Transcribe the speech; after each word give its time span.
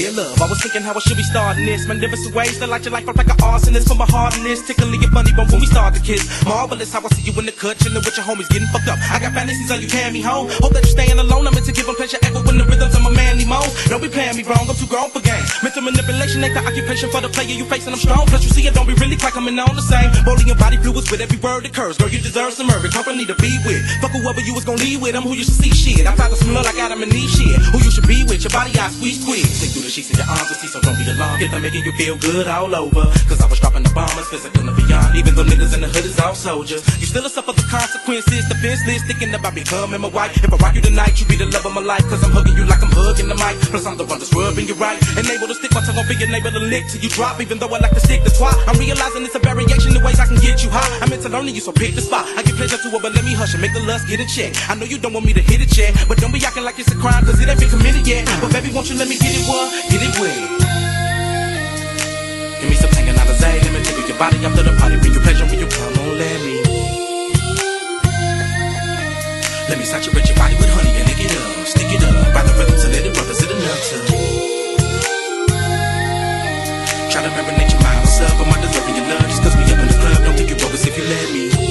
dear 0.00 0.12
love. 0.16 0.40
I 0.40 0.48
was 0.48 0.60
thinking 0.62 0.80
how 0.80 0.96
I 0.96 1.00
should 1.04 1.16
be 1.16 1.22
starting 1.22 1.66
this. 1.66 1.86
Magnificent 1.86 2.34
ways 2.34 2.56
to 2.58 2.66
light 2.66 2.84
your 2.84 2.92
life 2.92 3.08
up 3.08 3.16
like 3.16 3.28
an 3.28 3.36
arsonist. 3.44 3.86
Put 3.88 3.98
my 4.00 4.08
this, 4.40 4.64
tickling 4.66 5.00
your 5.00 5.12
funny 5.12 5.32
bone 5.32 5.48
when 5.52 5.60
we 5.60 5.68
start 5.68 5.94
to 5.94 6.00
kiss. 6.00 6.24
Marvelous 6.44 6.92
how 6.92 7.04
I 7.04 7.08
see 7.12 7.28
you 7.28 7.36
in 7.38 7.44
the 7.44 7.52
cut, 7.52 7.76
chilling 7.78 8.00
with 8.00 8.16
your 8.16 8.24
homies, 8.24 8.48
getting 8.48 8.68
fucked 8.72 8.88
up. 8.88 8.98
I 9.12 9.20
got 9.20 9.32
fantasies 9.36 9.70
of 9.70 9.82
you 9.82 9.88
carry 9.88 10.12
me 10.12 10.22
home. 10.22 10.48
Hope 10.64 10.72
that 10.72 10.84
you're 10.88 10.96
staying 10.96 11.18
alone. 11.18 11.46
I'm 11.46 11.52
meant 11.52 11.66
to 11.66 11.72
give 11.72 11.84
them 11.84 11.96
pleasure, 11.96 12.18
echo 12.22 12.40
in 12.48 12.56
the 12.56 12.64
rhythms 12.64 12.94
of 12.96 13.02
my 13.02 13.12
manly 13.12 13.44
moan. 13.44 13.68
Don't 13.92 14.00
be 14.00 14.08
playing 14.08 14.36
me 14.36 14.44
wrong, 14.48 14.64
I'm 14.64 14.76
too 14.76 14.88
grown 14.88 15.10
for 15.10 15.20
games. 15.20 15.48
Mental 15.60 15.82
manipulation 15.84 16.40
ain't 16.44 16.54
the 16.56 16.64
occupation 16.64 17.10
for 17.12 17.20
the 17.20 17.28
player 17.28 17.52
you 17.52 17.68
facing. 17.68 17.92
I'm 17.92 18.00
strong, 18.00 18.24
plus 18.26 18.44
you 18.44 18.50
see 18.50 18.64
it 18.64 18.72
don't 18.72 18.88
be 18.88 18.96
really 18.96 19.16
quite 19.20 19.36
coming 19.36 19.58
on 19.58 19.76
the 19.76 19.84
same. 19.84 20.08
Rolling 20.24 20.48
your 20.48 20.56
body 20.56 20.80
fluids 20.80 21.10
with 21.10 21.20
every 21.20 21.38
word 21.44 21.68
that 21.68 21.74
curves. 21.74 21.98
Girl, 21.98 22.08
you 22.08 22.20
deserve 22.20 22.56
some 22.56 22.70
urban 22.72 22.90
company 22.90 23.26
to 23.28 23.36
be 23.36 23.52
with. 23.68 23.84
Fuck 24.00 24.16
whoever 24.16 24.40
you 24.40 24.54
was 24.54 24.64
gonna 24.64 24.80
leave 24.80 25.02
with, 25.02 25.14
I'm 25.14 25.22
who 25.28 25.36
you 25.36 25.44
should 25.44 25.60
see 25.60 25.72
shit. 25.74 26.06
I'm 26.08 26.16
tired 26.16 26.32
of 26.32 26.40
smell, 26.40 26.64
I 26.64 26.72
got 26.72 26.88
him 26.88 27.04
in 27.04 27.12
shit. 27.12 27.60
Who 27.74 27.78
you 27.84 27.90
should 27.90 28.08
be 28.08 28.24
with, 28.24 28.40
your 28.40 28.54
body 28.54 28.72
I 28.78 28.88
squeeze, 28.88 29.20
squeeze. 29.20 29.72
Through 29.72 29.84
the 29.84 29.89
sheets 29.90 30.10
in 30.10 30.16
your 30.16 30.30
arms 30.30 30.46
to 30.48 30.54
see, 30.54 30.70
so 30.70 30.80
don't 30.80 30.96
be 30.96 31.04
alarmed. 31.10 31.42
If 31.42 31.52
I'm 31.52 31.62
making 31.62 31.84
you 31.84 31.92
feel 31.98 32.16
good 32.16 32.46
all 32.46 32.70
over. 32.74 33.10
Cause 33.26 33.42
I 33.42 33.46
was 33.50 33.58
dropping 33.58 33.82
the 33.82 33.90
bombers, 33.90 34.30
physical 34.30 34.62
and 34.62 34.76
beyond. 34.78 35.18
Even 35.18 35.34
though 35.34 35.44
niggas 35.44 35.74
in 35.74 35.82
the 35.82 35.90
hood 35.90 36.06
is 36.06 36.18
all 36.22 36.34
soldiers. 36.34 36.86
You 37.02 37.06
still 37.10 37.26
suffer 37.28 37.52
the 37.52 37.66
consequences, 37.66 38.46
defenseless, 38.46 39.02
thinking 39.02 39.34
about 39.34 39.54
becoming 39.54 40.00
my 40.00 40.08
wife. 40.08 40.32
If 40.38 40.52
I 40.52 40.56
rock 40.56 40.74
you 40.78 40.82
tonight, 40.82 41.18
you 41.18 41.26
be 41.26 41.36
the 41.36 41.50
love 41.50 41.66
of 41.66 41.74
my 41.74 41.82
life. 41.82 42.06
Cause 42.06 42.22
I'm 42.22 42.30
hugging 42.30 42.54
you 42.56 42.64
like 42.64 42.82
I'm 42.82 42.94
hugging 42.94 43.28
the 43.28 43.34
mic. 43.34 43.58
Plus 43.68 43.84
I'm 43.84 43.98
the 43.98 44.06
one 44.06 44.22
that's 44.22 44.32
rubbing 44.32 44.70
you 44.70 44.74
right. 44.78 44.98
And 45.18 45.26
able 45.26 45.50
to 45.50 45.56
stick 45.58 45.74
my 45.74 45.82
tongue 45.82 45.98
on 45.98 46.06
your 46.06 46.30
neighbor 46.30 46.50
to 46.54 46.62
lick 46.62 46.86
till 46.86 47.02
you 47.02 47.10
drop. 47.10 47.42
Even 47.42 47.58
though 47.58 47.74
I 47.74 47.78
like 47.82 47.94
to 47.98 48.00
stick 48.00 48.22
the 48.22 48.30
twat. 48.30 48.54
I'm 48.70 48.78
realizing 48.78 49.26
it's 49.26 49.34
a 49.34 49.42
variation 49.42 49.96
of 49.96 50.02
ways 50.06 50.20
I 50.22 50.26
can 50.26 50.38
get 50.38 50.62
you 50.62 50.70
high. 50.70 50.86
I'm 51.02 51.10
into 51.12 51.28
learning 51.28 51.54
you, 51.58 51.60
so 51.60 51.72
pick 51.72 51.98
the 51.98 52.02
spot. 52.02 52.26
I 52.38 52.42
give 52.46 52.54
pleasure 52.54 52.78
to 52.78 52.88
it, 52.94 53.02
but 53.02 53.14
let 53.14 53.24
me 53.24 53.34
hush 53.34 53.54
and 53.54 53.62
make 53.62 53.72
the 53.74 53.82
lust 53.82 54.06
get 54.06 54.20
a 54.20 54.26
check. 54.26 54.54
I 54.70 54.74
know 54.74 54.86
you 54.86 54.98
don't 54.98 55.12
want 55.12 55.26
me 55.26 55.32
to 55.34 55.42
hit 55.42 55.60
it 55.60 55.72
yet, 55.76 55.96
but 56.06 56.18
don't 56.18 56.32
be 56.32 56.44
acting 56.44 56.62
like 56.62 56.78
it's 56.78 56.92
a 56.92 56.98
crime, 56.98 57.24
cause 57.24 57.40
it 57.40 57.48
ain't 57.48 57.58
been 57.58 57.70
committed 57.70 58.06
yet. 58.06 58.28
But 58.40 58.52
baby, 58.52 58.70
won't 58.70 58.90
you 58.90 58.96
let 58.96 59.08
me 59.08 59.16
get 59.16 59.32
it 59.32 59.46
what? 59.48 59.69
Get 59.90 60.02
it 60.02 60.14
wet. 60.18 60.40
Give 62.60 62.68
me 62.70 62.76
some 62.76 62.90
tangin' 62.90 63.16
out 63.18 63.28
of 63.30 63.36
Zay, 63.36 63.60
let 63.60 63.72
me 63.72 63.80
tickle 63.82 64.06
your 64.06 64.18
body 64.18 64.44
after 64.44 64.62
the 64.62 64.72
party. 64.76 64.96
Bring 64.98 65.14
you 65.14 65.20
pleasure 65.20 65.46
when 65.46 65.58
you 65.58 65.66
come 65.66 65.94
on, 65.98 66.18
let 66.18 66.40
me. 66.42 66.62
Let 69.70 69.78
me 69.78 69.84
saturate 69.84 70.26
your 70.28 70.36
body 70.36 70.54
with 70.56 70.70
honey 70.74 70.92
and 70.98 71.06
lick 71.06 71.22
it 71.22 71.32
up, 71.38 71.66
stick 71.66 71.90
it 71.94 72.02
up, 72.02 72.34
ride 72.34 72.46
the 72.46 72.54
rhythm 72.58 72.74
to 72.74 72.88
let 72.90 73.06
it 73.06 73.16
rub, 73.16 73.30
is 73.30 73.42
it 73.42 73.50
enough 73.50 73.82
to? 73.88 73.96
Try 77.10 77.22
to 77.22 77.30
marinate 77.30 77.70
your 77.70 77.82
mind, 77.82 78.00
what's 78.02 78.20
up? 78.20 78.34
Am 78.34 78.50
I 78.50 78.60
deserving 78.60 78.96
your 78.96 79.06
love? 79.06 79.22
Just 79.30 79.42
cause 79.42 79.56
we 79.56 79.62
up 79.70 79.78
in 79.78 79.86
the 79.86 79.94
club, 79.94 80.24
don't 80.24 80.36
think 80.36 80.50
you're 80.50 80.58
bogus 80.58 80.86
if 80.86 80.96
you 80.98 81.04
let 81.04 81.30
me. 81.32 81.69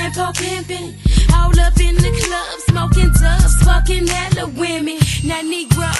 And 0.00 0.14
po 0.14 0.32
pimping. 0.32 0.94
All 1.34 1.52
up 1.60 1.78
in 1.78 1.94
the 1.96 2.12
club, 2.24 2.54
smoking 2.68 3.12
dubs, 3.20 3.54
fucking 3.64 4.06
hella 4.06 4.46
women. 4.56 4.98
Now 5.24 5.42
Negro, 5.42 5.90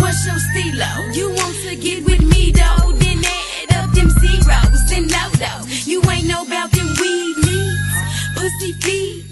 what's 0.00 0.24
your 0.26 0.38
stilo? 0.46 0.90
You 1.12 1.30
want 1.38 1.56
to 1.66 1.76
get 1.76 2.04
with 2.04 2.22
me 2.22 2.52
though? 2.52 2.92
Then 3.02 3.18
add 3.24 3.70
up 3.78 3.90
them 3.94 4.10
zeros 4.20 4.82
and 4.96 5.10
low 5.10 5.30
though. 5.42 5.62
You 5.90 5.98
ain't 6.10 6.26
know 6.26 6.42
about 6.46 6.70
them 6.70 6.88
weed 7.00 7.36
needs, 7.46 7.94
pussy 8.36 8.72
feet, 8.84 9.24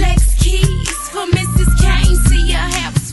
Lex 0.00 0.34
keys 0.42 0.88
for 1.12 1.26
Mrs. 1.36 1.55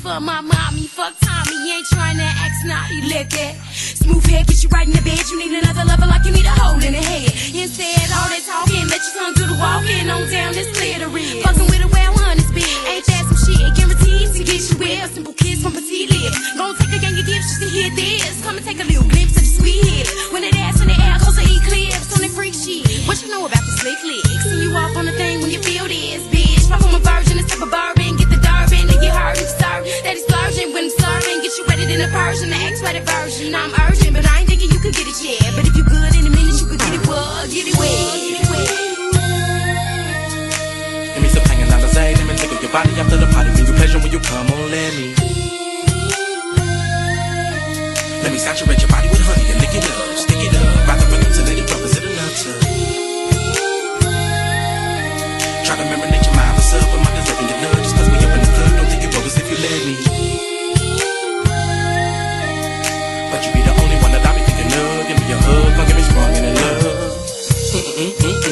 for 0.03 0.19
my 0.19 0.41
mommy. 0.43 0.83
Fuck 0.83 1.15
Tommy, 1.23 1.55
ain't 1.71 1.87
trying 1.87 2.19
to 2.19 2.27
act 2.27 2.55
snotty. 2.59 2.99
Let 3.07 3.31
that 3.39 3.55
smooth 3.71 4.25
head 4.27 4.45
get 4.51 4.59
you 4.59 4.67
right 4.69 4.85
in 4.85 4.91
the 4.91 5.01
bed. 5.01 5.23
You 5.31 5.39
need 5.39 5.55
another 5.63 5.87
lover 5.87 6.05
like 6.11 6.27
you 6.27 6.35
need 6.35 6.45
a 6.45 6.51
hole 6.59 6.75
in 6.83 6.91
the 6.91 6.99
head. 6.99 7.31
Instead, 7.55 8.11
all 8.11 8.27
that 8.27 8.43
talking, 8.43 8.83
let 8.91 8.99
your 8.99 9.15
tongue 9.15 9.35
do 9.39 9.47
the 9.47 9.55
walking 9.55 10.11
on 10.11 10.27
down 10.27 10.51
this 10.51 10.67
glitter 10.75 11.07
red. 11.07 11.39
Fucking 11.47 11.67
with 11.71 11.87
a 11.87 11.87
well 11.87 12.13
honest 12.27 12.51
bitch. 12.51 12.67
Ain't 12.91 13.07
that 13.07 13.23
some 13.31 13.39
shit? 13.47 13.63
Guaranteed 13.79 14.27
to 14.35 14.43
get 14.43 14.59
you 14.59 14.75
with 14.75 14.99
a 14.99 15.07
simple 15.07 15.33
kiss 15.39 15.63
from 15.63 15.71
petite 15.71 16.11
lips. 16.11 16.35
Gon' 16.59 16.75
take 16.75 16.93
a 16.93 16.99
gang 16.99 17.15
of 17.15 17.23
gifts 17.23 17.47
just 17.55 17.63
to 17.63 17.67
hear 17.71 17.87
this. 17.95 18.43
Come 18.43 18.59
and 18.59 18.65
take 18.67 18.83
a 18.83 18.87
little 18.91 19.07
glimpse 19.07 19.39
of 19.39 19.47
the 19.47 19.51
sweet 19.55 19.87
hips. 19.87 20.11
When 20.35 20.43
it 20.43 20.51
ass 20.59 20.83
in 20.83 20.91
the 20.91 20.99
air, 20.99 21.15
cause 21.23 21.39
the 21.39 21.47
eclipse 21.47 22.11
on 22.11 22.19
the 22.19 22.27
freak 22.27 22.51
shit. 22.51 23.07
What 23.07 23.23
you 23.23 23.31
know 23.31 23.47
about 23.47 23.63
the 23.63 23.73
slick 23.79 24.03
licks? 24.03 24.51
And 24.51 24.59
you 24.59 24.75
off 24.75 24.99
on 24.99 25.07
the 25.07 25.15
thing 25.15 25.39
when 25.39 25.51
you 25.55 25.63
feel 25.63 25.87
this, 25.87 26.27
bitch. 26.27 26.67
Pop 26.67 26.83
on 26.83 26.91
a 26.91 26.99
virgin, 26.99 27.39
type 27.47 27.63
of 27.63 27.71
bourbon. 27.71 28.02
Him 29.31 29.47
serve. 29.47 29.83
That 30.03 30.17
splurging 30.19 30.73
when 30.75 30.91
I'm 30.91 30.99
serving. 30.99 31.37
Get 31.43 31.55
you 31.57 31.63
ready 31.71 31.85
in 31.87 32.01
a 32.01 32.09
Persian, 32.11 32.49
the 32.51 32.59
X-rated 32.59 33.07
version. 33.07 33.55
I'm 33.55 33.71
urgent, 33.87 34.13
but 34.13 34.27
I 34.27 34.43
ain't 34.43 34.49
thinking 34.51 34.69
you 34.69 34.79
could 34.83 34.93
get 34.93 35.07
it 35.07 35.15
yet. 35.23 35.55
But 35.55 35.63
if 35.67 35.75
you 35.75 35.83
good 35.83 36.13
in 36.15 36.27
a 36.27 36.33
minute, 36.33 36.59
you 36.59 36.67
could 36.67 36.79
get 36.79 36.93
it 36.93 37.07
well, 37.07 37.47
get 37.47 37.65
it 37.65 37.75
wet, 37.79 37.87
get 37.89 38.43
it 38.43 38.49
wet. 38.51 38.67
Give 41.15 41.23
me 41.23 41.29
some 41.31 41.45
hanging 41.47 41.71
out 41.71 41.81
the 41.81 41.87
Zay, 41.95 42.13
let 42.13 42.25
me 42.27 42.35
tickle 42.35 42.59
your 42.59 42.71
body 42.71 42.91
after 42.99 43.17
the 43.17 43.27
party. 43.31 43.49
Bring 43.55 43.67
you 43.67 43.75
pleasure 43.79 43.99
when 44.03 44.11
you 44.11 44.19
come 44.19 44.47
on, 44.51 44.69
let 44.69 44.91
me. 44.99 45.15
Let 48.23 48.31
me 48.31 48.39
saturate 48.39 48.79
your 48.83 48.91
body 48.91 49.07
with 49.07 49.23
honey 49.23 49.45
and 49.51 49.59
lick 49.63 49.73
it 49.73 49.87
up, 49.87 50.17
stick 50.19 50.41
it 50.43 50.53
up, 50.55 50.87
ride 50.87 50.99
the 50.99 51.07
rhythm 51.11 51.31
till 51.31 51.47
it 51.47 51.63
rub, 51.71 51.81
is 51.83 51.95
it 51.97 52.03
enough 52.03 52.35
to? 52.43 52.51
Try 55.63 55.75
to 55.79 55.83
marinate 55.89 56.22
me. 59.63 59.95
But 63.31 63.45
you 63.45 63.53
be 63.53 63.61
the 63.61 63.71
only 63.81 63.97
one 64.03 64.11
that 64.11 64.25
I 64.25 64.35
be 64.35 64.41
thinking 64.43 64.67
of. 64.67 65.07
Give 65.07 65.19
me 65.19 65.31
a 65.31 65.37
hug, 65.37 65.77
don't 65.77 65.87
get 65.87 65.95
me 65.95 66.03
sprung 66.03 66.35
in 66.35 66.55
love. 66.55 68.42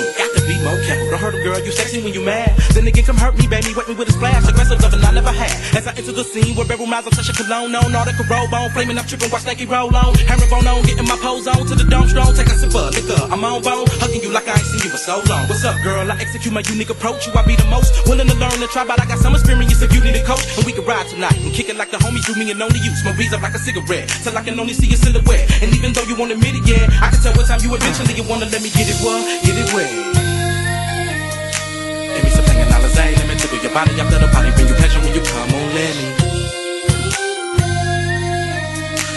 Don't 1.09 1.19
hurt 1.19 1.35
a 1.35 1.41
girl, 1.44 1.59
you 1.59 1.72
sexy 1.72 2.02
when 2.03 2.13
you 2.13 2.24
mad. 2.24 2.52
Then 2.74 2.88
again, 2.88 3.03
come 3.03 3.18
hurt 3.18 3.38
me, 3.38 3.47
baby. 3.47 3.74
Wet 3.75 3.88
me 3.88 3.96
with 3.96 4.09
a 4.09 4.13
splash. 4.13 4.47
Aggressive 4.47 4.81
loving 4.81 5.03
I 5.03 5.12
never 5.12 5.31
had. 5.31 5.52
As 5.75 5.88
I 5.88 5.96
enter 5.96 6.12
the 6.12 6.24
scene 6.24 6.56
where 6.56 6.66
barrel 6.66 6.88
miles 6.88 7.07
of 7.07 7.13
touch 7.13 7.29
a 7.29 7.34
cologne 7.34 7.75
on. 7.75 7.96
All 7.96 8.06
that 8.06 8.16
roll 8.28 8.47
on. 8.52 8.69
Flaming 8.72 8.97
up, 8.97 9.07
tripping, 9.07 9.31
watch 9.31 9.44
Stanky 9.44 9.68
roll 9.68 9.96
on. 9.96 10.16
Herringbone 10.28 10.68
on, 10.68 10.84
getting 10.84 11.07
my 11.07 11.18
pose 11.19 11.47
on 11.47 11.68
to 11.68 11.75
the 11.75 11.88
dome 11.88 12.07
strong. 12.07 12.34
Take 12.35 12.47
a 12.47 12.56
sip 12.56 12.75
of 12.75 12.91
liquor. 12.96 13.19
I'm 13.31 13.44
on 13.44 13.62
bone. 13.62 13.88
Hugging 14.03 14.22
you 14.24 14.31
like 14.31 14.47
I 14.47 14.59
ain't 14.59 14.68
seen 14.68 14.84
you 14.84 14.91
for 14.91 15.00
so 15.00 15.24
long. 15.31 15.47
What's 15.47 15.63
up, 15.63 15.79
girl? 15.84 16.03
I 16.12 16.16
execute 16.19 16.53
my 16.53 16.63
unique 16.68 16.90
approach. 16.90 17.28
You, 17.28 17.34
I 17.34 17.46
be 17.46 17.56
the 17.56 17.68
most 17.68 17.91
willing 18.08 18.28
to 18.28 18.35
learn 18.35 18.59
and 18.59 18.72
try, 18.72 18.84
but 18.84 19.00
I 19.00 19.06
got 19.06 19.19
some 19.19 19.35
experience 19.35 19.81
if 19.81 19.94
you 19.94 20.02
need 20.03 20.16
a 20.16 20.23
coach. 20.23 20.44
And 20.58 20.66
we 20.66 20.72
can 20.72 20.84
ride 20.84 21.08
tonight 21.08 21.40
and 21.40 21.53
kick 21.53 21.69
it 21.69 21.78
like 21.78 21.91
the 21.91 21.97
homies 21.97 22.25
do 22.28 22.35
me 22.35 22.52
and 22.52 22.62
only 22.62 22.79
you. 22.79 22.91
Smoke 23.00 23.16
up 23.31 23.41
like 23.41 23.56
a 23.56 23.62
cigarette. 23.62 24.09
Till 24.23 24.38
I 24.38 24.44
can 24.44 24.59
only 24.59 24.73
see 24.73 24.88
your 24.88 25.00
silhouette. 25.00 25.46
And 25.63 25.72
even 25.75 25.94
though 25.94 26.03
you 26.03 26.16
won't 26.16 26.31
admit 26.31 26.56
it 26.56 26.68
yet, 26.68 26.90
I 27.00 27.12
can 27.12 27.19
tell 27.22 27.34
what 27.35 27.47
time 27.47 27.59
you 27.62 27.73
eventually 27.75 28.13
you 28.16 28.23
wanna 28.28 28.46
let 28.47 28.62
me 28.62 28.69
get 28.69 28.90
it 28.90 28.97
what? 29.00 29.22
Get 29.46 29.56
it 29.56 29.69
wet. 29.73 30.21
Your 33.61 33.72
body 33.73 33.91
after 34.01 34.17
the 34.17 34.27
party. 34.33 34.49
Bring 34.55 34.67
you 34.67 34.73
pleasure 34.73 34.99
when 35.01 35.13
you 35.13 35.22
come 35.22 35.53
on, 35.53 35.75
let 35.75 35.95
me. 35.95 36.09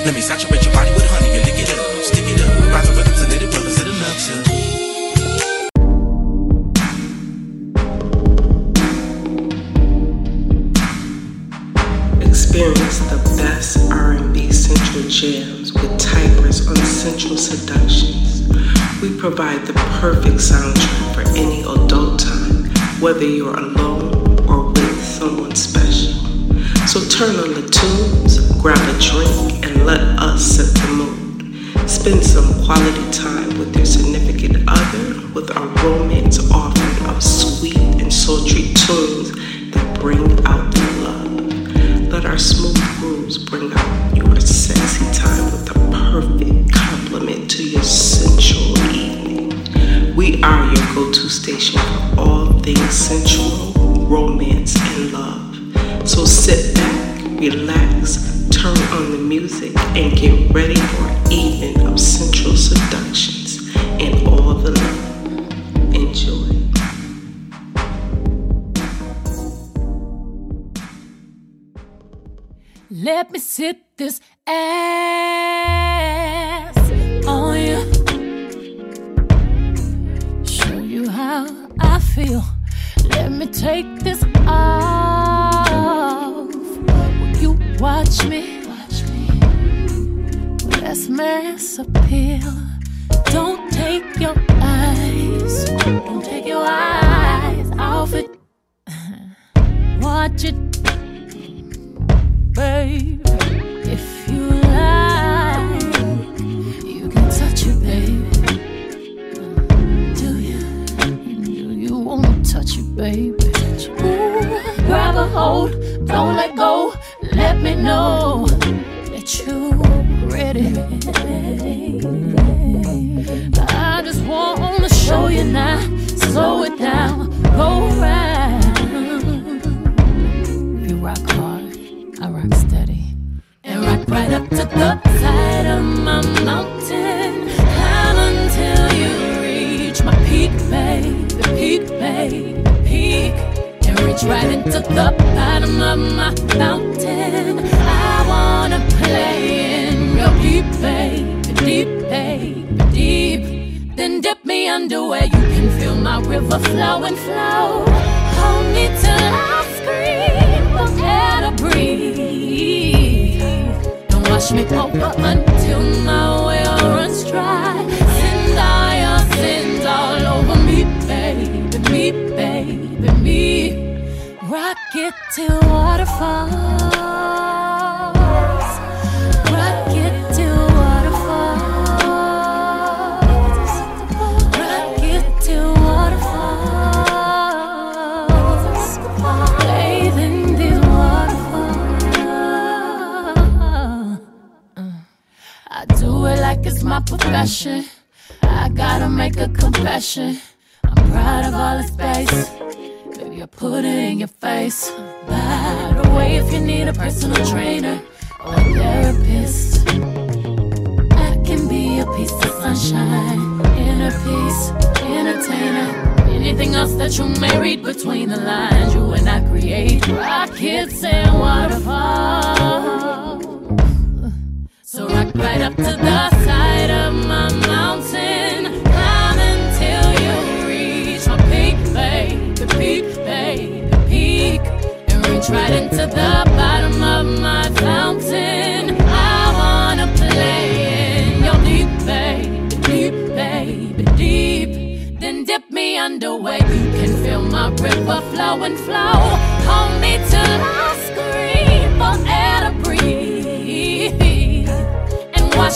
Let 0.05 0.15
me 0.15 0.21
saturate 0.21 0.63
your 0.63 0.75
body 0.75 0.91
with 0.91 1.09
honey 1.09 1.31
and 1.33 1.47
lick 1.47 1.57
it 1.57 1.73
up, 1.73 1.81
stick 2.05 2.29
it 2.29 2.43
up, 2.43 2.53
ride 2.71 2.85
the 2.85 2.93
rhythm 2.93 3.15
till 3.15 3.29
let 3.33 3.41
it 3.41 3.49
rub, 3.49 3.65
is 3.65 3.81
enough 3.81 4.21
to? 4.21 4.35
Experience 12.29 12.99
the 13.09 13.17
best 13.39 13.91
R&B 13.91 14.53
Sensual 14.53 15.09
jams 15.09 15.73
with 15.73 15.99
Tigress 15.99 16.69
on 16.69 16.77
Sensual 16.77 17.39
Seductions. 17.39 18.47
We 19.01 19.19
provide 19.19 19.65
the 19.65 19.73
perfect 20.01 20.37
soundtrack 20.37 21.15
for 21.15 21.23
any 21.31 21.63
adult 21.63 22.21
time, 22.21 22.69
whether 23.01 23.25
you're 23.25 23.57
alone 23.57 24.14
someone 25.25 25.55
special. 25.55 26.13
So 26.87 27.01
turn 27.09 27.37
on 27.37 27.55
the 27.55 27.67
tunes, 27.73 28.33
grab 28.61 28.77
a 28.77 28.99
drink, 29.01 29.65
and 29.65 29.87
let 29.87 30.01
us 30.21 30.45
set 30.45 30.69
the 30.83 30.89
mood. 30.99 31.89
Spend 31.89 32.23
some 32.23 32.49
quality 32.67 33.11
time 33.11 33.59
with 33.59 33.75
your 33.75 33.87
significant 33.87 34.69
other 34.69 35.27
with 35.33 35.51
our 35.57 35.67
romance 35.83 36.39
offering 36.51 37.09
of 37.09 37.23
sweet 37.23 37.79
and 38.03 38.13
sultry 38.13 38.75
tunes 38.75 39.33
that 39.73 39.99
bring 39.99 40.25
out 40.45 40.67
the 40.75 40.87
love. 41.07 42.13
Let 42.13 42.27
our 42.27 42.37
smooth 42.37 42.83
grooves 42.99 43.39
bring 43.39 43.73
out 43.73 44.15
your 44.15 44.39
sexy 44.41 45.07
time 45.19 45.45
with 45.53 45.65
the 45.65 45.79
perfect 45.91 46.71
complement 46.71 47.51
to 47.53 47.67
your 47.67 47.83
sensual 47.83 48.77
evening. 48.93 50.15
We 50.15 50.43
are 50.43 50.67
your 50.67 50.87
go 50.95 51.11
to 51.11 51.29
station 51.31 51.81
for 51.81 52.21
all 52.21 52.53
things 52.61 52.93
sensual, 52.93 53.64
sit 56.45 56.75
back, 56.75 57.23
relax, 57.41 58.47
turn 58.51 58.77
on 58.93 59.13
the 59.13 59.17
music, 59.17 59.75
and 59.97 60.15
get 60.15 60.53
ready 60.53 60.75
for 60.77 61.09
an 61.09 61.24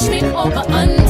wash 0.00 0.08
me 0.10 0.22
over 0.28 0.64
until 0.68 1.07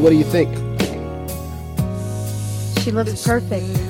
What 0.00 0.08
do 0.08 0.16
you 0.16 0.24
think? 0.24 0.48
She 2.82 2.90
looks 2.90 3.22
perfect. 3.22 3.89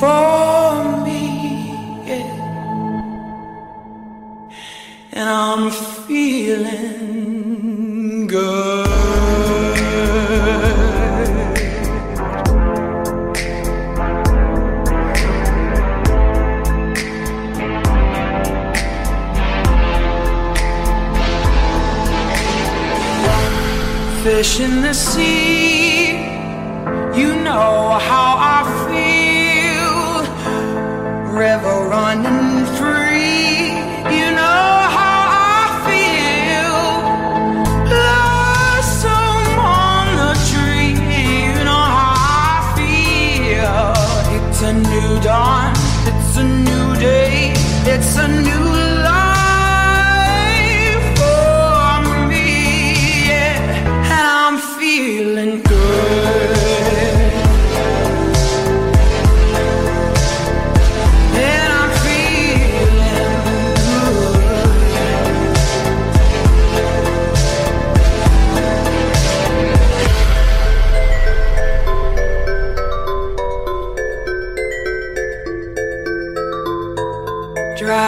for 0.00 1.04
me, 1.04 1.22
yeah. 2.06 2.26
and 5.12 5.28
I'm 5.28 5.70
feeling 6.06 6.96
good. 8.26 8.86
Fish 24.24 24.60
in 24.60 24.82
the 24.82 24.94
sea, 24.94 26.08
you 27.20 27.30
know 27.46 27.98
how 28.08 28.29
river 31.40 31.79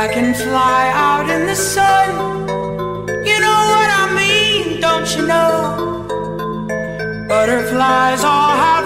I 0.05 0.09
can 0.09 0.35
fly 0.35 0.91
out 0.93 1.31
in 1.31 1.47
the 1.47 1.55
sun. 1.55 2.09
You 3.29 3.39
know 3.45 3.61
what 3.73 3.89
I 4.03 4.05
mean, 4.21 4.81
don't 4.81 5.09
you 5.17 5.25
know? 5.29 6.07
Butterflies 7.29 8.25
all 8.25 8.57
have. 8.63 8.82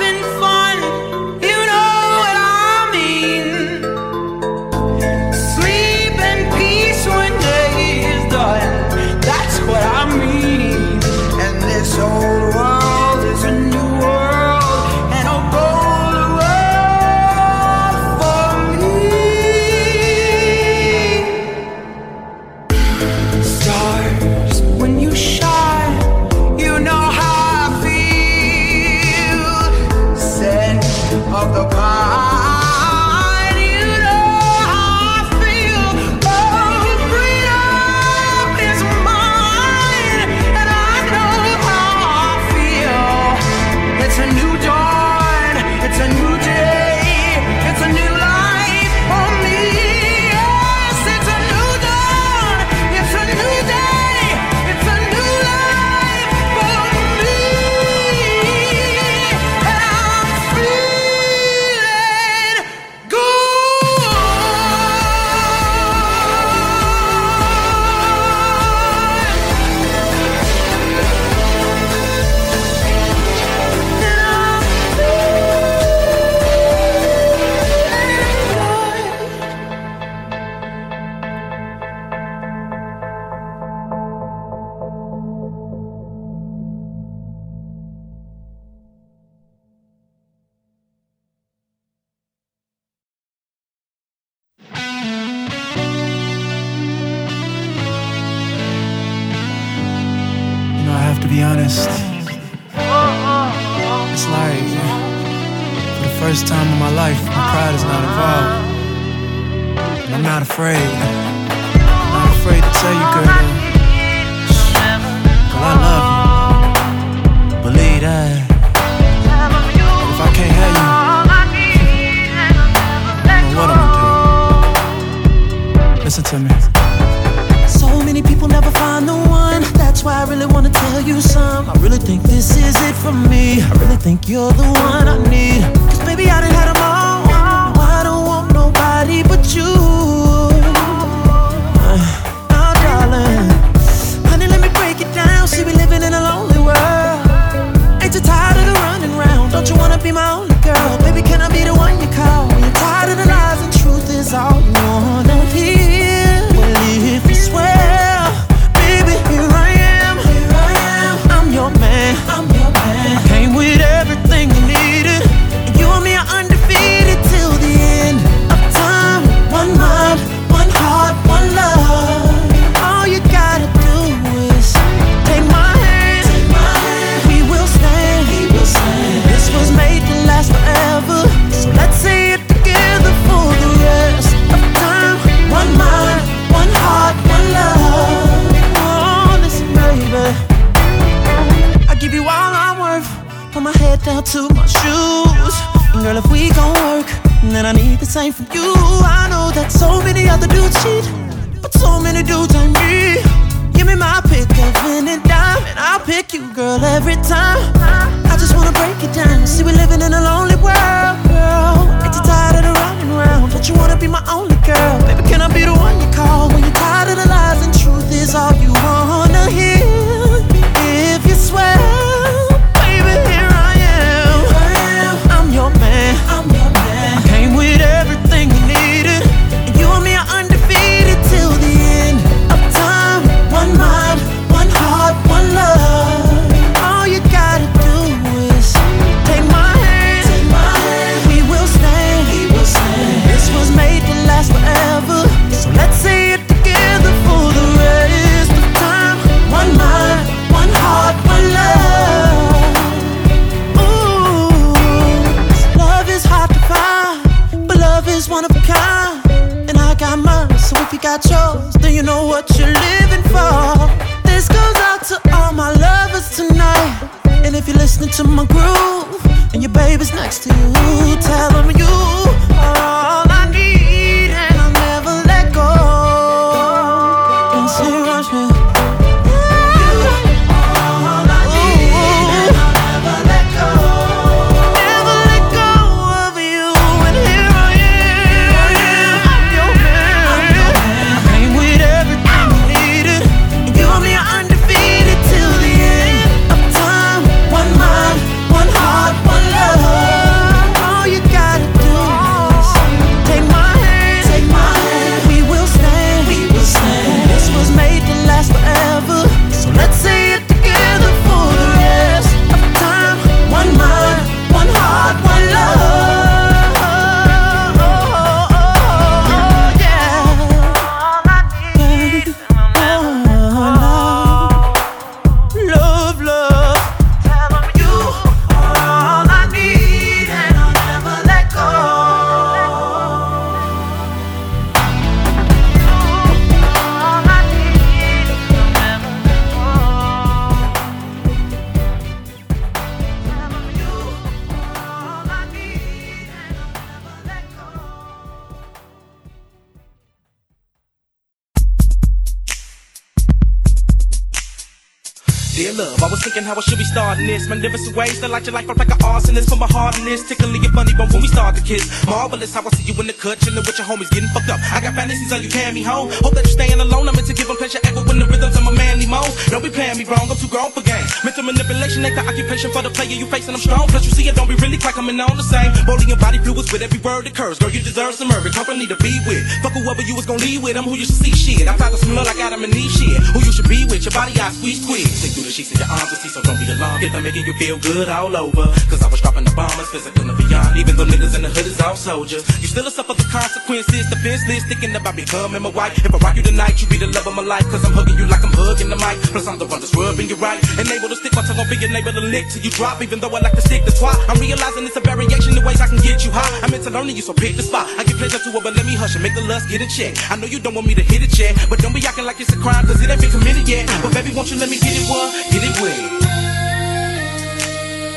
Thinking 356.37 356.53
how 356.53 356.61
I 356.61 356.61
should 356.61 356.77
be 356.77 356.85
starting 356.85 357.27
this. 357.27 357.49
Magnificent 357.49 357.97
ways 357.97 358.21
to 358.21 358.29
light 358.29 358.45
your 358.45 358.53
life 358.53 358.69
up 358.69 358.77
like 358.77 358.93
an 358.93 359.01
arsonist. 359.01 359.49
Put 359.49 359.59
my 359.59 359.71
heart 359.73 359.97
in 359.97 360.05
this, 360.05 360.21
tickling 360.29 360.61
your 360.63 360.73
funny 360.73 360.93
bone 360.93 361.09
when 361.09 361.23
we 361.23 361.29
start 361.29 361.57
to 361.57 361.63
kiss. 361.63 361.89
Marvelous 362.05 362.53
how 362.53 362.61
I 362.61 362.69
see 362.77 362.93
you 362.93 362.95
in 363.01 363.07
the 363.07 363.17
cut, 363.17 363.41
chilling 363.41 363.65
with 363.65 363.79
your 363.79 363.89
homies, 363.89 364.11
getting 364.13 364.29
fucked 364.37 364.53
up. 364.53 364.61
I 364.69 364.85
got 364.85 364.93
fantasies 364.93 365.33
of 365.33 365.41
you 365.41 365.49
carrying 365.49 365.75
me 365.75 365.83
home. 365.83 366.13
Hope 366.21 366.37
that 366.37 366.45
you're 366.45 366.59
staying 366.61 366.81
alone. 366.81 367.09
I'm 367.09 367.17
into 367.17 367.33
giving 367.33 367.57
pleasure, 367.57 367.81
echo 367.85 368.05
when 368.05 368.21
the 368.21 368.27
rhythms 368.29 368.57
of 368.57 368.65
my 368.69 368.73
manly 368.77 369.09
moans. 369.09 369.33
Don't 369.49 369.65
be 369.65 369.73
playing 369.73 369.97
me 369.97 370.05
wrong, 370.05 370.29
I'm 370.29 370.37
too 370.37 370.49
grown 370.53 370.71
for 370.77 370.85
games. 370.85 371.09
Mental 371.25 371.41
manipulation 371.43 372.05
ain't 372.05 372.17
the 372.17 372.25
occupation 372.29 372.69
for 372.71 372.83
the 372.85 372.93
player 372.93 373.17
you 373.17 373.27
facing. 373.33 373.57
I'm 373.57 373.63
strong, 373.65 373.89
plus 373.89 374.05
you 374.05 374.13
see 374.13 374.29
it, 374.29 374.37
don't 374.37 374.49
be 374.49 374.57
really 374.61 374.77
coming 374.77 375.19
on 375.21 375.37
the 375.37 375.43
same. 375.43 375.73
Bowling 375.89 376.09
your 376.09 376.21
body 376.21 376.39
fluids 376.39 376.73
with 376.73 376.83
every 376.83 377.01
word 377.01 377.25
that 377.25 377.35
curves. 377.35 377.59
Girl, 377.59 377.71
you 377.71 377.81
deserve 377.81 378.15
some 378.15 378.29
Mervyn 378.29 378.53
company 378.53 378.87
to 378.87 378.97
be 379.01 379.17
with. 379.25 379.41
Fuck 379.65 379.73
whoever 379.73 380.03
you 380.03 380.15
was 380.15 380.27
gonna 380.27 380.45
leave 380.45 380.63
with, 380.63 380.77
I'm 380.77 380.85
who 380.85 381.01
you 381.01 381.09
should 381.09 381.17
see 381.17 381.33
shit. 381.33 381.67
I 381.69 381.77
tried 381.77 381.97
to 381.97 381.99
smell 381.99 382.25
like 382.25 382.39
Adam 382.39 382.63
and 382.63 382.75
Eve 382.77 382.93
shit. 382.93 383.17
Who 383.33 383.41
you 383.41 383.53
should 383.53 383.69
be 383.69 383.89
with, 383.89 384.05
your 384.05 384.13
body 384.13 384.37
I 384.37 384.53
squeeze 384.53 384.85
squeeze. 384.85 385.09
Stick 385.09 385.33
through 385.33 385.49
the 385.49 385.51
sheets 385.51 385.73
in 385.73 385.81
your 385.81 385.89
arms 385.89 386.13
so 386.29 386.43
don't 386.43 386.59
be 386.59 386.67
alarmed. 386.71 387.03
If 387.03 387.15
I'm 387.15 387.23
making 387.23 387.47
you 387.47 387.55
feel 387.55 387.79
good 387.79 388.09
all 388.09 388.35
over. 388.37 388.67
Cause 388.91 389.03
I 389.03 389.09
was 389.09 389.21
dropping 389.21 389.45
the 389.45 389.55
bombers, 389.55 389.89
physical 389.91 390.29
and 390.29 390.39
beyond. 390.39 390.77
Even 390.77 390.97
though 390.97 391.07
niggas 391.07 391.35
in 391.37 391.43
the 391.43 391.51
hood 391.51 391.67
is 391.67 391.81
all 391.81 391.97
soldiers. 391.97 392.43
You 392.61 392.69
still 392.69 392.89
suffer 392.91 393.15
the 393.15 393.27
consequences, 393.31 394.09
The 394.11 394.17
defenseless, 394.17 394.65
thinking 394.65 394.95
about 394.95 395.17
becoming 395.17 395.63
my 395.63 395.71
wife. 395.71 395.97
If 395.99 396.13
I 396.13 396.19
rock 396.19 396.37
you 396.37 396.43
tonight, 396.43 396.81
you 396.83 396.87
be 396.89 396.99
the 396.99 397.09
love 397.09 397.27
of 397.27 397.35
my 397.35 397.43
life. 397.43 397.67
Cause 397.71 397.85
I'm 397.85 397.93
hugging 397.93 398.19
you 398.19 398.27
like 398.27 398.43
I'm 398.45 398.53
hugging 398.53 398.89
the 398.89 398.97
mic. 398.97 399.17
Plus 399.31 399.47
I'm 399.47 399.59
the 399.59 399.67
one 399.67 399.81
that's 399.81 399.95
rubbing 399.95 400.29
you 400.29 400.37
right. 400.37 400.61
And 400.79 400.89
able 400.91 401.09
to 401.09 401.17
stick 401.17 401.35
my 401.35 401.43
tongue 401.43 401.61
on 401.61 401.67
your 401.71 401.91
neighbor 401.91 402.13
to 402.13 402.21
lick 402.21 402.49
till 402.51 402.63
you 402.63 402.71
drop. 402.71 403.03
Even 403.03 403.21
though 403.21 403.31
I 403.31 403.41
like 403.41 403.55
to 403.55 403.63
stick 403.63 403.85
the 403.85 403.93
twat. 403.93 404.17
I'm 404.29 404.39
realizing 404.41 404.85
it's 404.85 404.97
a 404.97 405.01
variation 405.01 405.57
in 405.57 405.63
ways 405.65 405.81
I 405.81 405.89
can 405.89 405.99
get 405.99 406.25
you 406.25 406.31
high. 406.31 406.49
I'm 406.63 406.73
into 406.75 406.91
learning 406.91 407.17
you, 407.17 407.23
so 407.23 407.33
pick 407.33 407.57
the 407.57 407.63
spot. 407.63 407.87
I 407.99 408.05
give 408.05 408.17
pleasure 408.19 408.39
to 408.39 408.51
it, 408.51 408.63
but 408.63 408.75
let 408.77 408.87
me 408.87 408.95
hush 408.95 409.15
and 409.15 409.23
make 409.23 409.35
the 409.35 409.43
lust 409.43 409.69
get 409.69 409.81
a 409.81 409.89
check. 409.89 410.15
I 410.31 410.37
know 410.37 410.47
you 410.47 410.59
don't 410.59 410.75
want 410.75 410.87
me 410.87 410.95
to 410.95 411.03
hit 411.03 411.23
it 411.23 411.33
yet. 411.39 411.55
But 411.69 411.81
don't 411.81 411.95
be 411.95 412.05
acting 412.07 412.25
like 412.25 412.41
it's 412.41 412.53
a 412.53 412.59
crime, 412.59 412.87
cause 412.87 413.01
it 413.03 413.11
ain't 413.11 413.21
been 413.21 413.31
committed 413.31 413.69
yet. 413.69 413.87
But 414.03 414.15
baby, 414.15 414.35
won't 414.35 414.51
you 414.51 414.59
let 414.59 414.71
me 414.71 414.79
get 414.79 414.95
it 414.97 415.07
what? 415.09 415.33
Get 415.53 415.63
it 415.63 415.75
wet. 415.83 416.16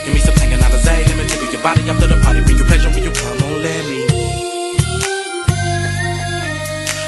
Give 0.05 0.13
me 0.13 0.19
some 0.19 0.35
out 0.35 0.73
of 0.73 0.81
Zay. 0.81 1.03
Let 1.05 1.17
me 1.17 1.25
tickle 1.27 1.51
your 1.51 1.61
body 1.61 1.81
after 1.89 2.07
the 2.07 2.17
party. 2.21 2.41
Bring 2.41 2.57
you 2.57 2.65
pleasure 2.65 2.89
when 2.89 3.03
you 3.03 3.11
come 3.11 3.37
on, 3.43 3.61
let 3.61 3.85
me. 3.89 4.01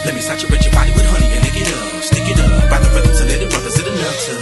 Let 0.05 0.13
me 0.15 0.21
saturate 0.21 0.63
your 0.65 0.73
body 0.73 0.91
with 0.91 1.05
honey 1.05 1.29
and 1.33 1.43
lick 1.45 1.55
it 1.55 1.69
up. 1.71 2.03
Stick 2.03 2.27
it 2.27 2.39
up. 2.39 2.69
By 2.69 2.79
the 2.79 2.89
rhythm 2.93 3.13
to 3.15 3.25
let 3.25 3.41
it. 3.41 3.51
Is 3.71 3.79
it 3.79 3.87
enough 3.87 4.17
to? 4.25 4.33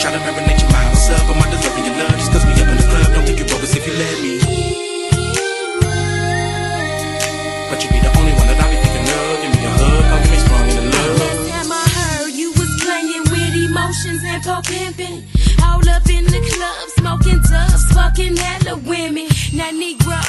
Try 0.00 0.10
to 0.12 0.18
marinate 0.24 0.60
your 0.62 0.70
mind. 0.72 0.88
What's 0.88 1.10
up? 1.10 1.28
I'm 1.28 1.38
not 1.38 1.50
deserving 1.50 1.84
your 1.84 1.96
love. 2.00 2.16
Just 2.16 2.32
cause 2.32 2.44
we 2.46 2.52
up 2.52 2.68
in 2.68 2.76
the 2.76 2.86
club. 2.88 3.12
Don't 3.14 3.26
think 3.26 3.38
you 3.40 3.44
bogus 3.44 3.74
if 3.76 3.86
you 3.86 3.92
let 3.92 4.16
me. 4.22 4.38
But 7.68 7.82
you 7.82 7.90
be 7.90 8.00
the 8.00 8.12
only 8.18 8.32
one 8.32 8.46
that 8.48 8.60
I 8.60 8.70
be 8.70 8.83
emotions 14.04 14.22
and 14.24 14.42
po 14.42 14.60
pimping. 14.62 15.24
All 15.62 15.88
up 15.88 16.08
in 16.08 16.24
the 16.24 16.40
club, 16.52 16.88
smoking 16.98 17.40
dubs, 17.42 17.84
fucking 17.92 18.36
hella 18.36 18.76
women. 18.76 19.28
Now, 19.52 19.70
Negro, 19.70 20.20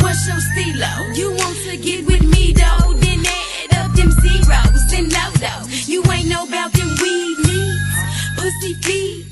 what's 0.00 0.26
your 0.26 0.40
stilo? 0.40 0.92
You 1.14 1.30
want 1.30 1.56
to 1.68 1.76
get 1.76 2.06
with 2.06 2.22
me, 2.22 2.52
though? 2.52 2.94
Then 2.94 3.24
add 3.26 3.86
up 3.86 3.96
them 3.96 4.10
zeros 4.10 4.92
and 4.92 5.12
low 5.12 5.30
though. 5.40 5.66
You 5.86 6.02
ain't 6.10 6.28
know 6.28 6.44
about 6.46 6.72
them 6.72 6.88
weed 7.02 7.36
needs, 7.46 7.98
pussy 8.36 8.74
feet, 8.82 9.26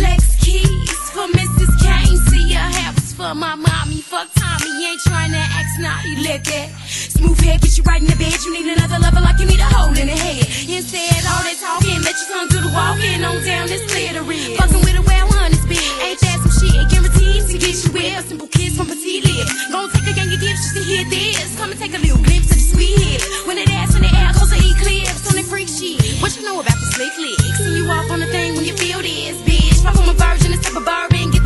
Lex 0.00 0.36
keys 0.40 0.90
for 1.10 1.26
Mrs. 1.28 1.72
Kane. 1.82 2.16
See 2.28 2.54
a 2.54 3.01
for 3.12 3.34
my 3.34 3.54
mommy. 3.54 4.00
Fuck 4.00 4.28
Tommy, 4.34 4.72
ain't 4.84 5.00
trying 5.00 5.32
to 5.32 5.38
act 5.38 5.78
naughty. 5.78 6.16
Let 6.22 6.44
that 6.44 6.68
smooth 6.88 7.38
head 7.40 7.60
get 7.60 7.76
you 7.76 7.84
right 7.84 8.00
in 8.00 8.08
the 8.08 8.16
bed. 8.16 8.34
You 8.44 8.52
need 8.52 8.68
another 8.72 8.98
lover 8.98 9.20
like 9.20 9.38
you 9.38 9.46
need 9.46 9.60
a 9.60 9.68
hole 9.68 9.92
in 9.92 10.08
the 10.08 10.16
head. 10.16 10.44
Instead, 10.68 11.20
all 11.28 11.42
that 11.44 11.56
talking, 11.60 12.00
let 12.02 12.16
your 12.16 12.28
tongue 12.32 12.48
do 12.48 12.58
the 12.60 12.72
walking 12.72 13.24
on 13.24 13.40
down 13.44 13.68
this 13.68 13.84
clear 13.92 14.12
the 14.12 14.22
red. 14.24 14.56
Fucking 14.56 14.80
with 14.80 14.96
a 14.96 15.04
well 15.04 15.28
honest 15.40 15.64
bitch. 15.68 15.92
Ain't 16.04 16.20
that 16.20 16.38
some 16.40 16.54
shit? 16.56 16.78
Guaranteed 16.88 17.42
to 17.52 17.56
get 17.60 17.76
you 17.76 17.90
a 17.92 18.22
Simple 18.22 18.48
kiss 18.48 18.76
from 18.76 18.86
petite 18.88 19.24
lips. 19.24 19.52
Gon' 19.68 19.90
take 19.90 20.08
a 20.08 20.14
gang 20.16 20.32
of 20.32 20.40
gifts 20.40 20.72
just 20.72 20.76
to 20.76 20.82
hear 20.82 21.04
this. 21.08 21.56
Come 21.58 21.70
and 21.70 21.80
take 21.80 21.94
a 21.94 22.00
little 22.00 22.22
glimpse 22.22 22.48
of 22.48 22.58
the 22.58 22.66
sweet 22.72 22.96
hips. 22.96 23.26
When 23.46 23.58
it 23.58 23.68
ass 23.70 23.94
in 23.94 24.02
the 24.02 24.12
air, 24.12 24.32
cause 24.32 24.50
the 24.50 24.58
eclipse 24.58 25.26
on 25.28 25.36
that 25.36 25.46
freak 25.46 25.68
shit. 25.68 26.00
What 26.22 26.32
you 26.36 26.44
know 26.48 26.60
about 26.60 26.78
the 26.80 26.88
slick 26.96 27.12
licks? 27.18 27.60
And 27.60 27.76
you 27.76 27.84
off 27.90 28.10
on 28.10 28.20
the 28.20 28.30
thing 28.30 28.56
when 28.56 28.64
you 28.64 28.76
feel 28.76 29.02
this, 29.02 29.36
bitch. 29.42 29.82
Pop 29.84 29.98
on 29.98 30.06
my 30.06 30.14
virgin, 30.14 30.54
a 30.54 30.58
sip 30.62 30.76
of 30.76 30.84
bourbon, 30.86 31.30
get 31.30 31.41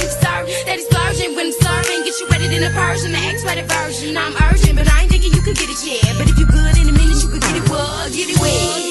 him 0.00 0.10
serve. 0.10 0.46
That 0.66 0.76
he's 0.76 0.86
splurging 0.86 1.36
when 1.36 1.46
I'm 1.48 1.56
serving, 1.56 2.04
get 2.04 2.16
you 2.20 2.26
in 2.60 2.64
a 2.64 2.70
Persian, 2.70 3.12
the 3.12 3.18
X-rated 3.18 3.68
version. 3.70 4.16
I'm 4.16 4.34
urgent, 4.50 4.76
but 4.76 4.86
I 4.90 5.02
ain't 5.02 5.10
thinking 5.10 5.32
you 5.32 5.42
could 5.42 5.56
get 5.56 5.70
it 5.70 5.80
yet. 5.86 6.02
But 6.18 6.28
if 6.28 6.36
you 6.38 6.46
good 6.46 6.76
in 6.76 6.88
a 6.88 6.92
minute, 6.92 7.22
you 7.22 7.28
could 7.30 7.40
get 7.40 7.56
it 7.56 7.68
well, 7.70 8.10
get 8.10 8.28
it 8.28 8.38
wet. 8.42 8.90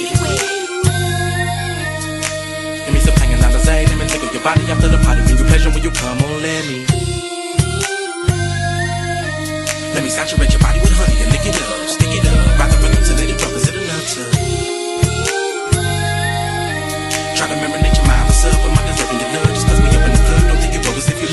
Give 2.85 2.93
me 2.93 2.99
some 2.99 3.15
hanging 3.19 3.43
out 3.43 3.51
the 3.51 3.59
side, 3.59 3.89
let 3.89 3.97
me 3.99 4.07
tickle 4.07 4.31
your 4.31 4.43
body 4.43 4.63
after 4.71 4.87
the 4.87 4.97
party. 5.03 5.21
Bring 5.27 5.37
you 5.37 5.45
pleasure 5.45 5.69
when 5.69 5.83
you 5.83 5.91
come 5.91 6.17
on, 6.23 6.41
let 6.41 6.63
me. 6.65 6.85
Let 9.93 10.03
me 10.03 10.09
saturate 10.09 10.51
your 10.51 10.61
body 10.63 10.79
with 10.79 10.95
honey 10.95 11.21
and 11.21 11.31
lick 11.31 11.45
it 11.45 11.55
up. 11.61 11.88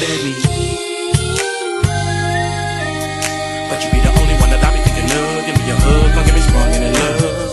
Let 0.01 0.19
me. 0.25 0.33
But 3.69 3.79
you 3.85 3.91
be 3.91 4.01
the 4.01 4.13
only 4.21 4.37
one 4.43 4.51
that 4.51 4.63
I 4.63 4.71
be 4.75 4.81
thinking 4.85 5.11
of. 5.11 5.47
Give 5.47 5.57
me 5.57 5.71
a 5.71 5.77
hug, 5.77 6.15
don't 6.15 6.27
get 6.27 6.35
me 6.35 6.41
sprung 6.41 6.73
in 6.75 6.93
love. 6.93 7.53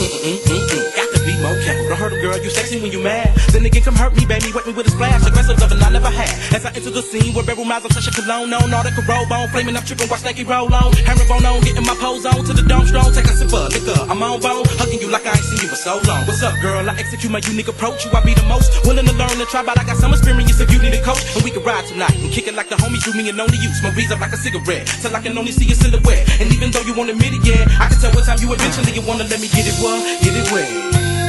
Mm-mm-mm-mm. 0.00 0.96
Got 0.96 1.02
to 1.02 1.03
be 1.38 1.64
careful. 1.64 1.88
Don't 1.88 1.98
hurt 1.98 2.12
a 2.12 2.20
girl, 2.20 2.36
you 2.38 2.50
sexy 2.50 2.80
when 2.80 2.92
you 2.92 3.02
mad. 3.02 3.34
Then 3.50 3.64
again, 3.64 3.82
come 3.82 3.94
hurt 3.94 4.14
me, 4.16 4.26
baby. 4.26 4.52
Wet 4.54 4.66
me 4.66 4.72
with 4.72 4.86
a 4.86 4.90
splash. 4.90 5.26
Aggressive 5.26 5.58
loving 5.60 5.82
I 5.82 5.90
never 5.90 6.10
had. 6.10 6.30
As 6.54 6.64
I 6.64 6.70
enter 6.74 6.90
the 6.90 7.02
scene 7.02 7.34
where 7.34 7.44
every 7.48 7.64
miles 7.64 7.84
touch 7.88 8.06
a 8.08 8.12
cologne 8.12 8.52
on. 8.52 8.72
All 8.72 8.82
that 8.82 8.94
can 8.94 9.04
roll 9.06 9.26
on. 9.32 9.48
Flaming 9.48 9.76
up, 9.76 9.84
tripping, 9.84 10.08
watch 10.08 10.24
Nike 10.24 10.44
roll 10.44 10.72
on. 10.72 10.92
Herringbone 11.04 11.46
on, 11.46 11.60
getting 11.62 11.86
my 11.86 11.96
pose 11.98 12.26
on. 12.26 12.44
To 12.44 12.52
the 12.52 12.62
dome 12.62 12.86
strong, 12.86 13.12
take 13.12 13.26
a 13.26 13.34
sip 13.34 13.52
of 13.52 13.72
liquor. 13.72 13.98
I'm 14.10 14.22
on 14.22 14.40
bone, 14.40 14.64
hugging 14.78 15.00
you 15.00 15.08
like 15.10 15.26
I 15.26 15.34
ain't 15.34 15.44
seen 15.44 15.60
you 15.62 15.68
for 15.68 15.78
so 15.78 16.00
long. 16.06 16.26
What's 16.26 16.42
up, 16.42 16.54
girl? 16.60 16.82
I 16.88 16.94
execute 16.98 17.30
my 17.30 17.40
unique 17.44 17.68
approach. 17.68 18.04
You, 18.04 18.10
I 18.12 18.22
be 18.24 18.34
the 18.34 18.46
most 18.46 18.70
willing 18.86 19.06
to 19.06 19.14
learn 19.14 19.38
and 19.38 19.48
try, 19.48 19.62
but 19.62 19.78
I 19.78 19.84
got 19.84 19.96
some 19.96 20.12
experience 20.12 20.60
if 20.60 20.70
you 20.70 20.78
need 20.78 20.94
a 20.94 21.02
coach. 21.02 21.22
And 21.34 21.42
we 21.42 21.50
can 21.50 21.62
ride 21.62 21.86
tonight 21.86 22.14
and 22.16 22.30
kick 22.32 22.46
it 22.46 22.54
like 22.54 22.68
the 22.68 22.76
homies 22.76 23.04
do 23.04 23.12
me 23.16 23.28
and 23.28 23.38
only 23.40 23.58
you. 23.58 23.70
Smoke 23.74 23.94
breeze 23.94 24.10
up 24.10 24.20
like 24.20 24.32
a 24.32 24.40
cigarette. 24.40 24.86
Till 25.02 25.14
I 25.14 25.20
can 25.20 25.36
only 25.36 25.52
see 25.52 25.64
your 25.64 25.76
silhouette. 25.76 26.24
And 26.40 26.52
even 26.52 26.70
though 26.70 26.82
you 26.82 26.94
won't 26.94 27.10
admit 27.10 27.34
it 27.34 27.44
yet, 27.44 27.68
I 27.80 27.88
can 27.88 27.98
tell 27.98 28.12
what 28.12 28.24
time 28.24 28.38
you 28.40 28.52
eventually 28.52 28.92
you 28.92 29.02
wanna 29.06 29.24
let 29.24 29.40
me 29.40 29.48
get 29.48 29.66
it 29.66 29.76
what? 29.82 30.00
Get 30.22 30.34
it 30.34 30.46
wet. 30.52 31.23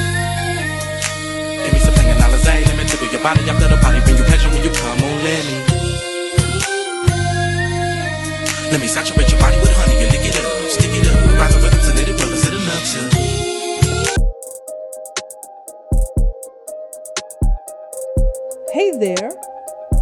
Let 2.46 2.78
me 2.78 2.86
tickle 2.86 3.08
your 3.08 3.22
body 3.22 3.50
after 3.50 3.68
the 3.68 3.78
party. 3.82 4.00
Bring 4.02 4.18
you 4.18 4.24
when 4.24 4.64
you 4.64 4.70
come 4.70 5.02
on, 5.04 5.24
let 5.24 5.46
me. 5.46 5.58
Let 8.72 8.80
me 8.82 8.88
saturate 8.88 9.32
your 9.32 9.40
body 9.40 9.58
with 9.58 9.74
honey 9.74 10.04
and 10.04 10.12
lick 10.12 10.26
it 10.26 10.36
up, 10.38 10.70
stick 10.70 10.92
it 10.94 11.08
up. 11.08 11.16
It 11.98 12.54
enough 12.54 12.86
to? 12.94 13.00
Hey 18.74 18.92
there, 19.00 19.32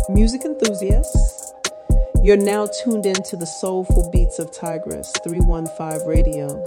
music 0.10 0.44
enthusiasts. 0.44 1.54
You're 2.24 2.38
now 2.38 2.68
tuned 2.68 3.06
in 3.06 3.22
to 3.24 3.36
the 3.38 3.46
soulful 3.46 4.10
beats 4.12 4.40
of 4.40 4.52
Tigress 4.52 5.12
315 5.24 6.08
Radio. 6.08 6.64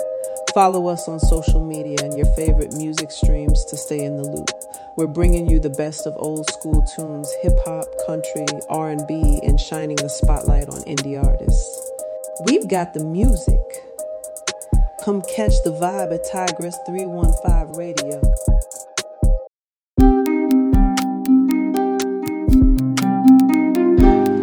Follow 0.55 0.87
us 0.89 1.09
on 1.09 1.19
social 1.19 1.65
media 1.65 1.97
and 2.03 2.17
your 2.17 2.27
favorite 2.35 2.75
music 2.75 3.11
streams 3.11 3.65
to 3.67 3.77
stay 3.77 4.05
in 4.05 4.17
the 4.17 4.23
loop. 4.23 4.51
We're 4.97 5.07
bringing 5.07 5.47
you 5.47 5.61
the 5.61 5.69
best 5.69 6.07
of 6.07 6.15
old 6.17 6.49
school 6.49 6.83
tunes, 6.97 7.31
hip 7.43 7.53
hop, 7.67 7.85
country, 8.07 8.47
R&B, 8.71 9.41
and 9.43 9.61
shining 9.61 9.97
the 9.97 10.09
spotlight 10.09 10.71
on 10.71 10.81
indie 10.85 11.23
artists. 11.23 11.93
We've 12.47 12.67
got 12.67 12.95
the 12.95 13.05
music. 13.05 13.61
Come 15.05 15.21
catch 15.37 15.53
the 15.65 15.73
vibe 15.73 16.15
at 16.15 16.25
Tigress 16.33 16.79
315 16.87 17.77
Radio. 17.77 18.23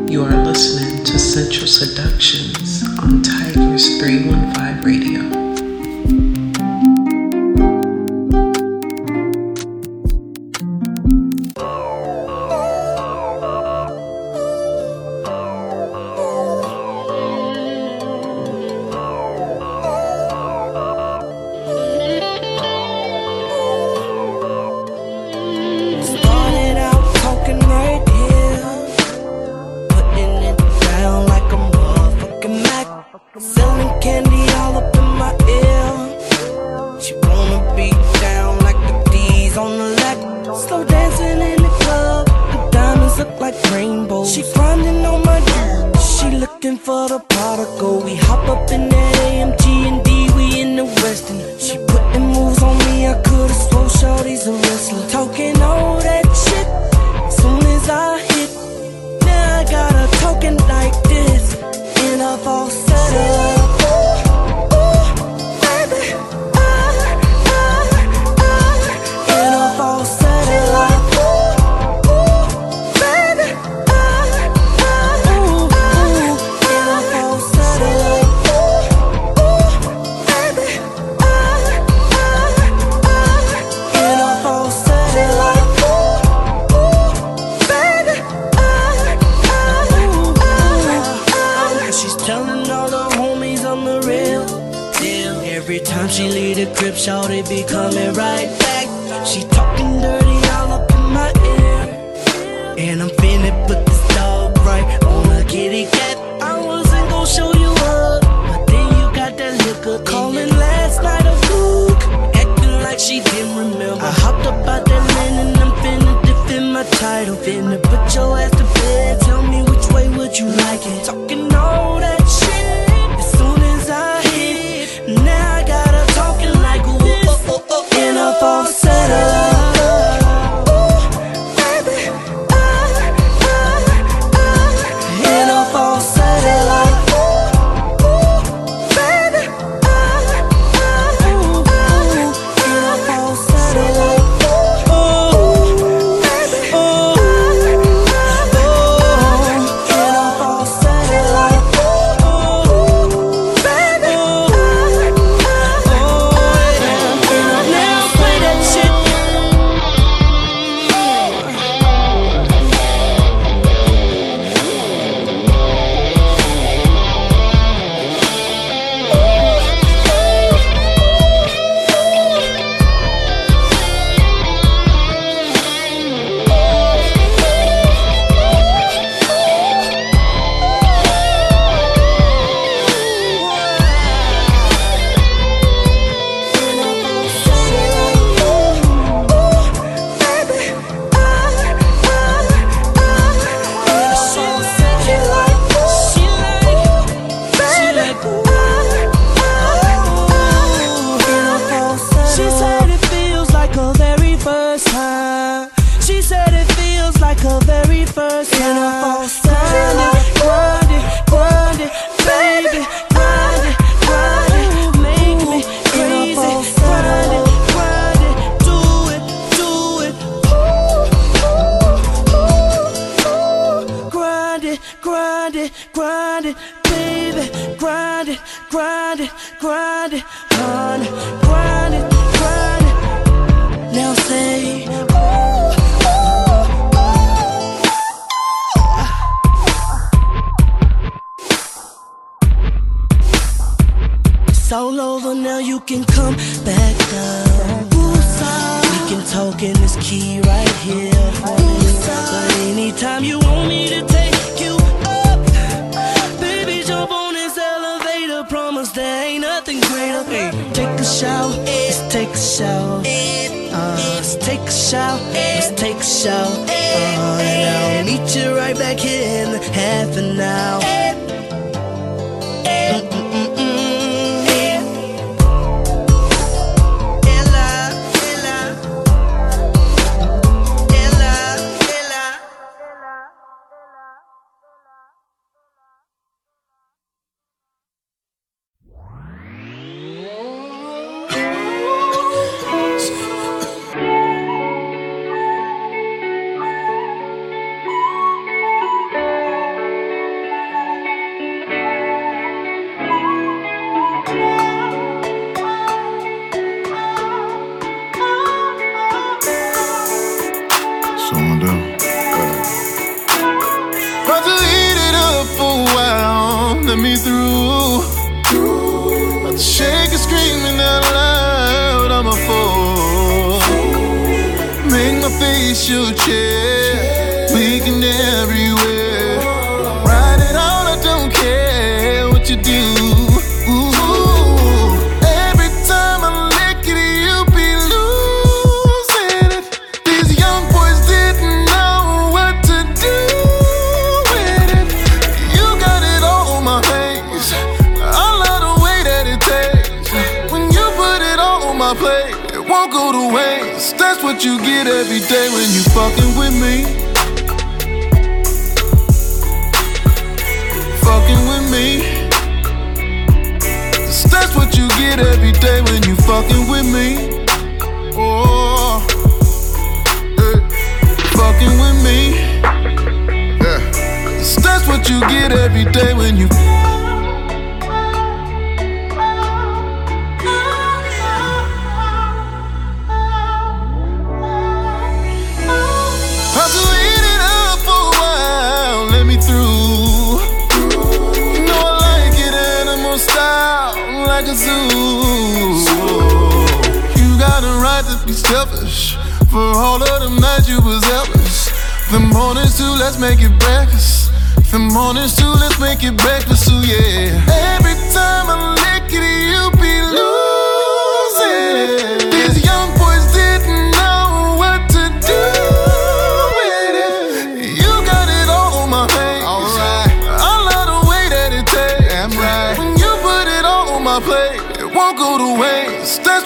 You 0.08 0.22
are 0.22 0.46
listening 0.46 1.04
to 1.04 1.18
Sensual 1.18 1.68
Seductions 1.68 2.84
on 3.00 3.24
Tigress 3.24 4.00
315 4.00 4.84
Radio. 4.84 5.53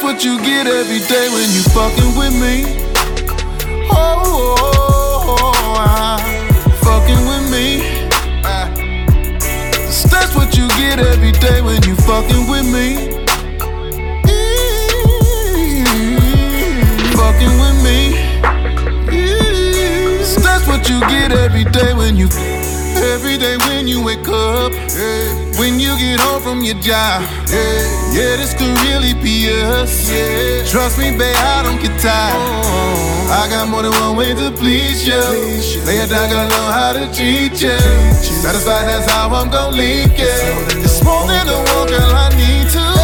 what 0.08 0.24
you 0.24 0.40
get 0.40 0.68
every 0.68 1.00
day 1.00 1.28
when 1.28 1.52
you 1.52 1.62
fucking 1.76 2.16
with 2.18 2.32
me. 2.40 2.64
Oh, 3.92 4.56
oh, 4.58 5.34
oh, 5.38 5.54
oh 5.76 6.18
fucking 6.82 7.24
with 7.28 7.52
me. 7.52 7.82
Uh, 8.46 8.74
that's 10.10 10.34
what 10.34 10.56
you 10.56 10.70
get 10.80 11.00
every 11.00 11.34
day 11.34 11.62
when 11.62 11.84
you 11.84 11.94
fucking 12.08 12.48
with 12.50 12.66
me. 12.72 12.88
Fucking 17.20 17.56
with 17.60 17.78
me. 17.84 18.16
That's 20.42 20.68
what 20.68 20.88
you 20.90 21.02
get 21.02 21.34
every 21.34 21.66
day 21.66 21.94
when 21.94 22.16
you, 22.16 22.30
every 22.96 23.38
day 23.38 23.58
when 23.68 23.90
you 23.90 24.06
wake 24.06 24.30
up. 24.30 24.72
Yeah. 24.72 25.47
When 25.58 25.80
you 25.80 25.98
get 25.98 26.20
home 26.20 26.42
from 26.44 26.62
your 26.62 26.76
job, 26.76 27.26
yeah, 27.50 28.14
yeah 28.14 28.38
this 28.38 28.54
could 28.54 28.78
really 28.86 29.16
be 29.16 29.50
us. 29.50 30.08
Yeah. 30.08 30.64
Trust 30.70 31.00
me, 31.00 31.10
babe, 31.18 31.36
I 31.36 31.64
don't 31.64 31.82
get 31.82 32.00
tired. 32.00 32.38
Oh. 32.38 33.42
I 33.42 33.50
got 33.50 33.68
more 33.68 33.82
than 33.82 33.92
one 33.94 34.16
way 34.16 34.36
to 34.36 34.52
please 34.52 35.08
you. 35.08 35.20
Please 35.20 35.76
you. 35.76 35.82
Lay 35.82 35.98
it 35.98 36.12
down, 36.12 36.30
gonna 36.30 36.50
know 36.50 36.72
how 36.72 36.94
to 36.94 37.12
treat 37.12 37.60
you. 37.60 37.78
Satisfied, 38.46 38.86
that's 38.86 39.12
how 39.12 39.34
I'm 39.34 39.50
gonna 39.50 39.76
leak 39.76 40.20
you. 40.20 40.38
It's 40.86 41.04
more 41.04 41.26
than 41.26 41.50
a 41.50 41.58
walk, 41.74 41.90
girl, 41.90 42.12
I 42.12 42.30
need 42.38 42.70
to. 42.74 42.97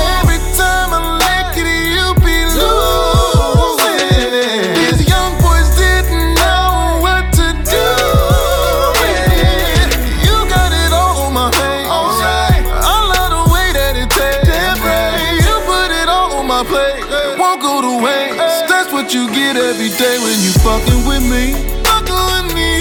it 19.56 19.64
every 19.64 19.90
day 19.90 20.18
when 20.20 20.40
you 20.42 20.52
fucking 20.62 21.06
with 21.08 21.24
me. 21.24 21.54
Fucking 21.84 22.16
with 22.16 22.54
me, 22.56 22.80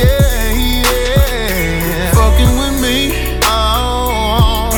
yeah, 0.00 0.52
yeah. 0.82 2.10
Fucking 2.12 2.56
with 2.58 2.80
me, 2.82 3.38
oh. 3.44 4.70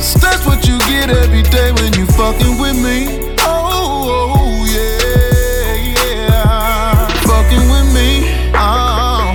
So 0.00 0.18
that's 0.18 0.44
what 0.46 0.66
you 0.66 0.78
get 0.80 1.10
every 1.10 1.42
day 1.42 1.72
when 1.72 1.92
you 1.94 2.06
fucking 2.06 2.58
with 2.58 2.76
me. 2.76 3.34
Oh, 3.40 4.64
yeah, 4.68 5.74
yeah. 5.94 7.06
Fucking 7.22 7.68
with 7.70 7.94
me, 7.94 8.50
oh. 8.54 9.34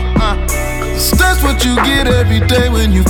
That's 1.17 1.43
what 1.43 1.63
you 1.63 1.75
get 1.75 2.07
every 2.07 2.39
day 2.47 2.69
when 2.69 2.91
you. 2.91 3.03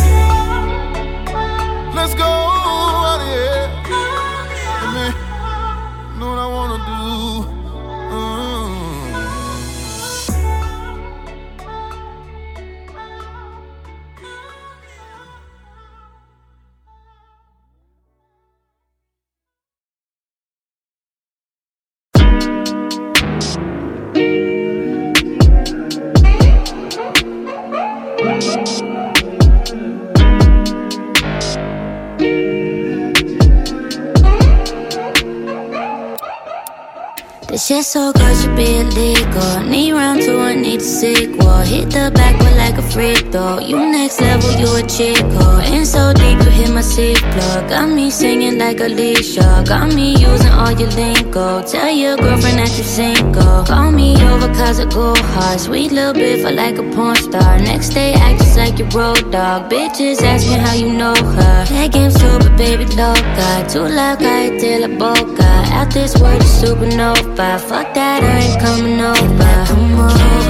Shit 37.80 37.86
so 37.86 38.12
good, 38.12 38.36
should 38.36 38.58
be 38.58 38.80
illegal. 38.82 39.62
Need 39.62 39.94
round 39.94 40.22
two, 40.22 40.38
I 40.38 40.54
need 40.54 40.82
a 40.82 40.84
sequel. 40.84 41.60
Hit 41.60 41.90
the 41.90 42.12
back 42.14 42.38
with 42.40 42.58
like 42.58 42.78
a 42.78 42.82
freak 42.82 43.32
throw. 43.32 43.60
You 43.60 43.78
next 43.78 44.20
level, 44.20 44.52
you 44.60 44.68
a 44.76 44.84
chico. 44.86 45.40
Oh. 45.40 45.74
In 45.74 45.86
so 45.86 46.12
deep, 46.12 46.40
you 46.44 46.52
hit 46.52 46.72
my 46.72 46.82
seat 46.82 47.20
plug. 47.32 47.70
Got 47.70 47.88
me 47.88 48.12
singing 48.12 48.58
like 48.58 48.82
a 48.82 48.88
Alicia. 48.88 49.64
Got 49.66 49.94
me 49.96 50.12
using 50.18 50.52
all 50.52 50.74
your 50.74 50.90
lingo. 50.90 51.64
Tell 51.64 51.90
your 51.90 52.18
girlfriend 52.18 52.60
that 52.60 52.78
you 52.78 52.84
single. 52.84 53.64
Call 53.64 53.94
me 53.94 54.18
over 54.28 54.52
cause 54.54 54.82
I 54.82 54.86
go 54.90 55.16
hard. 55.16 55.62
Sweet 55.62 55.94
little 55.94 56.14
bit 56.14 56.42
for 56.42 56.52
like 56.52 56.78
a 56.78 56.84
porn 56.92 57.16
star. 57.16 57.60
Next 57.60 57.90
day, 57.90 58.12
act 58.12 58.40
just 58.40 58.58
like 58.58 58.78
your 58.78 58.90
road 58.90 59.32
dog. 59.32 59.72
Bitches 59.72 60.22
ask 60.22 60.46
me 60.48 60.56
how 60.56 60.74
you 60.74 60.92
know 60.92 61.16
her. 61.16 61.66
That 61.72 61.94
game's 61.94 62.22
but 62.22 62.58
baby, 62.58 62.86
loca. 63.00 63.66
Too 63.70 63.88
loud, 63.88 64.22
I 64.22 64.58
tell 64.58 64.84
a 64.84 64.90
boca. 64.90 65.50
Out 65.72 65.94
this 65.94 66.20
world, 66.20 66.44
is 66.44 66.52
supernova. 66.62 67.69
Fuck 67.70 67.94
that, 67.94 68.24
I 68.24 68.50
ain't 68.50 68.60
coming 68.60 69.00
over. 69.00 69.66
Come 69.68 69.94
over, 69.94 70.49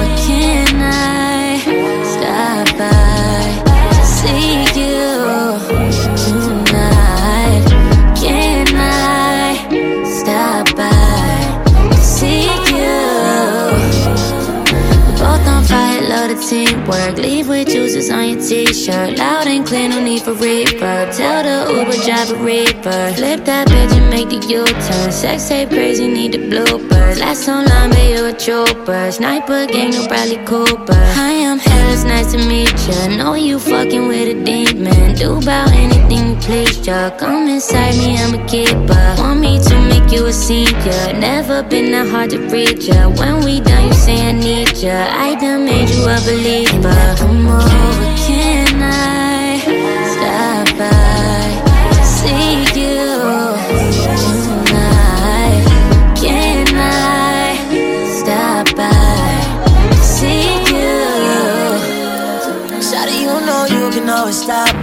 teamwork. 16.50 17.16
Leave 17.16 17.48
with 17.48 17.68
juices 17.68 18.10
on 18.10 18.28
your 18.28 18.40
t-shirt. 18.42 19.16
Loud 19.18 19.46
and 19.46 19.64
clear, 19.64 19.88
no 19.88 20.02
need 20.02 20.22
for 20.22 20.34
reverb. 20.34 21.16
Tell 21.16 21.42
the 21.46 21.72
Uber 21.72 21.98
driver 22.04 22.36
reaper. 22.44 23.12
Flip 23.14 23.44
that 23.44 23.68
bitch 23.68 23.92
and 23.96 24.10
make 24.10 24.28
the 24.28 24.40
U-turn. 24.48 25.12
Sex 25.12 25.48
tape 25.48 25.68
crazy, 25.68 26.08
need 26.08 26.32
the 26.32 26.38
bloopers. 26.38 27.20
Last 27.20 27.48
online, 27.48 27.90
but 27.90 28.04
you 28.10 28.26
a 28.26 28.32
trooper. 28.32 29.12
Sniper 29.12 29.66
gang, 29.66 29.90
no 29.92 30.08
Bradley 30.08 30.44
Cooper. 30.44 31.04
I 31.30 31.49
it's 31.90 32.04
nice 32.04 32.32
to 32.32 32.38
meet 32.38 32.72
ya. 32.88 33.08
Know 33.16 33.34
you 33.34 33.58
fucking 33.58 34.06
with 34.08 34.28
a 34.28 34.44
demon. 34.44 35.14
Do 35.14 35.38
about 35.38 35.72
anything 35.72 36.30
you 36.30 36.36
please 36.36 36.86
ya. 36.86 37.10
Come 37.18 37.48
inside 37.48 37.96
me, 37.98 38.16
I'm 38.16 38.34
a 38.34 38.46
keeper. 38.46 39.14
Want 39.18 39.40
me 39.40 39.58
to 39.68 39.74
make 39.90 40.10
you 40.12 40.26
a 40.26 40.32
senior. 40.32 41.02
Never 41.18 41.62
been 41.62 41.90
that 41.92 42.08
hard 42.08 42.30
to 42.30 42.38
reach 42.48 42.86
ya. 42.88 43.08
When 43.08 43.44
we 43.44 43.60
done, 43.60 43.86
you 43.88 43.94
say 43.94 44.28
I 44.28 44.32
need 44.32 44.76
ya. 44.78 44.96
I 45.26 45.34
done 45.34 45.64
made 45.64 45.90
you 45.90 46.02
a 46.04 46.18
believer. 46.28 47.00
Come 47.18 47.48
over, 47.48 48.09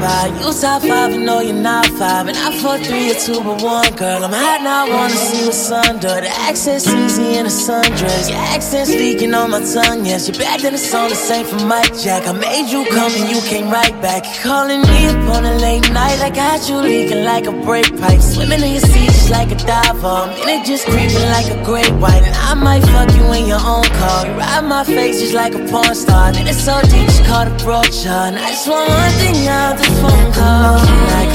by. 0.08 0.28
You 0.40 0.52
top 0.54 0.82
five, 0.82 1.12
I 1.14 1.18
know 1.18 1.40
you're 1.42 1.64
not 1.72 1.86
five. 2.00 2.28
And 2.30 2.38
I 2.38 2.50
fuck 2.62 2.80
three 2.88 3.12
or 3.12 3.18
two, 3.26 3.40
but 3.48 3.62
one 3.62 3.92
girl. 4.02 4.24
I'm 4.24 4.36
hot 4.44 4.62
now, 4.64 4.86
I 4.86 4.90
wanna 4.96 5.20
see 5.28 5.46
what's 5.46 5.72
under. 5.72 6.16
The 6.26 6.32
accent's 6.48 6.88
easy 6.88 7.28
in 7.40 7.46
a 7.46 7.54
sundress. 7.66 8.30
Your 8.32 8.44
accent's 8.56 8.92
leaking 8.92 9.34
on 9.34 9.52
my 9.52 9.62
tongue, 9.74 10.06
yes. 10.06 10.28
You're 10.28 10.40
bad 10.40 10.62
than 10.62 10.74
the 10.74 10.84
song, 10.92 11.10
the 11.10 11.16
same 11.16 11.46
for 11.46 11.60
Mike 11.66 11.94
Jack. 12.04 12.28
I 12.28 12.34
made 12.34 12.68
you 12.74 12.86
come 12.98 13.12
and 13.20 13.28
you 13.34 13.40
came 13.52 13.70
right 13.70 13.96
back. 14.02 14.24
Calling 14.44 14.82
me 14.90 15.00
up 15.12 15.36
on 15.36 15.44
a 15.46 15.56
late 15.66 15.88
night. 15.92 16.20
I 16.28 16.30
got 16.30 16.70
you 16.70 16.78
leaking 16.78 17.24
like 17.24 17.46
a 17.48 17.56
brake 17.66 17.92
pipe. 18.00 18.22
Swimming 18.22 18.62
in 18.68 18.72
your 18.78 18.86
seat 18.92 19.12
just 19.28 19.32
like 19.32 19.52
a 19.52 19.60
diver. 19.72 20.08
I'm 20.08 20.32
it 20.48 20.66
just 20.66 20.86
creeping 20.86 21.28
like 21.36 21.50
a 21.52 21.60
great 21.64 21.92
white. 22.02 22.24
And 22.24 22.36
I 22.50 22.54
might 22.54 22.84
fuck 22.94 23.10
you 23.16 23.26
in 23.34 23.48
your 23.48 23.64
own 23.74 23.84
car. 24.00 24.26
You 24.26 24.34
ride 24.34 24.66
my 24.76 24.84
face 24.84 25.20
just 25.20 25.34
like 25.34 25.54
a 25.54 25.64
porn 25.72 25.96
star. 25.96 26.32
Then 26.32 26.48
it's 26.48 26.64
so 26.64 26.80
deep, 26.84 27.08
just 27.12 27.26
call 27.26 27.46
the 27.46 27.56
brochure. 27.64 28.12
And 28.30 28.38
I 28.38 28.50
just 28.50 28.68
want 28.68 28.90
one 28.90 29.14
thing 29.22 29.48
out 29.48 29.78
the 29.78 29.97
Like 30.04 30.38
I'm 30.38 30.78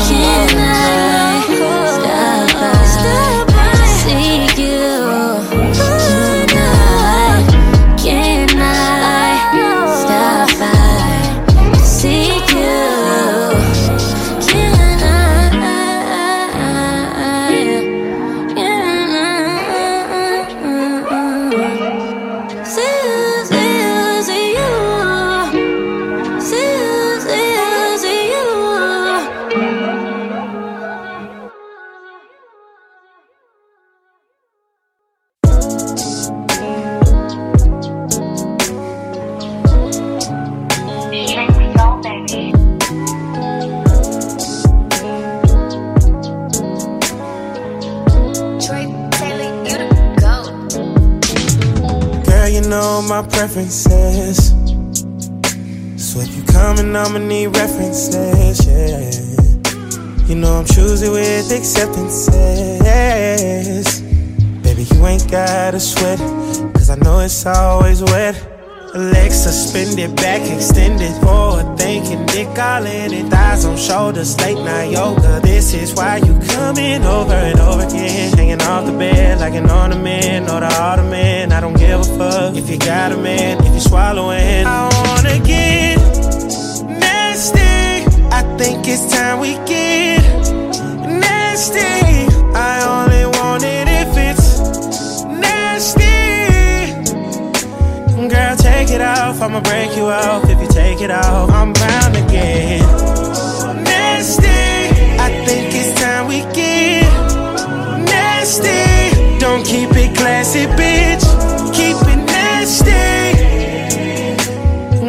Can 0.08 0.58
I 0.58 2.21
acceptances. 61.62 62.26
Baby, 64.62 64.82
you 64.82 65.06
ain't 65.06 65.30
gotta 65.30 65.78
sweat, 65.78 66.18
cause 66.74 66.90
I 66.90 66.96
know 66.96 67.20
it's 67.20 67.46
always 67.46 68.02
wet. 68.02 68.34
Legs 68.94 69.44
suspended, 69.44 70.16
back 70.16 70.42
extended, 70.50 71.14
forward 71.22 71.78
thinking, 71.78 72.26
dick 72.26 72.48
all 72.58 72.84
in 72.84 73.12
it, 73.12 73.30
thighs 73.30 73.64
on 73.64 73.76
shoulders, 73.76 74.36
late 74.40 74.58
night 74.58 74.90
yoga. 74.90 75.40
This 75.40 75.72
is 75.72 75.94
why 75.94 76.16
you 76.16 76.36
coming 76.48 77.04
over 77.04 77.32
and 77.32 77.60
over 77.60 77.86
again, 77.86 78.36
hanging 78.36 78.60
off 78.62 78.84
the 78.84 78.92
bed 78.92 79.38
like 79.38 79.54
an 79.54 79.70
ornament 79.70 80.50
or 80.50 80.58
the 80.60 80.66
ottoman. 80.66 81.52
I 81.52 81.60
don't 81.60 81.78
give 81.78 82.00
a 82.00 82.04
fuck 82.18 82.56
if 82.56 82.68
you 82.68 82.76
got 82.78 83.12
a 83.12 83.16
man, 83.16 83.64
if 83.64 83.72
you 83.72 83.80
swallowing. 83.80 84.66
I 84.66 84.90
wanna 84.98 85.38
get 85.46 85.98
nasty. 86.88 87.60
I 88.32 88.42
think 88.58 88.88
it's 88.88 89.14
time 89.14 89.38
we 89.38 89.54
get 89.64 90.01
Girl, 98.52 98.58
take 98.58 98.90
it 98.90 99.00
off. 99.00 99.40
I'ma 99.40 99.60
break 99.60 99.96
you 99.96 100.04
off 100.10 100.44
if 100.44 100.60
you 100.60 100.68
take 100.68 101.00
it 101.00 101.10
off. 101.10 101.48
I'm 101.50 101.72
bound 101.72 102.14
to 102.14 102.20
get 102.30 102.82
nasty. 103.82 104.44
I 104.46 105.42
think 105.46 105.74
it's 105.74 105.98
time 105.98 106.26
we 106.28 106.40
get 106.52 107.08
nasty. 108.04 109.38
Don't 109.38 109.64
keep 109.64 109.88
it 109.92 110.14
classy, 110.14 110.66
bitch. 110.66 111.24
Keep 111.72 111.96
it 112.12 112.26
nasty. 112.26 112.92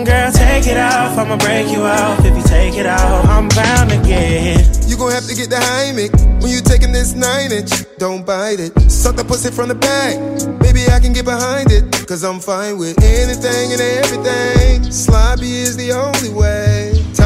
Girl, 0.06 0.32
take 0.32 0.68
it 0.68 0.78
off. 0.78 1.18
I'ma 1.18 1.36
break 1.36 1.70
you 1.70 1.84
off 1.84 2.24
if 2.24 2.38
you 2.38 2.44
take 2.44 2.76
it 2.76 2.86
off. 2.86 3.26
I'm 3.26 3.50
bound. 3.50 3.74
You 3.91 4.83
gon' 5.04 5.12
have 5.12 5.28
to 5.28 5.36
get 5.36 5.49
the 5.49 5.58
Heimlich 5.58 6.12
when 6.41 6.51
you 6.51 6.62
taking 6.62 6.91
this 6.93 7.14
nine 7.14 7.51
inch. 7.51 7.72
Don't 7.97 8.26
bite 8.26 8.60
it. 8.60 8.72
Suck 8.89 9.16
the 9.16 9.26
pussy 9.26 9.51
from 9.51 9.68
the 9.68 9.76
back. 9.76 10.16
Maybe 10.62 10.88
I 10.88 10.99
can 10.99 11.12
get 11.12 11.26
behind 11.26 11.72
it. 11.72 11.84
Cause 12.08 12.24
I'm 12.24 12.39
fine 12.39 12.78
with 12.78 12.97
anything 13.04 13.74
and 13.74 13.82
everything. 13.82 14.91
Sloppy 14.91 15.51
is 15.68 15.76
the 15.76 15.91
only 15.91 16.32
way. 16.32 16.83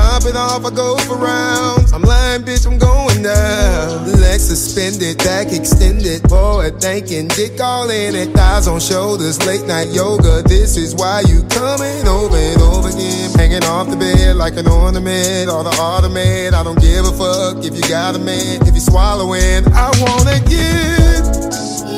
Top 0.08 0.24
it 0.24 0.38
off, 0.38 0.64
I 0.64 0.70
go 0.70 0.95
for 0.99 1.18
rounds. 1.18 1.91
I'm 1.91 2.01
lying, 2.01 2.41
bitch, 2.41 2.66
I'm 2.66 2.80
going 2.80 3.24
down. 3.24 4.05
Legs 4.22 4.47
suspended, 4.47 5.18
back 5.18 5.51
extended. 5.51 6.22
Forward 6.30 6.80
thinking, 6.80 7.28
dick 7.28 7.60
all 7.60 7.89
in 7.89 8.16
it. 8.16 8.30
Thighs 8.30 8.70
on 8.70 8.80
shoulders, 8.80 9.38
late 9.45 9.66
night 9.68 9.89
yoga. 9.89 10.43
This 10.43 10.78
is 10.78 10.95
why 10.95 11.24
you 11.28 11.43
coming 11.49 12.08
over 12.08 12.38
and 12.38 12.62
over 12.62 12.88
again. 12.88 13.32
Hanging 13.36 13.66
off 13.66 13.89
the 13.89 13.97
bed 13.97 14.38
like 14.38 14.55
an 14.55 14.70
ornament 14.70 15.51
or 15.51 15.66
the 15.66 15.76
ottoman. 15.78 16.53
I 16.53 16.64
don't 16.64 16.80
give 16.80 17.03
a 17.03 17.12
fuck 17.12 17.66
if 17.66 17.76
you 17.76 17.84
got 17.89 18.16
a 18.16 18.20
man, 18.20 18.66
if 18.66 18.74
you 18.74 18.80
swallowing. 18.80 19.68
I 19.76 19.91
wanna 19.99 20.39
get 20.47 21.20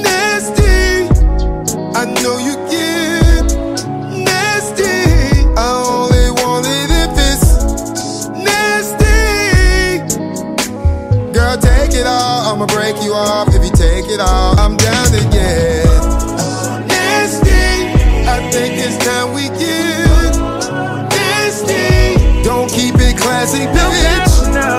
nasty. 0.02 1.06
I 1.94 2.06
know 2.24 2.40
you 2.40 2.56
get 2.74 3.09
it 12.00 12.08
all, 12.08 12.54
I'ma 12.54 12.66
break 12.68 12.96
you 13.04 13.14
off 13.14 13.54
if 13.54 13.64
you 13.64 13.72
take 13.72 14.08
it 14.08 14.20
all. 14.22 14.58
I'm 14.58 14.78
down 14.78 15.06
to 15.08 15.22
get 15.30 15.86
nasty. 16.88 17.92
I 18.26 18.50
think 18.52 18.80
it's 18.80 18.98
time 19.04 19.34
we 19.34 19.50
get 19.60 20.38
nasty. 21.12 22.44
Don't 22.44 22.70
keep 22.72 22.96
it 22.96 23.18
classy, 23.18 23.66
bitch. 23.76 24.34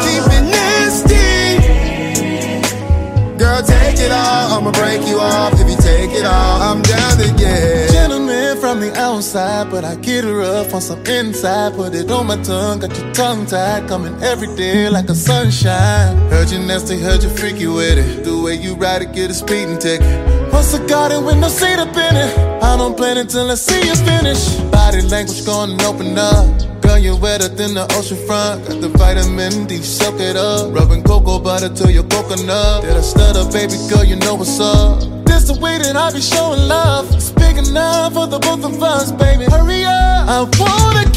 Keep 0.06 0.26
it 0.32 0.44
nasty. 0.56 1.18
Girl, 3.36 3.62
take 3.62 3.98
it 3.98 4.12
all, 4.12 4.58
I'ma 4.58 4.72
break 4.72 5.06
you 5.06 5.20
off 5.20 5.52
if 5.60 5.68
you 5.68 5.76
take 5.76 6.12
it 6.12 6.24
all. 6.24 6.62
I'm 6.62 6.80
down 6.82 7.18
to 7.18 7.34
get. 7.36 7.89
From 8.70 8.78
the 8.78 8.96
outside, 8.96 9.68
but 9.68 9.84
I 9.84 9.96
get 9.96 10.22
her 10.22 10.42
up 10.42 10.72
on 10.72 10.80
some 10.80 11.04
inside. 11.04 11.74
Put 11.74 11.92
it 11.92 12.08
on 12.08 12.28
my 12.28 12.40
tongue, 12.40 12.78
got 12.78 12.96
your 12.96 13.12
tongue 13.12 13.44
tied. 13.44 13.88
Coming 13.88 14.14
every 14.22 14.46
day 14.54 14.88
like 14.88 15.08
a 15.08 15.14
sunshine. 15.16 16.16
Heard 16.30 16.52
you 16.52 16.60
nasty, 16.60 16.96
heard 16.96 17.20
you 17.20 17.30
freaky 17.30 17.66
with 17.66 17.98
it. 17.98 18.22
The 18.22 18.40
way 18.40 18.54
you 18.54 18.76
ride 18.76 19.02
it, 19.02 19.12
get 19.12 19.28
a 19.28 19.34
speeding 19.34 19.76
ticket. 19.80 20.06
Once 20.52 20.72
a 20.72 20.86
garden 20.86 21.24
with 21.24 21.38
no 21.38 21.48
seat 21.48 21.80
up 21.80 21.96
in 21.96 22.14
it. 22.14 22.62
I 22.62 22.76
don't 22.76 22.96
plan 22.96 23.18
until 23.18 23.50
I 23.50 23.56
see 23.56 23.84
you 23.88 23.96
finish. 24.06 24.54
Body 24.70 25.02
language 25.02 25.44
gonna 25.44 25.74
open 25.82 26.16
up. 26.16 26.46
Girl, 26.80 26.96
you're 26.96 27.18
wetter 27.18 27.48
than 27.48 27.74
the 27.74 27.92
ocean 27.98 28.24
front. 28.24 28.68
Got 28.68 28.80
the 28.80 28.88
vitamin 28.90 29.66
D, 29.66 29.82
soak 29.82 30.20
it 30.20 30.36
up. 30.36 30.72
Rubbing 30.72 31.02
cocoa 31.02 31.40
butter 31.40 31.74
till 31.74 31.90
your 31.90 32.04
coconut. 32.04 32.82
Did 32.82 32.96
I 32.96 33.00
stutter, 33.00 33.50
baby 33.50 33.74
girl? 33.90 34.04
You 34.04 34.14
know 34.14 34.36
what's 34.36 34.60
up. 34.60 35.26
This 35.26 35.48
the 35.50 35.58
way 35.58 35.78
that 35.78 35.96
I 35.96 36.12
be 36.12 36.20
showing 36.20 36.68
love. 36.68 37.09
For 38.20 38.26
the 38.26 38.38
both 38.38 38.66
of 38.66 38.82
us, 38.82 39.12
baby. 39.12 39.46
Hurry 39.46 39.82
up, 39.82 40.28
I 40.28 40.46
wanna 40.60 41.09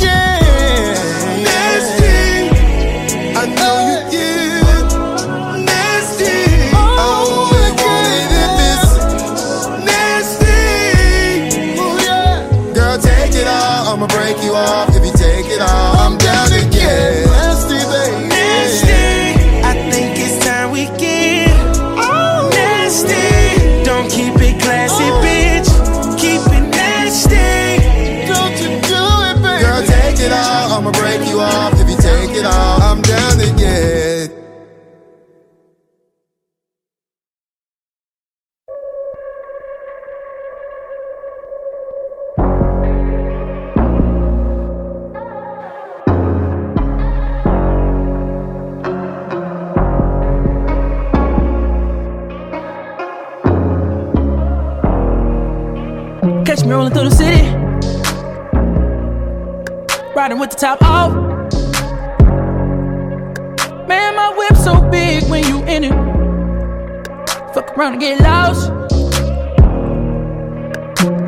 top 60.64 60.82
off. 60.84 61.14
Man, 63.86 64.16
my 64.16 64.34
whip 64.38 64.56
so 64.56 64.80
big 64.90 65.30
when 65.30 65.44
you 65.44 65.62
in 65.66 65.84
it. 65.84 65.92
Fuck 67.54 67.78
around 67.78 67.94
and 67.94 68.02
get 68.02 68.22
lost. 68.22 68.70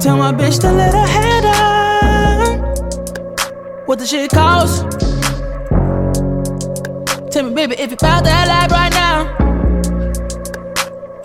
Tell 0.02 0.16
my 0.16 0.32
bitch 0.32 0.62
to 0.62 0.72
let 0.72 0.94
her 0.94 1.06
head 1.06 1.42
down. 1.44 2.60
What 3.88 4.00
the 4.00 4.06
shit 4.08 4.32
cost? 4.32 4.84
Tell 7.30 7.44
me, 7.44 7.54
baby, 7.54 7.76
if 7.78 7.92
you 7.92 7.98
found 7.98 8.26
that 8.26 8.48
life 8.48 8.72
right 8.72 8.94
now. 8.94 9.26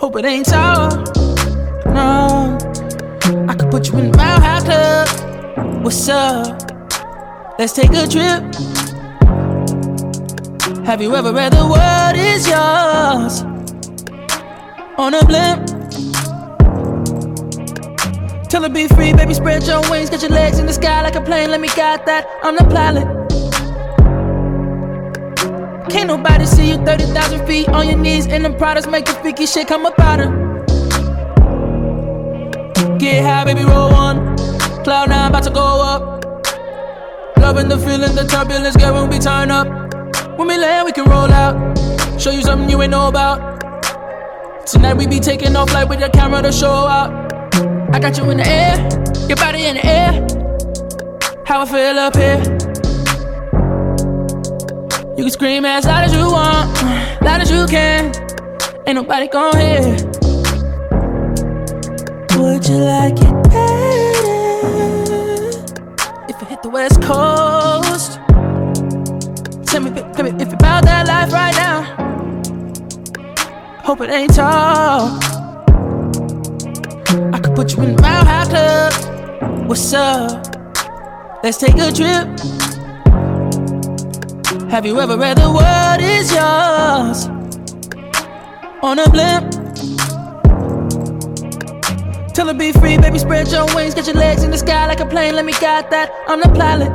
Hope 0.01 0.17
it 0.17 0.25
ain't 0.25 0.47
sour. 0.47 0.89
No. 1.85 2.57
I 3.47 3.55
could 3.55 3.71
put 3.71 3.87
you 3.87 3.99
in 3.99 4.11
the 4.11 4.17
Mile 4.17 4.41
High 4.41 4.59
Club. 4.59 5.85
What's 5.85 6.09
up? 6.09 6.70
Let's 7.61 7.73
take 7.73 7.91
a 7.91 8.07
trip. 8.07 8.41
Have 10.83 10.99
you 10.99 11.15
ever 11.15 11.31
read 11.31 11.53
the 11.53 11.67
world 11.69 12.15
is 12.17 12.47
yours? 12.47 13.43
On 14.97 15.13
a 15.13 15.23
blimp. 15.23 15.67
Tell 18.49 18.63
her 18.63 18.69
be 18.69 18.87
free, 18.87 19.13
baby, 19.13 19.35
spread 19.35 19.61
your 19.67 19.87
wings. 19.91 20.09
Get 20.09 20.23
your 20.23 20.31
legs 20.31 20.57
in 20.57 20.65
the 20.65 20.73
sky 20.73 21.03
like 21.03 21.13
a 21.13 21.21
plane. 21.21 21.51
Let 21.51 21.61
me 21.61 21.67
guide 21.67 22.03
that. 22.07 22.25
I'm 22.41 22.55
the 22.55 22.63
pilot. 22.63 23.05
Can't 25.91 26.07
nobody 26.07 26.47
see 26.47 26.67
you 26.67 26.77
30,000 26.77 27.45
feet 27.45 27.69
on 27.69 27.87
your 27.87 27.99
knees. 27.99 28.25
And 28.25 28.43
the 28.43 28.49
products 28.53 28.87
make 28.87 29.05
the 29.05 29.13
freaky 29.13 29.45
shit 29.45 29.67
come 29.67 29.85
up 29.85 29.99
out 29.99 30.17
her. 30.17 30.31
Get 32.97 33.23
high, 33.23 33.45
baby, 33.45 33.63
roll 33.65 33.91
one. 33.91 34.35
Cloud 34.83 35.09
nine 35.09 35.29
about 35.29 35.43
to 35.43 35.51
go 35.51 35.61
up. 35.61 36.20
Loving 37.51 37.67
the 37.67 37.77
feeling, 37.79 38.15
the 38.15 38.23
turbulence, 38.23 38.77
girl, 38.77 38.93
when 38.93 39.09
we 39.09 39.19
turn 39.19 39.51
up. 39.51 39.67
When 40.37 40.47
we 40.47 40.57
land, 40.57 40.85
we 40.85 40.93
can 40.93 41.03
roll 41.03 41.29
out. 41.29 41.77
Show 42.17 42.31
you 42.31 42.41
something 42.41 42.69
you 42.69 42.81
ain't 42.81 42.91
know 42.91 43.09
about. 43.09 43.59
Tonight 44.65 44.93
we 44.93 45.05
be 45.05 45.19
taking 45.19 45.53
off 45.57 45.73
like 45.73 45.89
with 45.89 45.99
the 45.99 46.07
camera 46.07 46.41
to 46.43 46.51
show 46.53 46.71
out. 46.71 47.11
I 47.93 47.99
got 47.99 48.17
you 48.17 48.29
in 48.29 48.37
the 48.37 48.47
air, 48.47 48.77
your 49.27 49.35
body 49.35 49.65
in 49.65 49.75
the 49.75 49.85
air. 49.85 50.11
How 51.45 51.63
I 51.63 51.65
feel 51.65 51.99
up 51.99 52.15
here. 52.15 52.39
You 55.17 55.23
can 55.25 55.29
scream 55.29 55.65
as 55.65 55.83
loud 55.83 56.05
as 56.05 56.13
you 56.13 56.31
want, 56.31 57.21
loud 57.21 57.41
as 57.41 57.51
you 57.51 57.67
can. 57.67 58.13
Ain't 58.87 58.95
nobody 58.95 59.27
gon' 59.27 59.57
hear. 59.57 59.81
Would 62.37 62.65
you 62.69 62.77
like 62.77 63.19
it 63.19 63.40
West 66.71 67.01
Coast? 67.01 68.13
Tell 69.67 69.81
me, 69.81 69.91
tell 70.13 70.23
me 70.23 70.31
if 70.41 70.47
you 70.47 70.53
about 70.53 70.85
that 70.85 71.05
life 71.05 71.33
right 71.33 71.55
now. 71.55 71.83
Hope 73.83 73.99
it 73.99 74.09
ain't 74.09 74.33
tall. 74.33 75.19
I 77.33 77.39
could 77.39 77.55
put 77.55 77.75
you 77.75 77.83
in 77.83 77.95
the 77.95 78.01
Mile 78.01 78.23
High 78.23 78.45
Club. 78.45 79.67
What's 79.67 79.93
up? 79.93 81.43
Let's 81.43 81.57
take 81.57 81.75
a 81.75 81.91
trip. 81.91 82.39
Have 84.71 84.85
you 84.85 84.97
ever 85.01 85.17
read 85.17 85.37
the 85.37 85.51
world 85.51 86.01
is 86.01 86.31
yours? 86.31 87.27
On 88.81 88.97
a 88.97 89.09
blimp. 89.09 89.60
Tell 92.33 92.47
her 92.47 92.53
be 92.53 92.71
free, 92.71 92.97
baby, 92.97 93.19
spread 93.19 93.49
your 93.49 93.65
wings, 93.75 93.93
get 93.93 94.07
your 94.07 94.15
legs 94.15 94.43
in 94.43 94.51
the 94.51 94.57
sky 94.57 94.87
like 94.87 95.01
a 95.01 95.05
plane. 95.05 95.35
Let 95.35 95.43
me 95.43 95.51
guide 95.51 95.89
that. 95.91 96.11
I'm 96.27 96.39
the 96.39 96.47
pilot. 96.57 96.89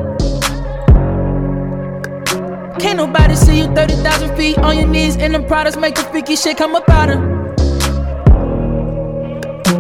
Can't 2.80 2.97
nobody 2.97 3.34
see 3.37 3.59
you 3.59 3.66
30,000 3.74 4.34
feet 4.37 4.59
on 4.59 4.78
your 4.78 4.89
knees, 4.89 5.16
and 5.16 5.34
the 5.34 5.41
products 5.41 5.76
make 5.76 5.95
the 5.95 6.03
freaky 6.05 6.37
shit 6.37 6.57
come 6.57 6.74
up 6.74 6.89
out 6.89 7.11
her. 7.11 7.18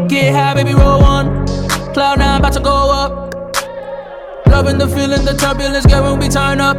Get 0.08 0.34
high, 0.34 0.54
baby, 0.54 0.74
roll 0.74 1.00
one. 1.00 1.46
Cloud 1.94 2.18
nine 2.18 2.40
about 2.40 2.52
to 2.52 2.60
go 2.60 2.90
up. 2.90 3.34
Loving 4.46 4.76
the 4.78 4.88
feeling, 4.88 5.24
the 5.24 5.34
turbulence, 5.38 5.86
girl, 5.86 6.02
when 6.10 6.18
we 6.18 6.28
turn 6.28 6.60
up. 6.60 6.76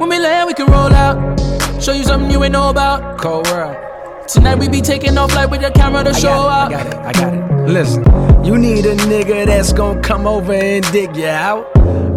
When 0.00 0.08
we 0.08 0.18
land, 0.18 0.46
we 0.46 0.54
can 0.54 0.66
roll 0.66 0.92
out. 0.94 1.38
Show 1.82 1.92
you 1.92 2.04
something 2.04 2.30
you 2.30 2.42
ain't 2.42 2.52
know 2.52 2.70
about. 2.70 3.18
Cold 3.18 3.46
world. 3.48 3.87
Tonight 4.28 4.56
we 4.56 4.68
be 4.68 4.82
taking 4.82 5.16
off 5.16 5.34
like 5.34 5.50
with 5.50 5.62
the 5.62 5.70
camera 5.70 6.04
to 6.04 6.10
I 6.10 6.12
show 6.12 6.28
up. 6.28 6.68
I 6.68 6.70
got 6.70 6.86
it, 6.86 6.94
I 6.96 7.12
got 7.12 7.32
it. 7.32 7.70
Listen, 7.72 8.04
you 8.44 8.58
need 8.58 8.84
a 8.84 8.94
nigga 8.94 9.46
that's 9.46 9.72
gonna 9.72 10.02
come 10.02 10.26
over 10.26 10.52
and 10.52 10.84
dig 10.92 11.16
you 11.16 11.28
out. 11.28 11.66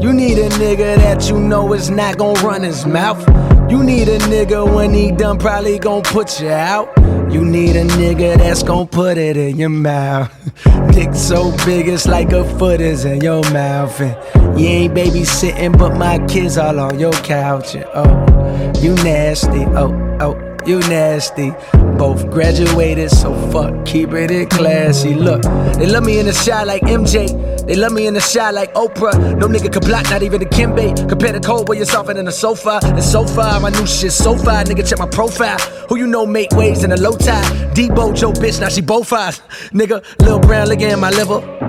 You 0.01 0.11
need 0.11 0.37
a 0.37 0.49
nigga 0.49 0.97
that 0.97 1.29
you 1.29 1.39
know 1.39 1.71
is 1.71 1.89
not 1.89 2.17
gonna 2.17 2.37
run 2.41 2.63
his 2.63 2.85
mouth. 2.85 3.25
You 3.71 3.81
need 3.81 4.09
a 4.09 4.19
nigga 4.19 4.75
when 4.75 4.93
he 4.93 5.13
done 5.13 5.39
probably 5.39 5.79
gonna 5.79 6.01
put 6.01 6.41
you 6.41 6.49
out. 6.49 6.89
You 7.31 7.45
need 7.45 7.77
a 7.77 7.85
nigga 7.85 8.37
that's 8.37 8.61
gonna 8.61 8.87
put 8.87 9.17
it 9.17 9.37
in 9.37 9.57
your 9.57 9.69
mouth. 9.69 10.29
Dick 10.91 11.15
so 11.15 11.55
big 11.65 11.87
it's 11.87 12.07
like 12.07 12.33
a 12.33 12.43
foot 12.59 12.81
is 12.81 13.05
in 13.05 13.21
your 13.21 13.41
mouth. 13.53 13.97
And 14.01 14.59
you 14.59 14.67
ain't 14.67 14.93
babysitting, 14.93 15.79
but 15.79 15.95
my 15.95 16.19
kids 16.27 16.57
all 16.57 16.77
on 16.77 16.99
your 16.99 17.13
couch. 17.13 17.75
And 17.75 17.85
oh, 17.93 18.73
you 18.81 18.95
nasty. 18.95 19.63
Oh, 19.63 20.17
oh, 20.19 20.50
you 20.67 20.79
nasty. 20.79 21.51
Both 21.97 22.29
graduated, 22.31 23.11
so 23.11 23.33
fuck, 23.51 23.85
keep 23.85 24.13
it 24.13 24.31
in 24.31 24.47
classy. 24.49 25.13
Look, 25.13 25.43
they 25.43 25.85
love 25.85 26.03
me 26.03 26.19
in 26.19 26.25
the 26.25 26.33
shot 26.33 26.67
like 26.67 26.81
MJ. 26.83 27.51
They 27.65 27.75
love 27.75 27.93
me 27.93 28.07
in 28.07 28.13
the 28.13 28.19
shot 28.19 28.53
like 28.53 28.73
Oprah. 28.73 29.37
No 29.37 29.47
nigga 29.47 29.71
can 29.71 29.81
block, 29.81 30.09
not 30.09 30.23
even 30.23 30.41
Dikembe. 30.41 31.07
Compare 31.07 31.33
the 31.33 31.39
cold 31.39 31.69
where 31.69 31.77
you're 31.77 31.85
than 31.85 32.25
the 32.25 32.31
sofa. 32.31 32.79
And 32.83 33.03
so 33.03 33.25
far, 33.25 33.59
my 33.59 33.69
new 33.69 33.85
shit 33.85 34.11
so 34.11 34.35
far. 34.35 34.63
Nigga, 34.63 34.87
check 34.87 34.99
my 34.99 35.07
profile. 35.07 35.59
Who 35.89 35.97
you 35.97 36.07
know 36.07 36.25
make 36.25 36.51
waves 36.51 36.83
in 36.83 36.91
a 36.91 36.97
low 36.97 37.15
tide? 37.15 37.45
Debo, 37.75 38.15
Joe, 38.15 38.31
bitch, 38.31 38.59
now 38.59 38.69
she 38.69 38.81
both 38.81 39.13
eyes. 39.13 39.39
Nigga, 39.71 40.03
Lil 40.21 40.39
Brown 40.39 40.67
licking 40.67 40.89
in 40.89 40.99
my 40.99 41.11
liver. 41.11 41.60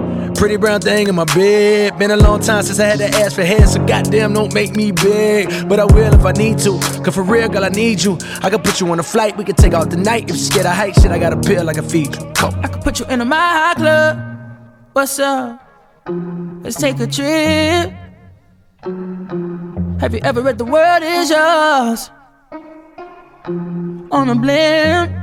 Pretty 0.43 0.57
brown 0.57 0.80
thing 0.80 1.07
in 1.07 1.14
my 1.14 1.24
bed. 1.24 1.97
Been 2.01 2.11
a 2.11 2.16
long 2.16 2.40
time 2.40 2.64
since 2.64 2.80
I 2.80 2.86
had 2.86 2.99
to 2.99 3.07
ask 3.07 3.36
for 3.36 3.45
head, 3.45 3.68
so 3.68 3.78
goddamn 3.86 4.32
don't 4.32 4.53
make 4.53 4.74
me 4.74 4.90
beg. 4.90 5.68
But 5.68 5.78
I 5.78 5.84
will 5.84 6.12
if 6.12 6.24
I 6.24 6.32
need 6.32 6.59
to. 6.66 6.80
Cause 7.05 7.14
for 7.14 7.22
real, 7.22 7.49
girl, 7.49 7.64
I 7.64 7.68
need 7.68 8.03
you. 8.03 8.18
I 8.43 8.51
can 8.51 8.61
put 8.61 8.80
you 8.80 8.90
on 8.90 8.99
a 8.99 9.05
flight, 9.05 9.36
we 9.36 9.45
can 9.45 9.55
take 9.55 9.72
out 9.72 9.90
the 9.90 9.97
night. 9.97 10.24
If 10.24 10.30
you're 10.30 10.38
scared 10.38 10.66
of 10.66 10.72
height, 10.72 10.97
shit, 10.97 11.12
I 11.12 11.20
got 11.20 11.32
a 11.32 11.36
pill 11.36 11.70
I 11.70 11.74
can 11.74 11.88
feed 11.88 12.16
you. 12.16 12.32
Go. 12.40 12.51
I 12.61 12.66
could 12.66 12.82
put 12.82 12.99
you 12.99 13.07
in 13.07 13.20
a 13.20 13.24
Mile 13.24 13.38
High 13.38 13.74
Club. 13.74 14.18
What's 14.95 15.16
up? 15.20 15.62
Let's 16.64 16.74
take 16.74 16.99
a 16.99 17.07
trip. 17.07 17.93
Have 20.01 20.12
you 20.12 20.20
ever 20.24 20.43
read 20.43 20.59
The 20.59 20.64
World 20.64 21.05
Is 21.05 21.30
Yours? 21.30 22.11
On 24.11 24.28
a 24.28 24.34
blimp. 24.34 25.22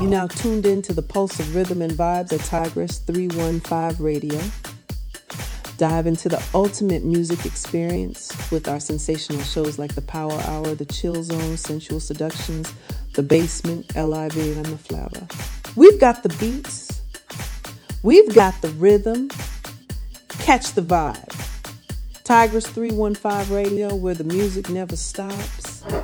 You 0.00 0.08
now 0.08 0.26
tuned 0.26 0.66
in 0.66 0.82
to 0.82 0.92
the 0.92 1.02
pulse 1.02 1.38
of 1.40 1.54
rhythm 1.54 1.82
and 1.82 1.92
vibes 1.92 2.32
at 2.32 2.40
Tigress 2.40 2.98
315 2.98 4.04
Radio. 4.04 4.40
Dive 5.76 6.06
into 6.06 6.28
the 6.28 6.42
ultimate 6.54 7.04
music 7.04 7.46
experience 7.46 8.32
with 8.50 8.68
our 8.68 8.80
sensational 8.80 9.40
shows 9.42 9.78
like 9.78 9.94
the 9.94 10.02
Power 10.02 10.40
Hour, 10.46 10.74
the 10.74 10.84
Chill 10.84 11.22
Zone, 11.22 11.56
Sensual 11.56 12.00
Seductions, 12.00 12.72
the 13.14 13.22
Basement, 13.22 13.94
LIV, 13.94 14.56
and 14.56 14.66
the 14.66 14.78
Flava. 14.78 15.28
We've 15.76 16.00
got 16.00 16.22
the 16.22 16.30
beats, 16.30 17.00
we've 18.02 18.34
got 18.34 18.60
the 18.60 18.70
rhythm. 18.70 19.30
Catch 20.28 20.72
the 20.72 20.82
vibe. 20.82 21.57
Tigress 22.28 22.66
315 22.66 23.54
Radio, 23.56 23.94
where 23.94 24.12
the 24.12 24.22
music 24.22 24.68
never 24.68 24.96
stops. 24.96 25.80
When 25.80 25.96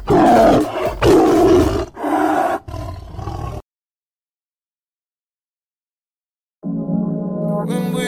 we, 7.93 8.07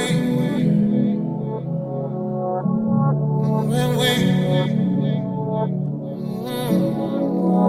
when 3.68 3.96
we, 3.98 4.12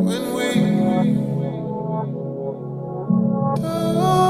when 0.06 0.34
we, 0.34 0.48
oh. 3.66 4.28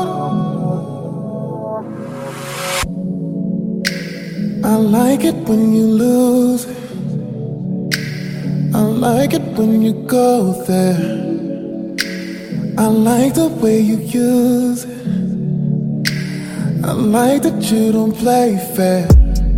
I 4.64 4.76
like 4.76 5.24
it 5.24 5.36
when 5.48 5.74
you 5.74 5.86
lose. 5.86 6.66
I 8.76 8.82
like 8.82 9.34
it 9.34 9.42
when 9.58 9.82
you 9.82 9.94
go 9.94 10.64
there. 10.64 10.98
I 12.78 12.88
like 12.88 13.34
the 13.34 13.48
way 13.48 13.80
you 13.80 13.98
use 13.98 14.84
it. 14.86 14.98
I 16.84 16.92
like 16.92 17.44
that 17.44 17.72
you 17.72 17.92
don't 17.92 18.14
play 18.14 18.58
fair. 18.76 19.08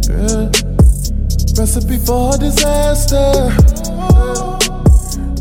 Yeah. 0.09 0.49
Recipe 1.57 1.97
for 1.97 2.37
disaster. 2.37 3.51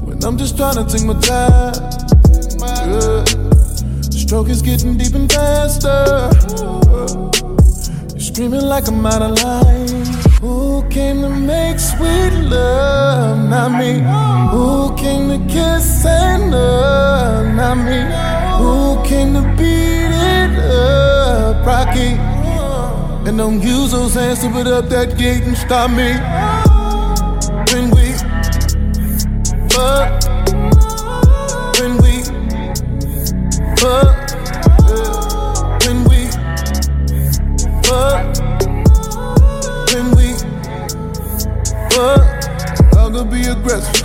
When 0.04 0.22
I'm 0.24 0.36
just 0.36 0.56
trying 0.56 0.76
to 0.76 0.84
take 0.84 1.04
my 1.04 1.14
time. 1.20 1.74
Yeah. 2.60 3.24
Stroke 4.10 4.48
is 4.50 4.60
getting 4.60 4.96
deep 4.98 5.14
and 5.14 5.32
faster. 5.32 6.30
You're 8.38 8.50
like 8.50 8.86
I'm 8.86 9.04
out 9.04 9.20
of 9.20 9.42
line. 9.42 9.88
Who 10.40 10.88
came 10.90 11.22
to 11.22 11.28
make 11.28 11.80
sweet 11.80 12.30
love? 12.48 13.48
Not 13.48 13.72
me. 13.80 13.94
Who 14.52 14.94
came 14.94 15.28
to 15.30 15.52
kiss 15.52 16.06
and 16.06 16.52
love? 16.52 17.52
Not 17.56 17.78
me. 17.78 17.98
Who 18.62 19.02
came 19.08 19.34
to 19.34 19.42
beat 19.58 20.12
it 20.14 20.56
up? 20.56 21.66
Rocky. 21.66 22.14
And 23.28 23.38
don't 23.38 23.60
use 23.60 23.90
those 23.90 24.14
hands 24.14 24.38
to 24.42 24.50
put 24.50 24.68
up 24.68 24.88
that 24.88 25.18
gate 25.18 25.42
and 25.42 25.56
stop 25.56 25.90
me. 25.90 26.12
When 27.72 27.90
we 27.90 28.12
fuck. 29.68 30.22
When 31.80 31.96
we 31.98 32.22
fuck. 33.80 34.17
Fuck. 41.98 42.22
I 42.96 43.10
could 43.12 43.30
be 43.30 43.42
aggressive. 43.54 44.04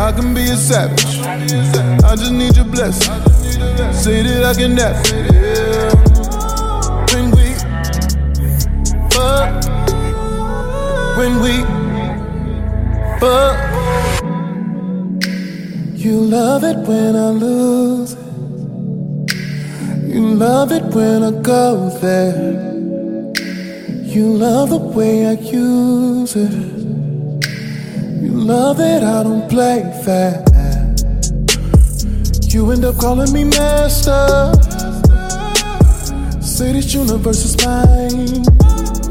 I 0.00 0.12
can 0.12 0.34
be 0.34 0.44
a 0.54 0.56
savage. 0.56 1.18
I 2.10 2.14
just 2.16 2.32
need 2.32 2.56
your 2.56 2.64
blessing. 2.64 3.14
Say 4.02 4.22
that 4.26 4.42
I 4.50 4.54
can 4.58 4.74
nap. 4.78 4.96
When 7.12 7.26
we 7.36 7.46
fuck. 9.14 9.48
When 11.18 11.32
we 11.44 11.54
fuck. 13.20 13.56
You 16.04 16.14
love 16.36 16.64
it 16.64 16.78
when 16.88 17.16
I 17.16 17.30
lose 17.44 18.12
it. 18.12 18.28
You 20.14 20.22
love 20.46 20.72
it 20.72 20.84
when 20.94 21.22
I 21.22 21.32
go 21.42 21.90
there. 22.00 22.68
You 24.14 24.26
love 24.46 24.70
the 24.70 24.78
way 24.78 25.26
I 25.26 25.32
use 25.32 26.34
it. 26.34 26.77
Love 28.48 28.78
that 28.78 29.04
I 29.04 29.22
don't 29.24 29.46
play 29.46 29.82
fair. 30.06 30.42
You 32.48 32.70
end 32.70 32.82
up 32.82 32.96
calling 32.96 33.30
me 33.30 33.44
master. 33.44 34.54
Say 36.40 36.72
this 36.72 36.94
universe 36.94 37.44
is 37.44 37.56
mine. 37.66 38.44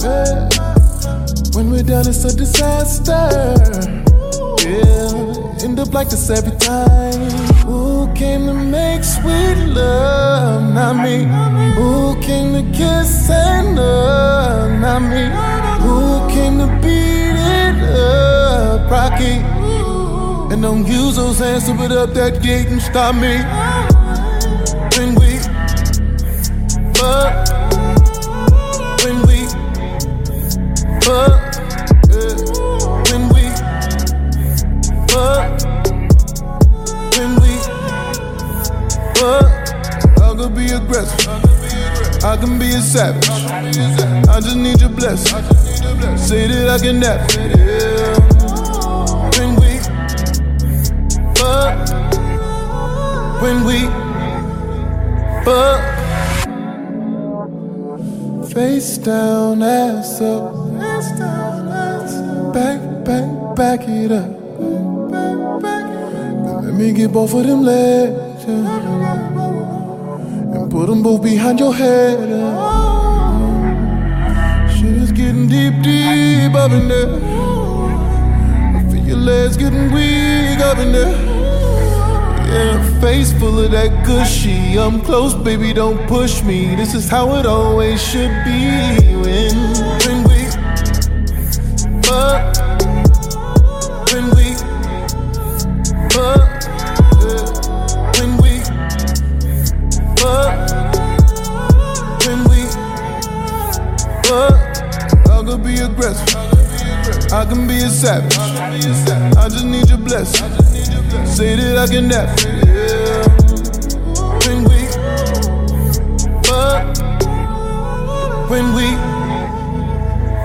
Yeah. 0.01 0.49
When 1.53 1.69
we're 1.69 1.83
done, 1.83 2.07
it's 2.07 2.25
a 2.25 2.35
disaster. 2.35 3.29
Yeah, 4.65 5.63
end 5.63 5.79
up 5.79 5.93
like 5.93 6.09
this 6.09 6.31
every 6.31 6.57
time. 6.57 7.29
Who 7.67 8.11
came 8.15 8.47
to 8.47 8.55
make 8.55 9.03
sweet 9.03 9.57
love? 9.67 10.73
Not 10.73 10.95
me. 11.03 11.25
Who 11.75 12.19
came 12.21 12.53
to 12.53 12.63
kiss 12.75 13.29
and 13.29 13.75
love? 13.75 14.79
Not 14.81 15.03
me. 15.03 15.29
Who 15.85 16.27
came 16.33 16.57
to 16.57 16.67
beat 16.81 17.37
it 17.37 17.83
up? 17.83 18.46
Rocky. 18.89 19.43
And 20.53 20.61
don't 20.61 20.87
use 20.87 21.17
those 21.17 21.39
hands 21.39 21.65
to 21.65 21.75
put 21.75 21.91
up 21.91 22.11
that 22.13 22.41
gate 22.41 22.67
and 22.67 22.81
stop 22.81 23.15
me. 23.15 23.35
When 24.95 25.13
we 25.15 25.37
fuck. 26.95 27.47
When 29.03 29.17
we 29.27 29.45
fuck. 31.03 31.35
When 33.11 33.27
we 33.33 33.43
fuck. 35.11 35.43
When 37.17 37.31
we 37.41 37.51
fuck. 39.19 39.47
I 40.17 40.35
could 40.37 40.55
be 40.55 40.71
aggressive. 40.71 42.23
I 42.23 42.37
can 42.37 42.57
be 42.57 42.67
a 42.67 42.81
savage. 42.81 43.29
I 43.29 44.39
just 44.39 44.55
need 44.55 44.79
your 44.79 44.89
blessing. 44.89 45.43
Say 46.17 46.47
that 46.47 46.69
I 46.69 46.79
can 46.79 46.99
nap. 47.01 48.36
Fuck. 51.47 51.77
When 53.41 53.57
we 53.69 53.79
fuck. 55.45 55.81
Face 58.53 58.97
down, 58.97 59.61
ass 59.63 60.21
up. 60.21 60.53
Back, 62.53 62.79
back, 63.05 63.27
back 63.55 63.81
it 63.87 64.11
up. 64.11 64.29
Now 66.43 66.59
Let 66.63 66.73
me 66.73 66.91
get 66.91 67.11
both 67.13 67.33
of 67.33 67.43
them 67.45 67.61
legs. 67.63 68.45
yeah. 68.47 68.75
And 70.55 70.71
put 70.71 70.87
them 70.87 71.01
both 71.03 71.21
behind 71.23 71.59
your 71.59 71.73
head. 71.73 72.29
yeah. 72.29 72.55
Shit 74.75 74.97
is 75.03 75.11
getting 75.11 75.47
deep, 75.47 75.75
deep 75.83 76.53
up 76.55 76.71
in 76.71 76.87
there. 76.87 77.11
I 78.77 78.79
feel 78.91 79.05
your 79.11 79.17
legs 79.17 79.55
getting 79.57 79.91
weak 79.91 80.59
up 80.59 80.77
in 80.79 80.91
there. 80.91 81.36
Yeah, 82.57 82.99
face 82.99 83.31
full 83.33 83.59
of 83.59 83.69
that 83.69 84.03
gushy. 84.03 84.79
I'm 84.79 84.99
close, 85.01 85.35
baby, 85.35 85.73
don't 85.73 86.07
push 86.07 86.41
me. 86.41 86.73
This 86.73 86.95
is 86.95 87.07
how 87.07 87.35
it 87.35 87.45
always 87.45 88.01
should 88.01 88.33
be. 88.45 88.65
When, 89.23 89.57
when 90.05 90.19
we 90.29 90.41
fuck, 92.01 92.57
when 94.11 94.25
we 94.33 94.47
fuck, 96.09 96.49
when 98.17 98.31
we 98.41 98.53
fuck, 100.17 100.57
when 102.25 102.39
we 102.49 102.61
fuck. 104.25 104.57
I 105.29 105.43
could 105.45 105.63
be 105.63 105.75
aggressive. 105.77 107.31
I 107.31 107.45
can 107.45 107.67
be 107.67 107.77
a 107.83 107.89
savage. 107.89 108.35
I 108.35 109.47
just 109.47 109.63
need 109.63 109.87
your 109.89 109.99
blessing 109.99 110.56
say 111.37 111.55
that 111.55 111.77
I 111.77 111.85
can 111.85 112.07
never. 112.07 112.33
Yeah. 112.65 113.27
When 114.47 114.63
we 114.69 114.79
fuck, 116.47 116.97
when 118.49 118.65
we 118.73 118.87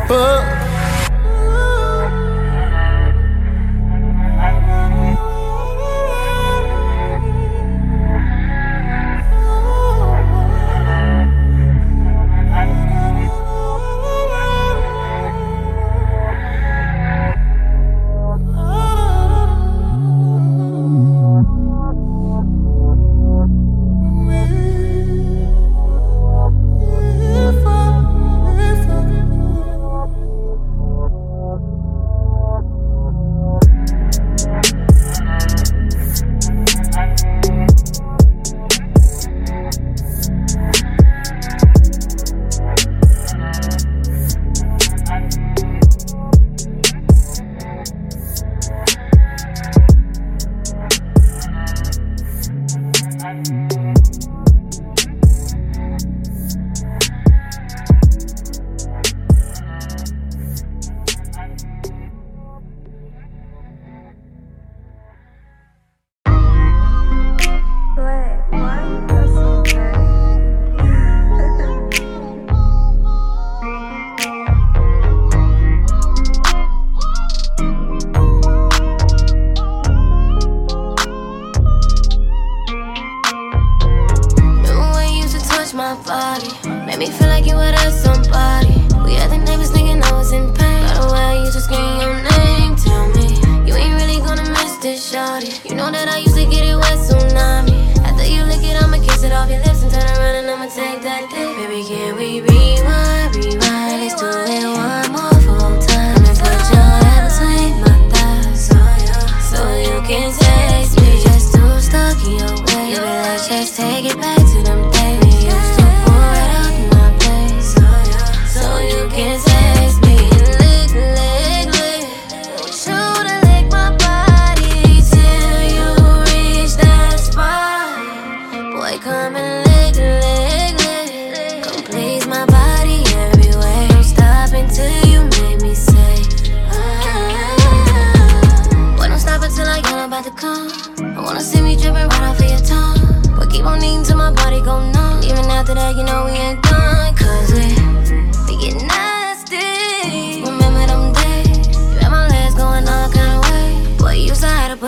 fuck. 0.07 0.52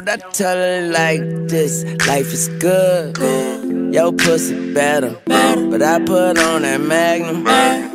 I 0.10 0.16
tell 0.32 0.58
it 0.58 0.92
like 0.92 1.22
this 1.50 1.84
life 2.08 2.32
is 2.32 2.48
good, 2.60 3.20
man. 3.20 3.94
Yo, 3.94 4.12
pussy 4.12 4.74
better. 4.74 5.18
But 5.26 5.82
I 5.82 6.00
put 6.00 6.38
on 6.38 6.62
that 6.62 6.80
magnum 6.80 7.44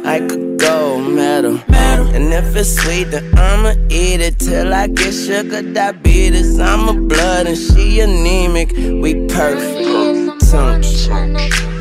like 0.02 0.30
a 0.30 0.56
gold 0.56 1.10
medal. 1.10 1.58
And 1.70 2.32
if 2.34 2.54
it's 2.54 2.76
sweet, 2.82 3.04
then 3.04 3.32
I'ma 3.38 3.74
eat 3.88 4.20
it 4.20 4.38
till 4.38 4.74
I 4.74 4.88
get 4.88 5.12
sugar 5.12 5.62
diabetes. 5.62 6.58
I'm 6.60 6.88
a 6.88 6.92
blood 7.08 7.46
and 7.46 7.56
she 7.56 8.00
anemic. 8.00 8.72
We 8.72 9.26
perfect. 9.28 10.50
Tum. 10.50 11.71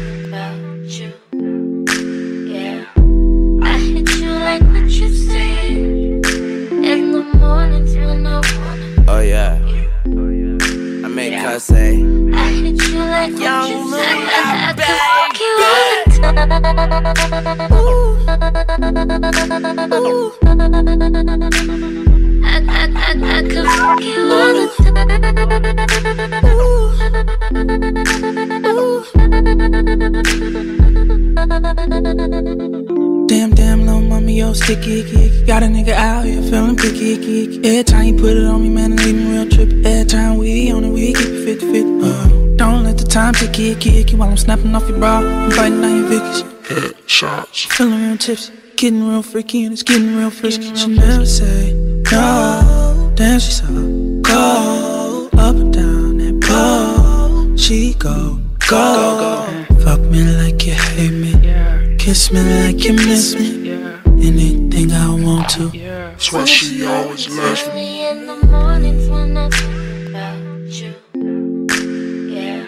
sticky. 34.54 35.46
Got 35.46 35.64
a 35.64 35.66
nigga 35.66 35.90
out 35.90 36.26
here 36.26 36.42
feeling 36.42 36.76
picky. 36.76 37.58
Every 37.68 37.84
time 37.84 38.06
you 38.06 38.16
put 38.16 38.38
it 38.38 38.46
on 38.46 38.62
me, 38.62 38.70
man, 38.70 38.94
I 38.94 39.04
leave 39.04 39.16
me 39.16 39.32
real 39.32 39.46
trippy. 39.46 39.86
Every 39.86 40.06
time 40.06 40.38
we 40.38 40.72
on 40.72 40.84
it, 40.84 40.90
we 40.90 41.14
keep 41.14 41.18
it 41.28 41.46
fit, 41.46 41.60
fit. 41.62 41.86
Uh, 42.04 42.56
don't 42.56 42.84
let 42.84 42.98
the 42.98 43.06
time 43.06 43.34
take 43.34 43.58
you, 43.58 43.72
icky, 43.72 44.16
while 44.16 44.30
I'm 44.30 44.38
snapping 44.38 44.76
off 44.76 44.88
your 44.88 45.00
bra 45.00 45.20
and 45.20 45.56
biting 45.56 45.84
on 45.84 45.98
your 45.98 46.10
Vickies. 46.10 46.44
Headshots. 46.68 47.68
Feeling 47.74 48.02
real 48.08 48.18
tipsy, 48.18 48.54
getting 48.76 49.08
real 49.08 49.24
freaky, 49.24 49.64
and 49.66 49.74
it's 49.74 49.84
getting 49.84 50.16
real 50.16 50.30
frisky. 50.30 50.76
She 50.76 50.88
never 50.88 51.26
say 51.26 51.74
no. 52.12 53.12
Damn, 53.16 53.40
she 53.40 53.52
so 53.52 53.66
cold. 54.24 55.34
Up 55.40 55.56
and 55.56 55.74
down 55.74 56.18
that 56.18 56.40
pole. 56.42 57.58
She 57.58 57.94
go, 57.96 58.40
go, 58.70 58.86
go. 59.20 59.76
Fuck 59.84 60.00
me 60.02 60.24
like 60.24 60.66
you 60.66 60.74
hate 60.74 61.12
me. 61.12 61.98
Kiss 61.98 62.32
me 62.32 62.42
like 62.42 62.84
you 62.84 62.94
miss 62.94 63.36
me 63.36 63.61
anything 64.22 64.92
I 64.92 65.10
want 65.10 65.50
to. 65.52 65.70
Yeah. 65.74 66.12
That's 66.12 66.32
why 66.32 66.46
she 66.46 66.86
always 66.86 67.28
loves 67.30 67.68
me. 67.74 68.08
in 68.10 68.28
the 68.28 68.36
mornings 68.48 69.10
when 69.10 69.38
I. 69.38 69.50
Yeah. 72.30 72.68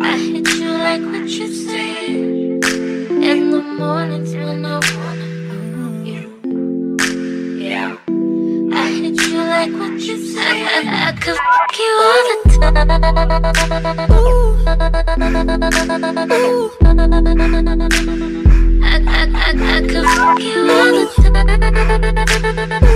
I 0.00 0.16
hit 0.16 0.48
you 0.54 0.70
like 0.78 1.02
what 1.02 1.28
you 1.28 1.48
said. 1.52 2.08
In 2.08 3.50
the 3.50 3.62
mornings 3.62 4.32
when 4.34 4.64
I 4.64 4.78
want 4.78 6.06
you. 6.06 6.22
Yeah. 7.58 7.96
I 8.72 8.86
hit 9.00 9.20
you 9.26 9.38
like 9.38 9.72
what 9.72 10.00
you 10.00 10.16
said. 10.32 10.86
I 10.86 11.12
could 11.12 11.36
fuck 11.36 11.78
you 11.78 11.92
all 12.06 12.24
the 12.30 12.36
time. 12.60 14.10
Ooh. 14.12 14.34
Ooh. 17.94 18.07
You 20.36 20.66
the 20.66 21.08
it. 22.82 22.87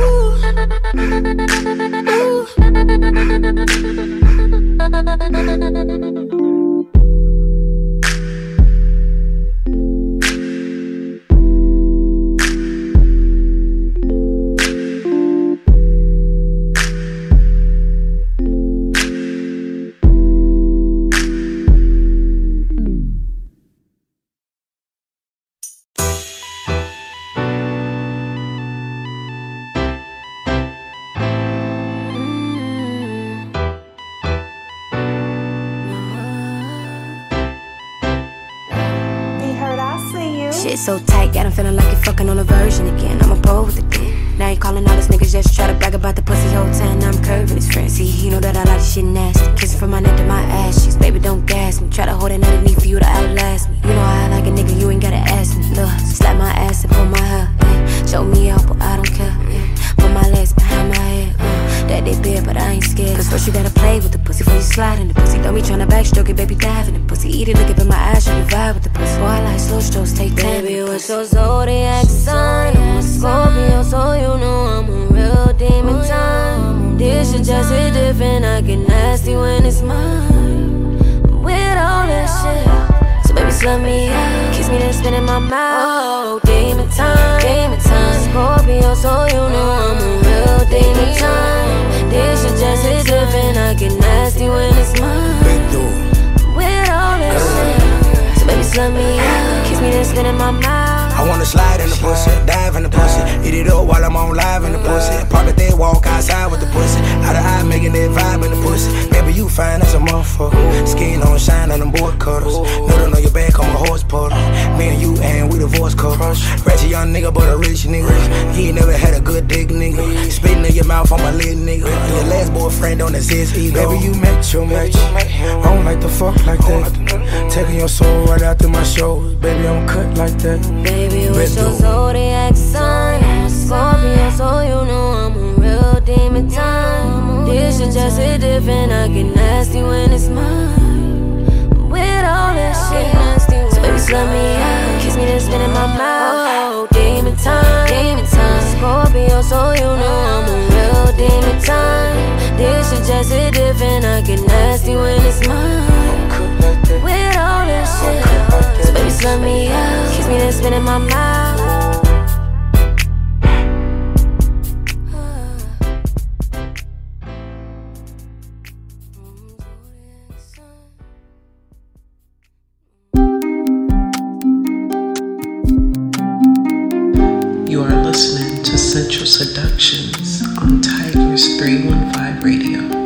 You 177.73 177.83
are 177.85 178.05
listening 178.05 178.63
to 178.65 178.77
Sensual 178.77 179.25
Seductions 179.27 180.43
on 180.59 180.83
Tigress 180.83 181.57
315 181.59 182.43
Radio. 182.43 183.02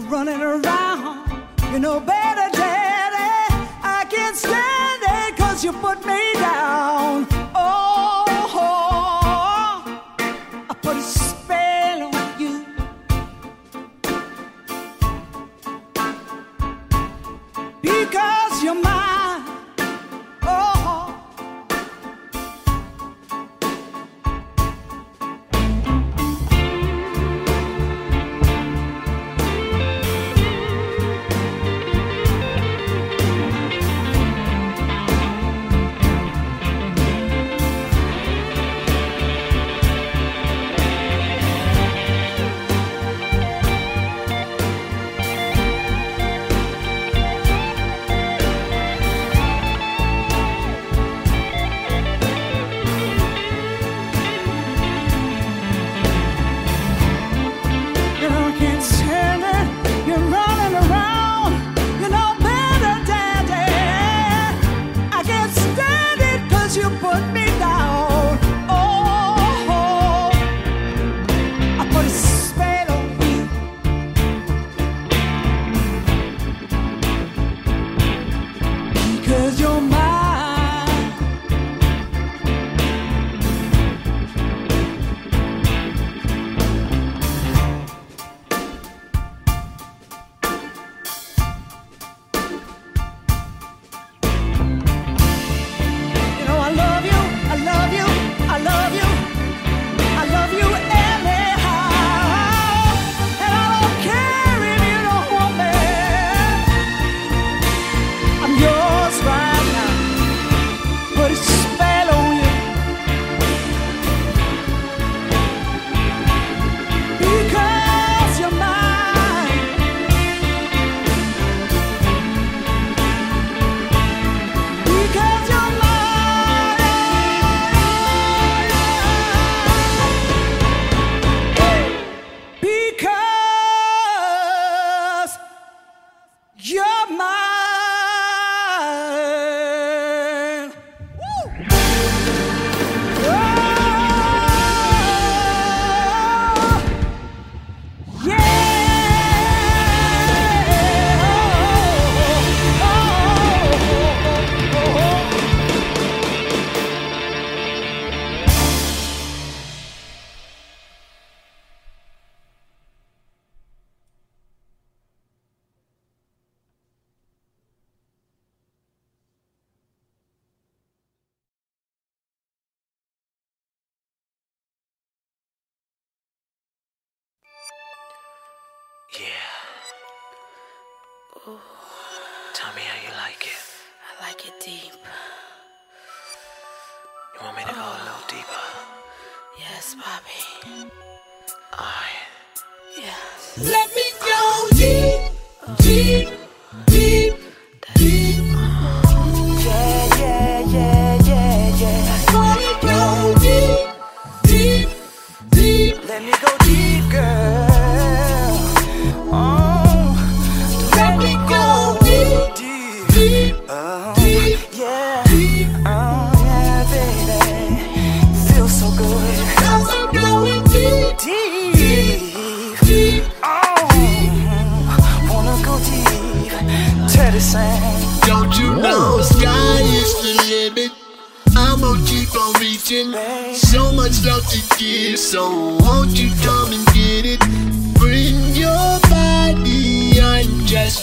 to 0.00 0.08
running 0.08 0.40
around. 0.40 1.30
You 1.72 1.78
know 1.78 2.00
better, 2.00 2.48
Daddy. 2.56 3.66
I 3.82 4.06
can't 4.08 4.36
stand 4.36 5.02
it 5.02 5.36
cause 5.36 5.64
you 5.64 5.72
put 5.72 6.04
me 6.06 6.32
down. 6.34 7.39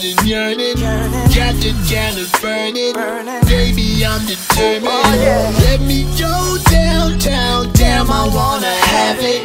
I'm 0.00 0.26
yearning. 0.26 0.76
Captain 1.34 1.74
cannot 1.82 2.30
burn 2.40 2.74
it. 2.76 2.94
Baby, 3.48 4.06
I'm 4.06 4.24
determined. 4.26 4.86
Oh, 4.86 5.58
Let 5.66 5.80
me 5.80 6.04
go 6.14 6.56
downtown, 6.70 7.72
damn, 7.72 8.06
I 8.08 8.28
wanna 8.32 8.70
have 8.70 9.18
it. 9.18 9.42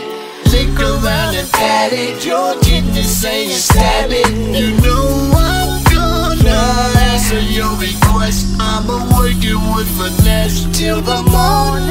Lick 0.54 0.80
around 0.80 1.34
and 1.36 1.50
pat 1.54 1.92
it. 1.92 2.24
Your 2.24 2.54
kidney 2.62 3.02
saying 3.02 3.50
stab 3.50 4.12
it. 4.12 4.30
You 4.30 4.78
know 4.78 5.32
I'm 5.34 5.84
gonna 5.90 7.02
answer 7.10 7.40
your 7.40 7.74
request. 7.78 8.56
I'ma 8.60 9.10
work 9.18 9.42
it 9.42 9.58
with 9.74 9.90
finesse 9.98 10.68
till 10.78 11.02
the 11.02 11.24
morning. 11.34 11.90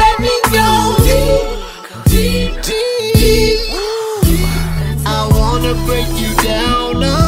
Let 0.00 0.18
me 0.18 0.32
go 0.48 0.96
deep, 1.04 2.56
deep, 2.62 2.62
deep. 2.62 3.60
I 5.04 5.28
wanna 5.30 5.74
break 5.84 6.08
you 6.16 6.34
down 6.42 7.04
all 7.04 7.27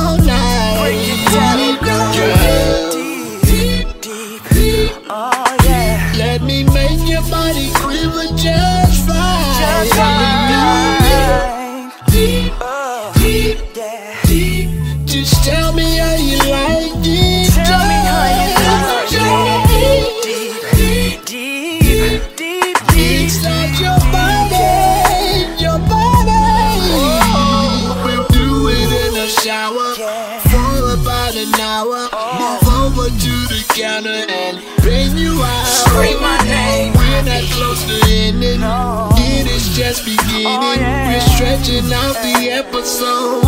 beginning. 40.45 40.81
Oh, 40.81 41.09
We're 41.09 41.21
stretching 41.37 41.93
out 41.93 42.17
the 42.25 42.49
episode. 42.51 43.45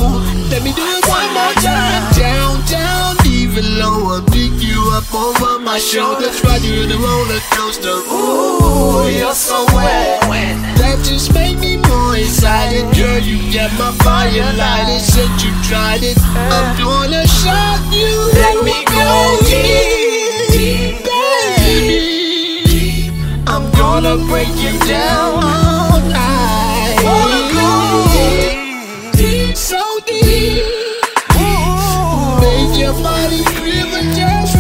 Let 0.53 0.63
me 0.63 0.73
do 0.77 0.85
it 0.85 1.05
one 1.09 1.31
more 1.33 1.55
time. 1.65 2.03
Down, 2.13 2.61
down, 2.69 3.17
even 3.27 3.79
lower. 3.79 4.21
Pick 4.29 4.53
you 4.61 4.77
up 4.93 5.09
over 5.15 5.59
my 5.59 5.79
shoulders. 5.79 6.43
Ride 6.45 6.61
you 6.63 6.83
in 6.85 6.89
the 6.91 6.99
roller 7.01 7.41
coaster. 7.57 7.97
Ooh, 8.13 9.09
you're 9.09 9.35
so 9.35 9.65
wet. 9.73 10.21
That 10.77 10.99
just 11.05 11.33
made 11.33 11.59
me 11.59 11.77
more 11.77 12.17
excited. 12.17 12.85
Girl, 12.97 13.19
you 13.21 13.39
get 13.53 13.71
my 13.79 13.93
fire 14.05 14.53
lighted. 14.57 15.01
Said 15.01 15.31
you 15.41 15.53
tried 15.65 16.03
it. 16.03 16.19
I'm 16.53 16.77
gonna 16.77 17.27
shock 17.27 17.81
you. 17.93 18.13
Let 18.37 18.65
me 18.65 18.85
go 18.85 19.39
deep, 19.49 21.01
baby. 21.09 23.11
I'm 23.47 23.71
gonna 23.73 24.17
break 24.29 24.53
you 24.61 24.77
down 24.87 25.41
all 25.43 26.01
night. 26.11 26.72
Deep, 29.17 29.57
so 29.57 29.83
deep. 30.07 30.65
Make 32.41 32.79
your 32.79 32.93
body 33.03 33.43
quiver 33.59 34.03
just 34.15 34.52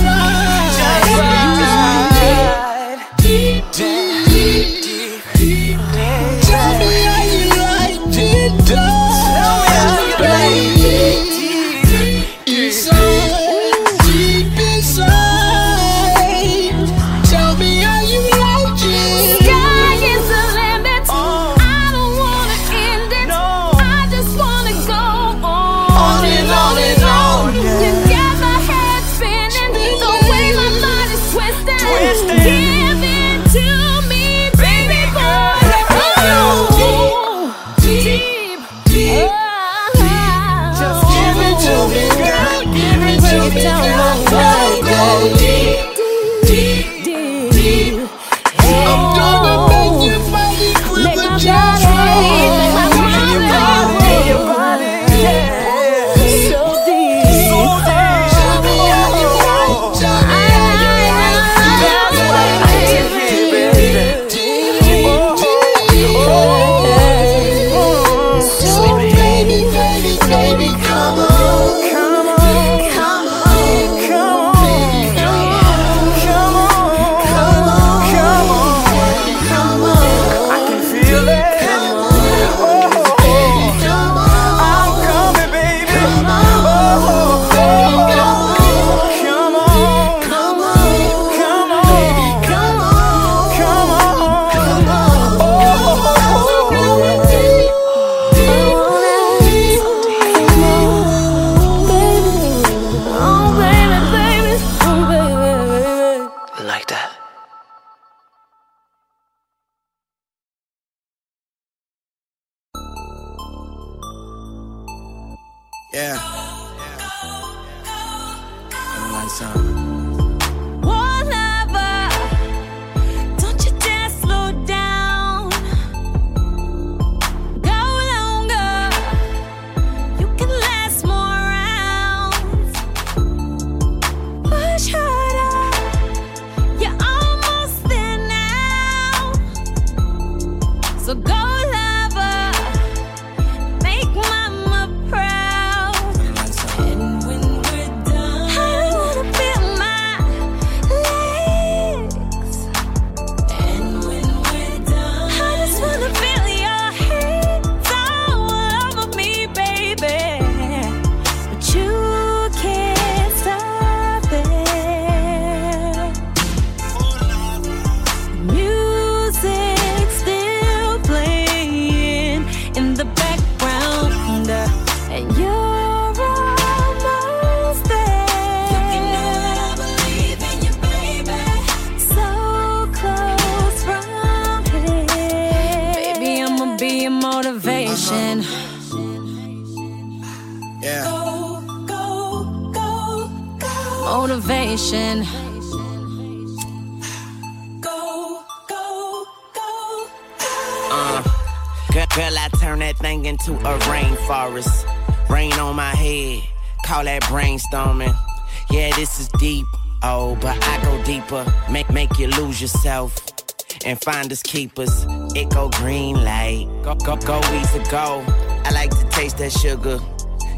and 213.92 214.00
finders 214.00 214.42
keepers. 214.42 215.04
It 215.36 215.50
go 215.50 215.68
green 215.68 216.24
light. 216.24 216.66
Go, 216.82 216.94
go, 216.94 217.16
go, 217.16 217.38
easy 217.52 217.78
go. 217.90 218.24
I 218.64 218.70
like 218.72 218.90
to 218.90 219.08
taste 219.10 219.36
that 219.38 219.52
sugar, 219.52 219.98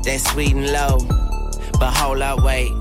that 0.05 0.21
sweet 0.21 0.55
and 0.55 0.71
low. 0.71 0.99
But 1.81 1.93
hold 1.95 2.23
up, 2.23 2.45
wait. 2.45 2.73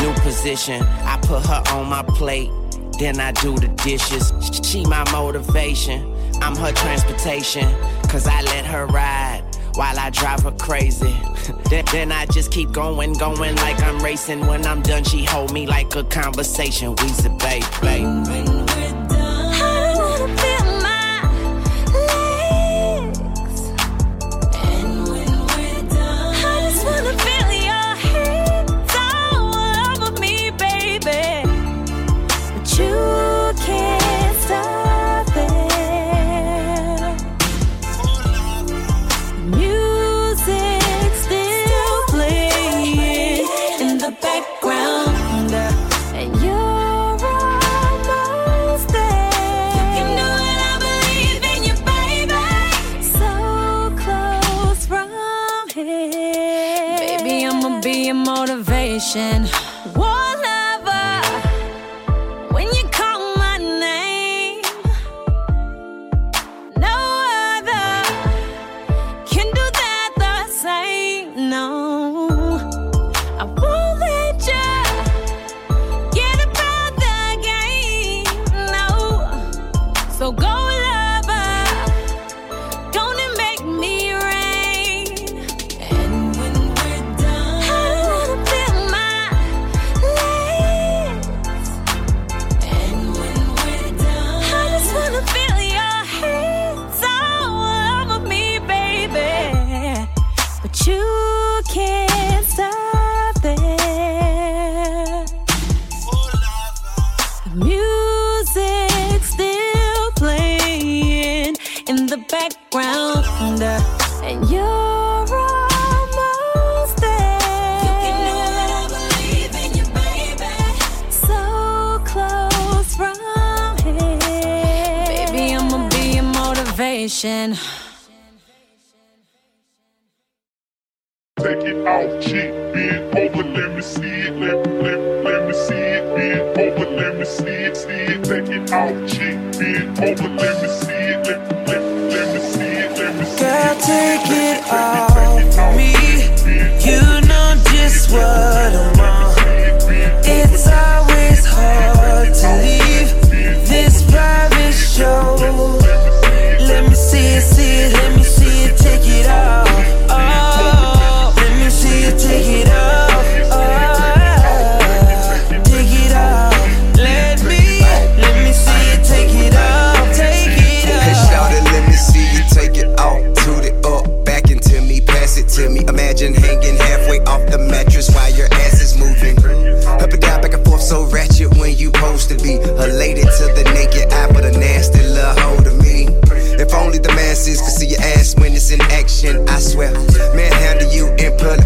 New 0.00 0.12
position, 0.20 0.82
I 0.82 1.18
put 1.22 1.46
her 1.46 1.62
on 1.72 1.88
my 1.88 2.02
plate. 2.02 2.50
Then 2.98 3.18
I 3.18 3.32
do 3.32 3.56
the 3.56 3.68
dishes. 3.82 4.32
She 4.62 4.84
my 4.84 5.10
motivation. 5.10 6.14
I'm 6.42 6.54
her 6.56 6.72
transportation. 6.72 7.66
Cause 8.08 8.26
I 8.26 8.42
let 8.42 8.66
her 8.66 8.86
ride 8.86 9.42
while 9.76 9.98
I 9.98 10.10
drive 10.10 10.42
her 10.42 10.52
crazy. 10.52 11.16
then, 11.70 12.12
I 12.12 12.26
just 12.26 12.52
keep 12.52 12.70
going, 12.70 13.14
going 13.14 13.56
like 13.56 13.82
I'm 13.82 13.98
racing. 14.00 14.46
When 14.46 14.66
I'm 14.66 14.82
done, 14.82 15.04
she 15.04 15.24
hold 15.24 15.52
me 15.52 15.66
like 15.66 15.94
a 15.96 16.04
conversation. 16.04 16.94
We's 16.96 17.24
a 17.24 17.30
babe, 17.30 17.64
babe. 17.80 18.53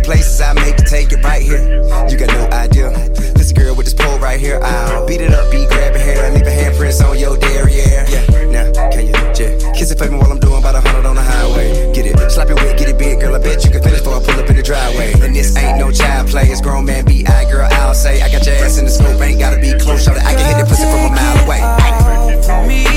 Places, 0.09 0.41
I 0.41 0.55
make 0.55 0.79
you 0.81 0.87
take 0.87 1.13
it 1.13 1.23
right 1.23 1.43
here. 1.43 1.61
You 2.09 2.17
got 2.17 2.33
no 2.33 2.49
idea. 2.57 2.89
This 3.37 3.53
girl 3.53 3.77
with 3.77 3.85
this 3.85 3.93
pole 3.93 4.19
right 4.19 4.41
here, 4.41 4.59
I'll 4.63 5.07
beat 5.07 5.21
it 5.21 5.35
up, 5.35 5.53
be 5.53 5.67
grabbing 5.67 6.01
hair, 6.01 6.33
leaving 6.33 6.49
handprints 6.49 7.05
on 7.05 7.19
your 7.19 7.37
derriere. 7.37 8.09
Yeah, 8.09 8.25
now, 8.49 8.73
can 8.89 9.05
you 9.05 9.13
just 9.37 9.69
kiss 9.77 9.91
it 9.91 9.99
for 9.99 10.09
me 10.09 10.17
while 10.17 10.33
I'm 10.33 10.41
doing 10.41 10.57
about 10.65 10.75
a 10.77 10.81
hundred 10.81 11.05
on 11.05 11.17
the 11.17 11.23
highway? 11.23 11.93
Get 11.93 12.07
it, 12.07 12.17
slap 12.31 12.49
it 12.49 12.55
wet, 12.55 12.79
get 12.79 12.89
it 12.89 12.97
big, 12.97 13.21
girl, 13.21 13.37
I 13.37 13.39
bet 13.39 13.63
you 13.67 13.71
can 13.71 13.83
finish 13.83 14.01
before 14.01 14.17
I 14.17 14.25
pull 14.25 14.41
up 14.41 14.49
in 14.49 14.57
the 14.57 14.63
driveway. 14.63 15.13
And 15.21 15.37
this 15.37 15.55
ain't 15.59 15.77
no 15.79 15.93
child 15.93 16.29
play, 16.29 16.49
it's 16.49 16.63
grown 16.63 16.87
man 16.87 17.05
B.I. 17.05 17.45
Girl, 17.53 17.69
I'll 17.71 17.93
say, 17.93 18.23
I 18.23 18.33
got 18.33 18.47
your 18.47 18.55
ass 18.65 18.79
in 18.79 18.87
the 18.87 18.91
scope, 18.91 19.21
ain't 19.21 19.39
gotta 19.39 19.61
be 19.61 19.77
close, 19.79 20.05
show 20.05 20.15
that 20.15 20.25
I 20.25 20.33
can 20.33 20.47
hit 20.49 20.57
it 20.57 20.69
pussy 20.71 20.89
from 20.89 21.05
a 21.05 21.13
mile 21.13 21.39
away. 21.45 21.61
Me, 22.67 22.89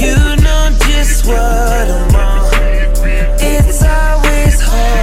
you 0.00 0.16
know 0.40 0.72
just 0.88 1.26
what 1.26 1.36
I'm 1.36 2.16
on. 2.16 2.48
It's 3.36 3.84
always 3.84 4.60
hard 4.62 5.01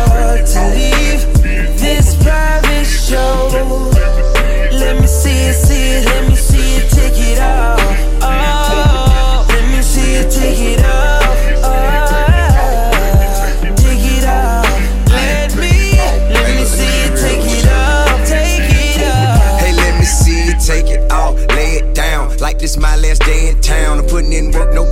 my 22.80 22.96
last 22.96 23.22
day 23.24 23.50
in 23.50 23.62
town. 23.62 24.00
I'm 24.00 24.06
putting 24.06 24.34
in 24.34 24.52
work, 24.52 24.74
no 24.74 24.86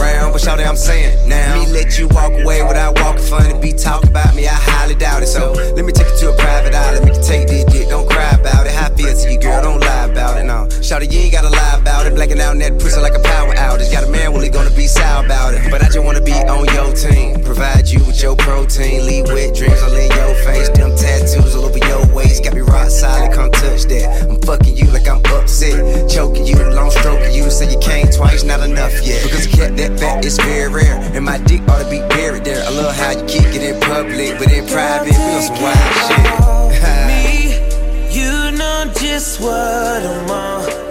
round. 0.00 0.32
But 0.32 0.40
shout 0.40 0.58
I'm 0.58 0.76
saying 0.76 1.28
now. 1.28 1.54
Me 1.54 1.70
let 1.70 1.98
you 1.98 2.08
walk 2.08 2.32
away 2.32 2.62
without 2.64 2.98
walking 2.98 3.22
funny. 3.22 3.60
Be 3.60 3.72
talking 3.72 4.08
about 4.08 4.34
me, 4.34 4.48
I 4.48 4.54
highly 4.54 4.94
doubt 4.94 5.22
it. 5.22 5.28
So 5.28 5.52
let 5.52 5.84
me 5.84 5.92
take 5.92 6.08
you 6.08 6.18
to 6.26 6.32
a 6.32 6.36
private 6.36 6.74
island. 6.74 7.04
We 7.04 7.12
can 7.12 7.22
take 7.22 7.46
this 7.46 7.64
dick, 7.64 7.88
don't 7.88 8.08
cry 8.08 8.30
about 8.32 8.66
it. 8.66 8.72
How 8.72 8.86
I 8.86 8.94
feel 8.96 9.14
to 9.14 9.32
you, 9.32 9.38
girl, 9.38 9.62
don't 9.62 9.80
lie 9.80 10.06
about 10.06 10.38
it. 10.38 10.44
No, 10.44 10.68
shout 10.82 11.04
you 11.04 11.20
ain't 11.20 11.32
gotta 11.32 11.50
lie 11.50 11.78
about 11.78 12.06
it. 12.06 12.14
Blacking 12.14 12.40
out 12.40 12.52
in 12.54 12.58
that 12.60 12.80
pussy 12.80 13.00
like 13.00 13.14
a 13.14 13.22
power 13.22 13.54
outage. 13.54 13.92
Got 13.92 14.04
a 14.04 14.10
man, 14.10 14.32
well, 14.32 14.42
he 14.42 14.48
gonna 14.48 14.74
be 14.74 14.86
sour 14.86 15.24
about 15.24 15.54
it. 15.54 15.70
But 15.70 15.82
I 15.82 15.86
just 15.86 16.02
wanna 16.02 16.22
be 16.22 16.32
on 16.32 16.66
your 16.74 16.92
team. 16.94 17.44
Provide 17.44 17.88
you 17.88 18.00
with 18.04 18.22
your 18.22 18.36
protein. 18.36 19.06
Leave 19.06 19.26
wet 19.26 19.54
dreams 19.54 19.82
all 19.82 19.94
in 19.94 20.10
your 20.10 20.34
face. 20.46 20.68
Them 20.70 20.96
tattoos 20.96 21.54
all 21.54 21.66
over 21.66 21.78
your 21.78 22.06
waist. 22.14 22.44
Got 22.44 22.54
me 22.54 22.62
rock 22.62 22.88
solid, 22.90 23.32
come 23.32 23.50
touch 23.52 23.84
that. 23.84 24.28
I'm 24.28 24.40
fucking 24.42 24.76
you 24.76 24.86
like 24.90 25.08
I'm 25.08 25.22
upset. 25.36 26.08
Choking 26.10 26.46
you, 26.46 26.56
long 26.70 26.90
stroking 26.90 27.34
you. 27.34 27.50
Say 27.50 27.70
you 27.70 27.78
came 27.78 28.06
twice, 28.10 28.44
not 28.44 28.60
enough 28.60 28.94
yet. 29.04 29.22
Because 29.22 29.46
a 29.46 29.50
cat 29.50 29.76
that 29.76 29.89
fat 29.98 30.24
is 30.24 30.36
very 30.38 30.72
rare. 30.72 30.98
And 31.14 31.24
my 31.24 31.38
dick 31.38 31.62
ought 31.68 31.82
to 31.82 31.90
be 31.90 32.00
buried 32.14 32.44
there. 32.44 32.62
I 32.64 32.70
love 32.70 32.94
how 32.96 33.10
you 33.10 33.24
kick 33.26 33.54
it 33.54 33.62
in 33.62 33.80
public, 33.80 34.38
but 34.38 34.52
in 34.52 34.66
private, 34.66 35.08
we 35.08 35.34
on 35.34 35.42
some 35.42 35.62
wild 35.62 35.94
shit. 36.06 36.26
me, 37.10 37.30
you 38.18 38.56
know 38.58 38.92
just 38.94 39.40
what 39.40 40.02
I'm 40.12 40.30
on. 40.30 40.90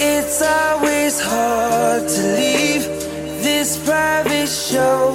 It's 0.00 0.42
always 0.42 1.20
hard 1.20 2.08
to 2.08 2.22
leave 2.36 2.84
this 3.42 3.76
private 3.84 4.48
show. 4.48 5.12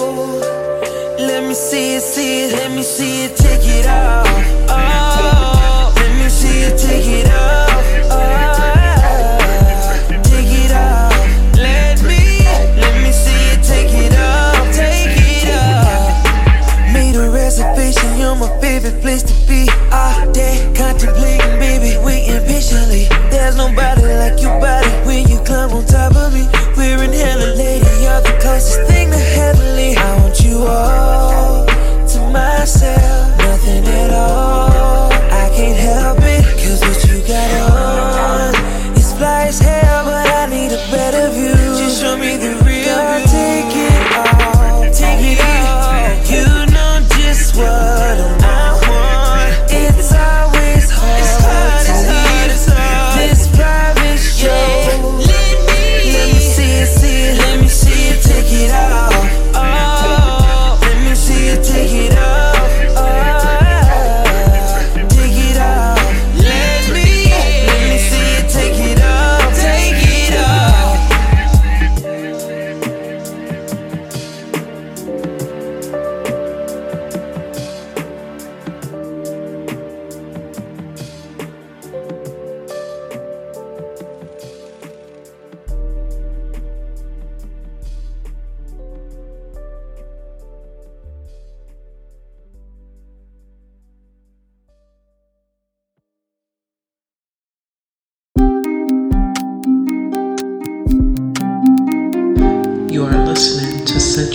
Let 1.20 1.44
me 1.48 1.54
see 1.54 1.96
it, 1.96 2.02
see 2.02 2.46
it, 2.46 2.54
let 2.54 2.72
me 2.72 2.84
see 2.84 3.26
it, 3.26 3.36
take 3.36 3.66
it 3.66 3.86
off. 3.86 4.28
Oh, 4.70 5.94
let 5.96 6.24
me 6.24 6.30
see 6.30 6.62
it, 6.62 6.78
take 6.78 7.06
it 7.06 7.32
off. 7.32 7.69
Favorite 18.70 19.02
place 19.02 19.24
to 19.24 19.34
be. 19.48 19.68
All 19.92 20.32
day 20.32 20.56
contemplating, 20.78 21.58
baby, 21.58 21.98
waiting 22.06 22.44
patiently. 22.46 23.06
There's 23.32 23.56
nobody 23.58 24.06
like 24.24 24.40
your 24.46 24.60
body 24.62 24.94
when 25.08 25.28
you 25.28 25.40
climb 25.40 25.72
on 25.72 25.86
top 25.86 26.16
of 26.16 26.30
me. 26.36 26.46
We're 26.78 27.02
in 27.02 27.12
hella, 27.12 27.50
lady, 27.56 27.90
you're 28.04 28.22
the 28.22 28.36
closest 28.40 28.82
thing 28.88 29.10
to 29.10 29.24
heavenly. 29.38 29.98
I 29.98 30.10
want 30.22 30.40
you 30.46 30.58
all 30.68 31.66
to 32.12 32.20
myself, 32.30 33.38
nothing 33.40 33.86
at 34.02 34.12
all. 34.14 35.12
I 35.44 35.46
can't 35.56 35.80
help 35.90 36.20
it, 36.22 36.44
cause 36.62 36.82
what 36.82 37.00
you 37.10 37.28
got 37.28 37.72
on 37.72 37.79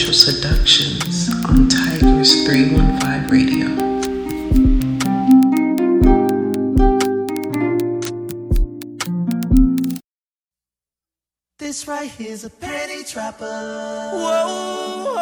to 0.05 0.13
Sensual 0.13 0.35
Seductions 0.35 1.31
on 1.47 1.69
Tigress 1.69 2.45
315 2.45 3.31
Radio. 3.31 3.69
This 11.59 11.89
right 11.89 12.11
here's 12.11 12.45
a 12.45 12.51
penny 12.51 13.03
trapper. 13.05 13.45
Whoa. 13.45 15.15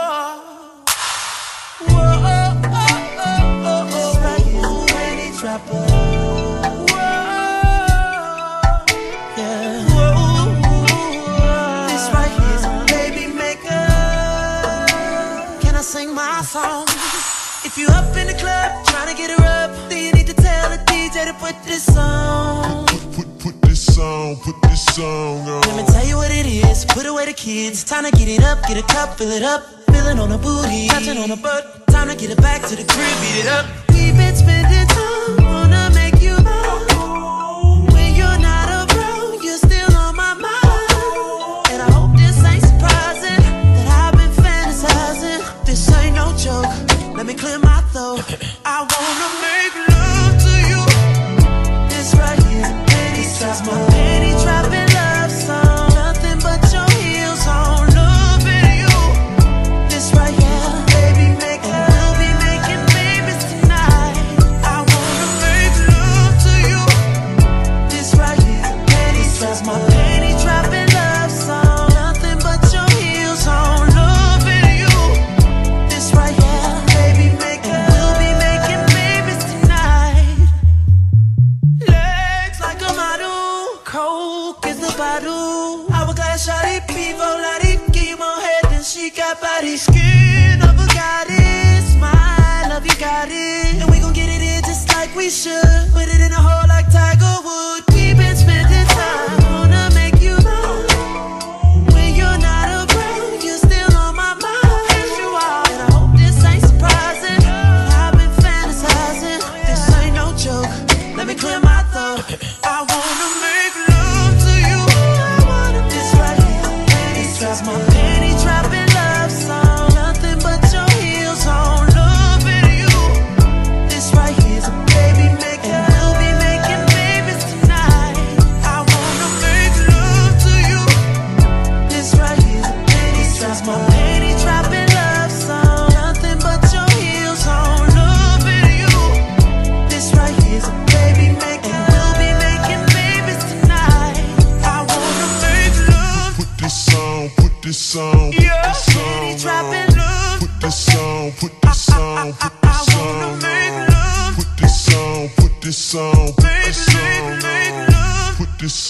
Whoa. 1.80 2.60
This 3.86 4.16
right 4.16 4.46
here's 4.46 4.64
a 4.64 4.86
penny 4.86 5.36
trapper. 5.38 6.31
You 17.82 17.88
up 17.88 18.16
in 18.16 18.26
the 18.26 18.34
club 18.34 18.70
trying 18.86 19.10
to 19.10 19.16
get 19.20 19.30
her 19.34 19.44
up, 19.44 19.70
then 19.90 20.04
you 20.04 20.12
need 20.12 20.26
to 20.26 20.34
tell 20.34 20.70
the 20.70 20.78
DJ 20.86 21.26
to 21.26 21.34
put 21.34 21.56
this 21.64 21.88
on. 21.96 22.86
Put 22.86 23.02
put, 23.12 23.38
put 23.40 23.62
this 23.62 23.82
song, 23.94 24.36
put 24.36 24.56
this 24.62 24.84
song 24.94 25.48
on. 25.48 25.60
Let 25.62 25.76
me 25.76 25.84
tell 25.92 26.06
you 26.06 26.16
what 26.16 26.30
it 26.30 26.46
is. 26.46 26.84
Put 26.84 27.06
away 27.06 27.26
the 27.26 27.32
kids. 27.32 27.82
Time 27.82 28.04
to 28.04 28.12
get 28.12 28.28
it 28.28 28.42
up, 28.44 28.62
get 28.68 28.76
a 28.76 28.86
cup, 28.94 29.18
fill 29.18 29.30
it 29.30 29.42
up. 29.42 29.62
Feeling 29.90 30.18
on 30.18 30.30
a 30.30 30.38
booty, 30.38 30.88
touching 30.88 31.18
on 31.18 31.30
a 31.30 31.36
butt. 31.36 31.86
Time 31.88 32.08
to 32.08 32.14
get 32.14 32.30
it 32.30 32.40
back 32.40 32.62
to 32.68 32.76
the 32.76 32.84
crib, 32.84 33.14
beat 33.22 33.40
it 33.42 33.48
up. 33.48 33.66
We've 33.90 34.16
been 34.16 34.36
spending 34.36 34.86
time, 34.86 35.61
me 47.32 47.38
clear 47.38 47.58
my 47.58 47.80
throat. 47.92 48.24
I 48.64 48.80
wanna 48.80 49.42
make 49.42 49.51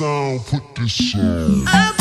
sound, 0.03 0.41
put 0.47 0.75
this 0.75 1.15
on. 1.15 1.92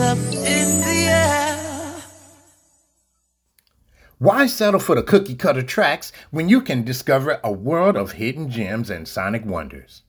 Up 0.00 0.18
in 0.18 0.80
the 0.80 1.06
air. 1.08 2.02
Why 4.18 4.48
settle 4.48 4.80
for 4.80 4.96
the 4.96 5.04
cookie 5.04 5.36
cutter 5.36 5.62
tracks 5.62 6.10
when 6.32 6.48
you 6.48 6.62
can 6.62 6.82
discover 6.82 7.38
a 7.44 7.52
world 7.52 7.96
of 7.96 8.12
hidden 8.12 8.50
gems 8.50 8.90
and 8.90 9.06
sonic 9.06 9.44
wonders? 9.44 10.02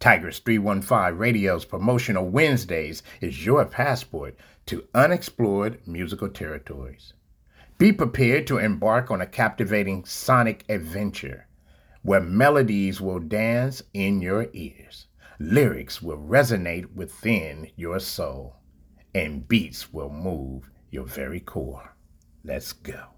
Tigress 0.00 0.40
315 0.40 1.16
Radio's 1.16 1.64
promotional 1.64 2.28
Wednesdays 2.28 3.04
is 3.20 3.46
your 3.46 3.64
passport 3.64 4.34
to 4.66 4.88
unexplored 4.92 5.86
musical 5.86 6.28
territories. 6.28 7.12
Be 7.78 7.92
prepared 7.92 8.44
to 8.48 8.58
embark 8.58 9.08
on 9.08 9.20
a 9.20 9.26
captivating 9.26 10.04
sonic 10.04 10.64
adventure 10.68 11.46
where 12.02 12.20
melodies 12.20 13.00
will 13.00 13.20
dance 13.20 13.84
in 13.94 14.20
your 14.20 14.48
ears, 14.52 15.06
lyrics 15.38 16.02
will 16.02 16.18
resonate 16.18 16.92
within 16.92 17.70
your 17.76 18.00
soul 18.00 18.57
and 19.18 19.48
beats 19.48 19.92
will 19.92 20.10
move 20.10 20.70
your 20.92 21.04
very 21.04 21.40
core. 21.40 21.96
Let's 22.44 22.72
go. 22.72 23.17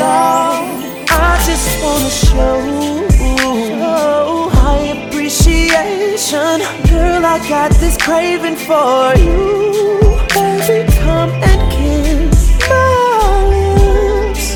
Things. 0.00 1.10
I 1.10 1.36
just 1.44 1.68
wanna 1.82 2.10
show 2.26 2.60
my 4.62 4.76
appreciation. 4.96 6.56
Girl, 6.88 7.22
I 7.34 7.38
got 7.48 7.70
this 7.82 7.96
craving 7.96 8.56
for 8.56 9.14
you. 9.24 9.38
Baby, 10.34 10.78
come 11.04 11.30
and 11.50 11.60
kiss 11.72 12.38
my 12.68 13.44
lips. 13.52 14.46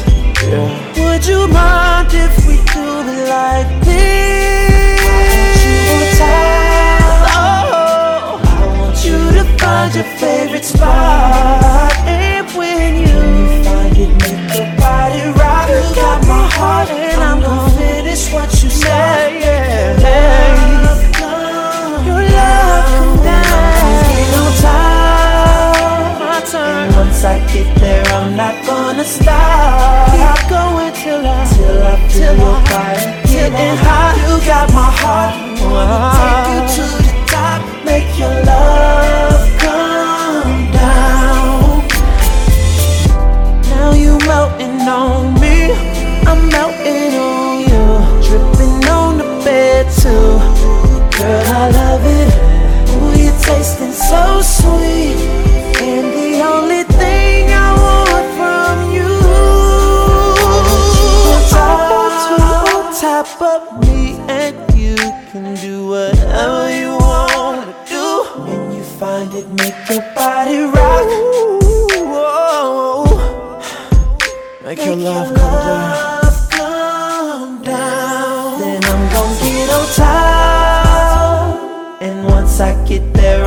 Yeah. 0.50 0.70
Would 1.00 1.24
you 1.26 1.40
mind 1.48 2.10
if 2.26 2.34
we 2.46 2.56
do 2.72 2.86
it 3.12 3.28
like 3.28 3.70
this? 3.84 4.14
Oh, 7.36 8.40
I 8.44 8.64
want 8.78 8.98
you 9.04 9.18
to 9.38 9.44
find 9.58 9.90
your 9.94 10.08
favorite 10.20 10.64
spot. 10.64 11.73
Get 27.54 27.70
there, 27.78 28.04
I'm 28.06 28.36
not 28.36 28.54
gonna 28.66 29.04
stop. 29.04 30.10
Keep 30.10 30.50
going 30.50 30.92
till 31.02 31.22
I, 31.24 31.40
till 31.54 31.82
I 31.82 31.94
feel 32.10 32.34
your 32.42 32.58
body 32.70 33.04
getting 33.30 33.76
hot. 33.86 34.14
You 34.22 34.34
got 34.44 34.66
my 34.80 34.90
heart. 35.00 35.34
Wanna 35.70 36.10
take 36.18 36.46
you 36.50 36.60
to 36.76 36.84
the 37.06 37.14
top. 37.32 37.60
Make 37.84 38.10
your 38.18 38.34
love 38.50 39.42
come 39.62 40.56
down. 40.72 41.86
Now 43.70 43.90
you 44.02 44.18
melting 44.26 44.80
on 45.00 45.34
me. 45.42 45.56
I'm 46.28 46.40
melting 46.56 47.14
on 47.30 47.54
you. 47.70 47.84
Dripping 48.26 48.82
on 48.98 49.12
the 49.22 49.28
bed 49.46 49.84
too. 50.02 50.28
Girl, 51.16 51.44
I 51.60 51.64
love 51.80 52.04
it. 52.18 52.30
Ooh, 52.94 53.22
you're 53.22 53.40
tasting 53.46 53.94
so 54.10 54.42
sweet. 54.42 55.18
And 55.86 56.06
the 56.18 56.42
only 56.52 56.73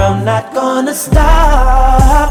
I'm 0.07 0.23
not 0.23 0.53
gonna 0.53 0.93
stop. 0.93 2.29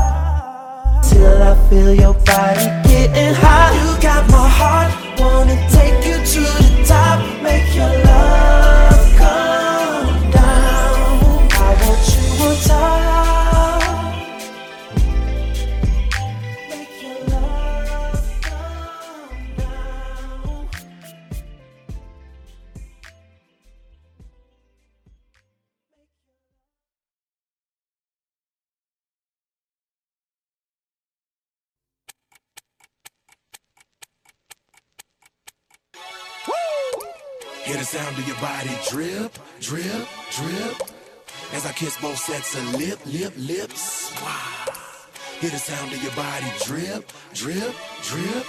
Till 1.04 1.42
I 1.42 1.54
feel 1.68 1.92
your 1.92 2.14
body 2.14 2.64
getting 2.88 3.34
hot. 3.34 3.70
You 3.76 4.00
got 4.00 4.24
my 4.30 4.48
heart, 4.48 4.85
sound 37.96 38.18
of 38.18 38.28
your 38.28 38.36
body 38.36 38.76
drip, 38.90 39.32
drip, 39.58 40.06
drip. 40.36 40.76
As 41.54 41.64
I 41.64 41.72
kiss 41.72 41.96
both 41.98 42.18
sets 42.18 42.54
of 42.54 42.74
lip, 42.74 42.98
lip, 43.06 43.32
lips. 43.38 44.12
Wow. 44.20 44.74
Hear 45.40 45.50
the 45.50 45.58
sound 45.58 45.90
of 45.94 46.02
your 46.02 46.12
body 46.12 46.50
drip, 46.66 47.10
drip, 47.32 47.74
drip. 48.02 48.46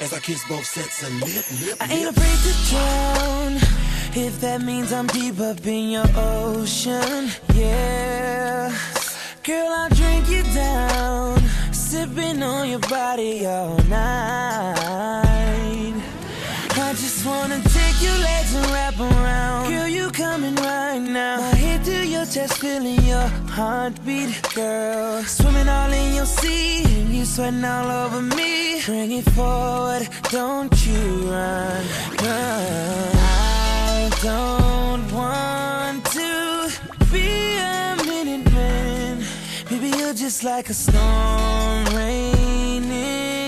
As 0.00 0.12
I 0.14 0.20
kiss 0.20 0.46
both 0.48 0.64
sets 0.64 1.02
of 1.02 1.12
lip, 1.26 1.44
lip, 1.62 1.76
I 1.80 1.86
ain't 1.96 2.16
afraid 2.16 2.38
to 2.46 2.52
drown 2.70 3.52
if 4.26 4.40
that 4.40 4.62
means 4.62 4.92
I'm 4.92 5.08
deep 5.08 5.40
up 5.40 5.66
in 5.66 5.90
your 5.90 6.06
ocean. 6.14 7.28
Yeah, 7.54 8.72
girl, 9.42 9.68
I'll 9.80 9.90
drink 9.90 10.28
you 10.28 10.44
down, 10.54 11.40
sipping 11.72 12.40
on 12.40 12.70
your 12.70 12.84
body 12.96 13.46
all 13.46 13.78
night. 13.88 15.30
I 16.90 16.92
just 16.92 17.24
wanna 17.26 17.69
around. 19.00 19.70
Girl, 19.70 19.88
you 19.88 20.10
coming 20.10 20.54
right 20.56 20.98
now. 20.98 21.40
My 21.40 21.54
head 21.54 21.84
to 21.84 22.06
your 22.06 22.26
chest, 22.26 22.58
feeling 22.58 23.00
your 23.02 23.28
heartbeat, 23.48 24.30
girl. 24.54 25.22
Swimming 25.24 25.68
all 25.68 25.92
in 25.92 26.14
your 26.14 26.26
sea, 26.26 26.82
you 27.14 27.24
sweating 27.24 27.64
all 27.64 27.90
over 28.04 28.22
me. 28.22 28.82
Bring 28.84 29.12
it 29.12 29.28
forward, 29.30 30.08
don't 30.30 30.74
you 30.86 31.02
run, 31.30 31.84
run. 32.24 33.10
I 33.16 34.10
don't 34.22 35.12
want 35.12 36.04
to 36.16 36.70
be 37.12 37.56
a 37.58 37.96
minute 38.04 38.52
man. 38.52 39.24
Baby, 39.68 39.88
you're 39.98 40.14
just 40.14 40.44
like 40.44 40.68
a 40.70 40.74
storm 40.74 41.84
raining 41.96 43.39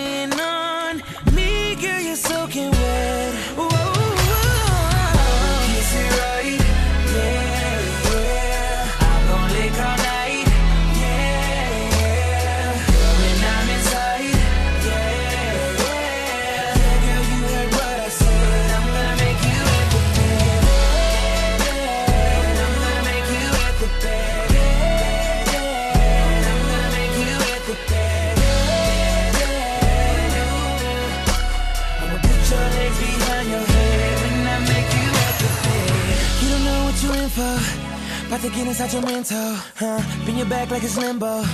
About 38.32 38.44
to 38.44 38.48
get 38.48 38.66
inside 38.66 38.90
your 38.94 39.02
mental, 39.02 39.56
huh? 39.76 40.00
Bend 40.24 40.38
your 40.38 40.46
back 40.46 40.70
like 40.70 40.82
it's 40.82 40.96
limbo. 40.96 41.44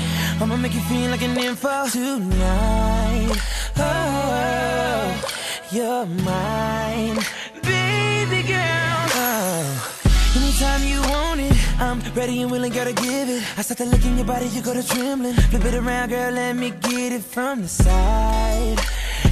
I'ma 0.40 0.56
make 0.56 0.74
you 0.74 0.80
feel 0.82 1.10
like 1.10 1.22
an 1.22 1.36
info 1.36 1.88
tonight. 1.88 3.36
Oh, 3.78 5.30
you're 5.72 6.06
mine, 6.06 7.18
baby 7.64 8.46
girl. 8.46 9.08
Oh. 9.10 10.00
Anytime 10.36 10.84
you 10.84 11.00
want 11.10 11.40
it, 11.40 11.80
I'm 11.80 11.98
ready 12.14 12.42
and 12.42 12.50
willing, 12.52 12.70
gotta 12.70 12.92
give 12.92 13.28
it. 13.28 13.42
I 13.58 13.62
start 13.62 13.78
to 13.78 13.84
look 13.86 14.04
in 14.04 14.16
your 14.16 14.26
body, 14.26 14.46
you 14.46 14.62
go 14.62 14.72
to 14.72 14.86
trembling. 14.86 15.34
Flip 15.34 15.64
it 15.64 15.74
around, 15.74 16.10
girl, 16.10 16.32
let 16.32 16.54
me 16.54 16.70
get 16.70 17.10
it 17.10 17.24
from 17.24 17.62
the 17.62 17.68
side. 17.68 18.78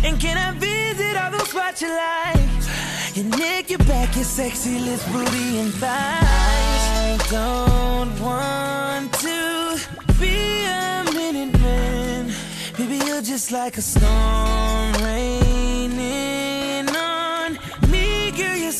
And 0.02 0.18
can 0.18 0.36
I 0.36 0.50
visit 0.58 1.16
all 1.16 1.30
those 1.30 1.48
spots 1.48 1.80
you 1.80 1.94
like? 1.94 3.14
Your 3.14 3.26
neck, 3.38 3.70
your 3.70 3.78
back, 3.86 4.16
your 4.16 4.24
sexy 4.24 4.80
lips, 4.80 5.06
booty, 5.12 5.60
and 5.60 5.72
thighs. 5.74 6.75
Don't 7.30 8.20
want 8.20 9.12
to 9.14 9.80
be 10.20 10.64
a 10.64 11.04
minute 11.12 11.58
man. 11.58 12.32
Baby, 12.78 13.04
you're 13.04 13.20
just 13.20 13.50
like 13.50 13.76
a 13.76 13.82
storm 13.82 14.92
raining 15.02 16.88
on 16.94 17.58
me, 17.90 18.30
girl. 18.30 18.54
You're 18.54 18.70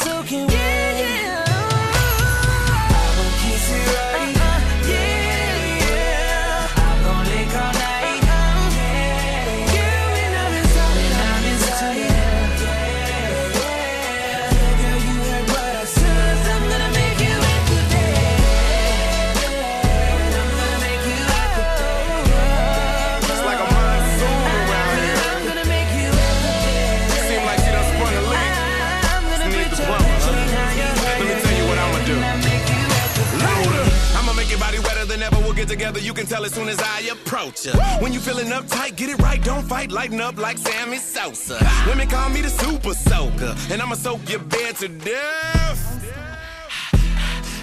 brother, 35.86 36.04
you 36.04 36.12
can 36.12 36.26
tell 36.26 36.44
as 36.44 36.52
soon 36.52 36.68
as 36.68 36.80
I 36.80 37.00
approach 37.12 37.64
her. 37.64 37.76
When 38.02 38.12
you 38.12 38.18
feeling 38.18 38.48
uptight, 38.48 38.96
get 38.96 39.08
it 39.08 39.18
right, 39.20 39.40
don't 39.42 39.62
fight, 39.62 39.92
lighten 39.92 40.20
up 40.20 40.36
like 40.36 40.58
Sammy 40.58 40.98
Sosa. 40.98 41.58
Women 41.86 42.08
call 42.08 42.28
me 42.30 42.40
the 42.40 42.50
super 42.50 42.92
soaker, 42.92 43.54
and 43.70 43.80
I'ma 43.80 43.94
soak 43.94 44.28
your 44.28 44.40
bed 44.40 44.74
to 44.76 44.88
death. 44.88 45.80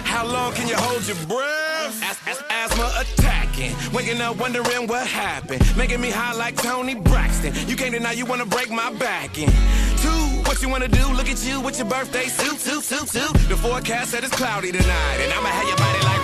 How 0.04 0.24
long 0.24 0.54
can 0.54 0.68
you 0.68 0.76
hold 0.76 1.06
your 1.06 1.20
breath? 1.26 2.00
As, 2.02 2.16
as, 2.26 2.42
asthma 2.48 2.88
attacking. 3.02 3.74
Waking 3.92 4.20
up 4.22 4.36
wondering 4.36 4.86
what 4.86 5.06
happened. 5.06 5.60
Making 5.76 6.00
me 6.00 6.10
high 6.10 6.32
like 6.32 6.56
Toni 6.56 6.94
Braxton. 6.94 7.52
You 7.68 7.76
can't 7.76 7.92
deny 7.92 8.12
you 8.12 8.24
wanna 8.24 8.46
break 8.46 8.70
my 8.70 8.90
back 8.94 9.36
in. 9.36 9.50
Two, 9.98 10.24
what 10.46 10.62
you 10.62 10.70
wanna 10.70 10.88
do? 10.88 11.06
Look 11.12 11.28
at 11.28 11.44
you 11.44 11.60
with 11.60 11.76
your 11.78 11.88
birthday 11.88 12.28
suit, 12.28 12.58
suit, 12.58 12.84
suit, 12.84 13.08
suit. 13.08 13.34
The 13.50 13.56
forecast 13.56 14.12
said 14.12 14.24
it's 14.24 14.34
cloudy 14.34 14.72
tonight, 14.72 15.18
and 15.20 15.32
I'ma 15.32 15.48
have 15.48 15.68
your 15.68 15.76
body 15.76 16.00
like. 16.06 16.23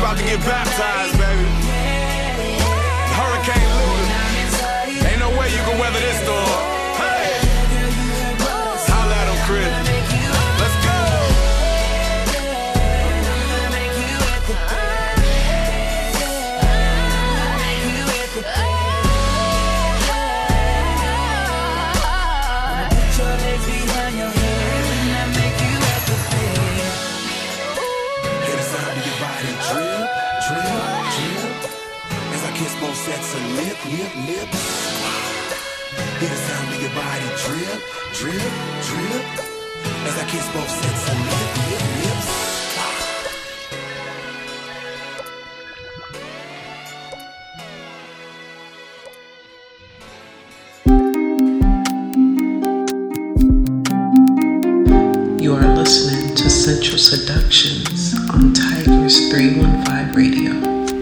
About 0.00 0.16
to 0.18 0.24
get 0.24 0.40
baptized, 0.40 1.16
baby. 1.16 1.46
Hurricane 3.14 3.70
Luna. 3.78 5.08
Ain't 5.08 5.20
no 5.20 5.30
way 5.38 5.48
you 5.52 5.58
can 5.58 5.78
weather 5.78 6.00
this 6.00 6.20
storm. 6.24 6.73
Hear 36.24 36.32
the 36.32 36.40
sound 36.40 36.72
of 36.72 36.80
your 36.80 36.90
body 36.94 37.28
drip, 37.44 37.80
drip, 38.14 38.52
drip. 38.86 39.24
As 40.06 40.16
I 40.16 40.24
kiss 40.26 40.48
both 40.54 40.70
sets 40.70 41.04
of 41.10 41.18
lip, 41.20 41.52
lip, 41.68 41.84
lips. 42.00 42.28
You 55.42 55.50
are 55.52 55.68
listening 55.76 56.34
to 56.36 56.48
Sensual 56.48 56.98
Seductions 56.98 58.14
on 58.30 58.54
Tigress 58.54 59.28
315 59.30 60.14
Radio. 60.14 60.93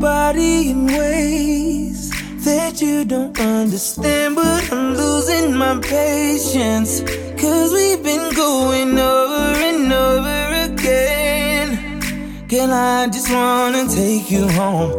Body 0.00 0.70
in 0.70 0.86
ways 0.86 2.10
that 2.44 2.80
you 2.80 3.04
don't 3.04 3.38
understand, 3.38 4.36
but 4.36 4.72
I'm 4.72 4.94
losing 4.94 5.54
my 5.54 5.78
patience. 5.80 7.00
Cause 7.40 7.72
we've 7.72 8.02
been 8.02 8.32
going 8.34 8.98
over 8.98 9.56
and 9.68 9.92
over 9.92 10.72
again. 10.72 12.46
Girl, 12.48 12.72
I 12.72 13.08
just 13.08 13.30
wanna 13.30 13.88
take 13.88 14.30
you 14.30 14.48
home 14.48 14.92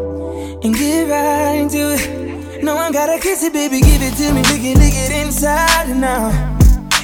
and 0.63 0.75
get 0.75 1.09
right 1.09 1.55
into 1.55 1.95
it. 1.95 2.63
No, 2.63 2.75
I 2.75 2.91
gotta 2.91 3.19
kiss 3.19 3.43
it, 3.43 3.53
baby, 3.53 3.79
give 3.79 4.01
it 4.01 4.15
to 4.15 4.33
me, 4.33 4.41
lick 4.43 4.63
it, 4.63 4.77
lick 4.77 4.93
it 4.95 5.11
inside 5.25 5.89
out. 6.03 6.33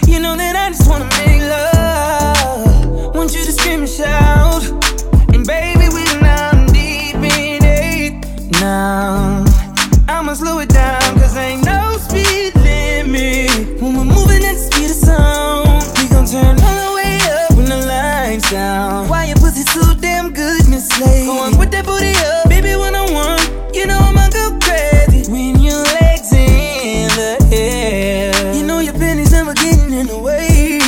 You 0.08 0.20
know 0.20 0.36
that 0.36 0.56
I 0.56 0.70
just 0.70 0.88
wanna 0.90 1.10
make 1.20 1.42
love. 1.42 3.16
Want 3.16 3.34
you 3.34 3.46
to 3.46 3.52
scream 3.52 3.82
and 3.82 3.90
shout. 3.90 4.64
And 5.34 5.46
baby, 5.48 5.75
I'ma 8.66 10.34
slow 10.34 10.58
it 10.60 10.70
down, 10.70 11.02
cause 11.20 11.38
ain't 11.38 11.64
no 11.66 11.98
speed 12.00 12.56
limit. 12.56 13.80
When 13.80 13.96
we're 13.96 14.04
moving 14.04 14.44
at 14.44 14.56
the 14.58 14.70
speed 14.72 14.90
of 14.90 14.98
sound, 14.98 15.84
we 15.98 16.08
gon' 16.10 16.26
turn 16.26 16.58
all 16.60 16.90
the 16.90 16.96
way 16.96 17.20
up 17.38 17.52
when 17.58 17.66
the 17.66 17.78
lights 17.86 18.50
down. 18.50 19.08
Why 19.08 19.26
your 19.26 19.38
pussy 19.38 19.62
so 19.62 19.94
damn 20.02 20.34
good, 20.34 20.68
Miss 20.68 20.88
Slade? 20.90 21.28
Going 21.28 21.60
with 21.60 21.70
that 21.72 21.86
booty 21.86 22.14
up, 22.34 22.50
baby, 22.50 22.76
one 22.76 22.96
on 22.96 23.14
one. 23.14 23.40
You 23.74 23.86
know 23.86 24.00
I'ma 24.00 24.30
go 24.30 24.58
crazy 24.60 25.32
when 25.32 25.62
your 25.62 25.84
legs 26.02 26.34
in 26.34 27.10
the 27.22 27.38
air. 27.54 28.56
You 28.56 28.66
know 28.66 28.80
your 28.80 28.94
pennies 28.94 29.32
never 29.32 29.54
getting 29.54 29.94
in 29.94 30.08
the 30.08 30.18
way. 30.18 30.80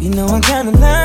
You 0.00 0.08
know 0.08 0.26
I'm 0.26 0.40
kinda 0.40 0.72
like 0.78 1.03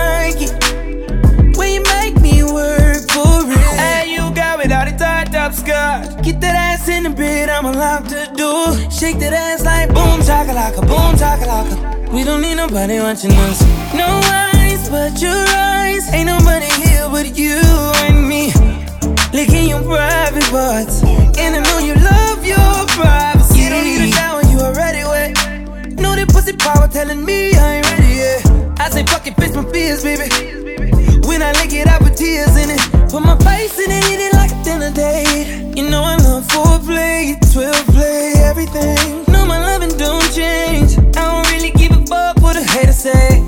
Get 6.30 6.42
that 6.42 6.56
ass 6.56 6.88
in 6.88 7.02
the 7.06 7.10
bed, 7.10 7.50
I'ma 7.50 7.72
lock 7.72 8.04
the. 8.04 8.20
Shake 8.92 9.18
that 9.18 9.34
ass 9.34 9.66
like 9.66 9.90
boom, 9.90 10.22
chakalaka, 10.22 10.82
boom, 10.86 11.18
chakalaka. 11.18 12.14
We 12.14 12.24
don't 12.24 12.42
need 12.42 12.54
nobody 12.54 13.00
watching 13.00 13.32
us. 13.32 13.60
No 13.96 14.06
eyes 14.30 14.88
but 14.90 15.20
your 15.20 15.34
eyes. 15.34 16.08
Ain't 16.14 16.28
nobody 16.28 16.70
here 16.84 17.10
but 17.10 17.36
you 17.36 17.58
and 18.06 18.30
me. 18.30 18.54
Licking 19.34 19.70
your 19.70 19.82
private 19.82 20.46
parts. 20.54 21.02
And 21.42 21.56
I 21.56 21.62
know 21.66 21.80
you 21.80 21.96
love 21.96 22.46
your 22.46 22.78
privacy. 22.94 23.62
You 23.62 23.70
don't 23.72 23.84
need 23.84 24.02
a 24.08 24.12
shower, 24.12 24.44
you 24.54 24.60
already 24.60 25.04
wet. 25.10 25.34
Know 25.98 26.14
that 26.14 26.30
pussy 26.30 26.54
power 26.54 26.88
telling 26.88 27.26
me 27.26 27.56
I 27.56 27.78
ain't 27.78 27.90
ready 27.90 28.14
yet. 28.22 28.80
I 28.80 28.92
say 28.92 29.04
fuck 29.04 29.26
it, 29.26 29.34
fix 29.34 29.56
my 29.56 29.66
fears, 29.72 30.04
baby. 30.04 30.30
When 31.30 31.44
I 31.44 31.52
lick 31.62 31.74
it, 31.74 31.88
I 31.88 32.00
put 32.00 32.18
tears 32.18 32.58
in 32.58 32.72
it. 32.72 32.82
Put 33.12 33.22
my 33.22 33.38
face 33.46 33.78
in 33.78 33.92
it, 33.92 34.04
eat 34.10 34.20
it 34.20 34.34
like 34.34 34.52
a 34.52 34.64
dinner 34.64 34.90
date. 34.90 35.78
You 35.78 35.88
know 35.88 36.02
I 36.02 36.16
love 36.16 36.48
foreplay, 36.48 37.38
12 37.54 37.86
play, 37.94 38.34
everything. 38.50 39.26
No, 39.32 39.46
my 39.46 39.60
loving 39.60 39.96
don't 39.96 40.26
change. 40.34 40.98
I 41.16 41.22
don't 41.30 41.48
really 41.52 41.70
give 41.70 41.92
a 41.92 42.04
fuck 42.08 42.42
what 42.42 42.56
a 42.56 42.64
hater 42.64 42.92
say. 42.92 43.46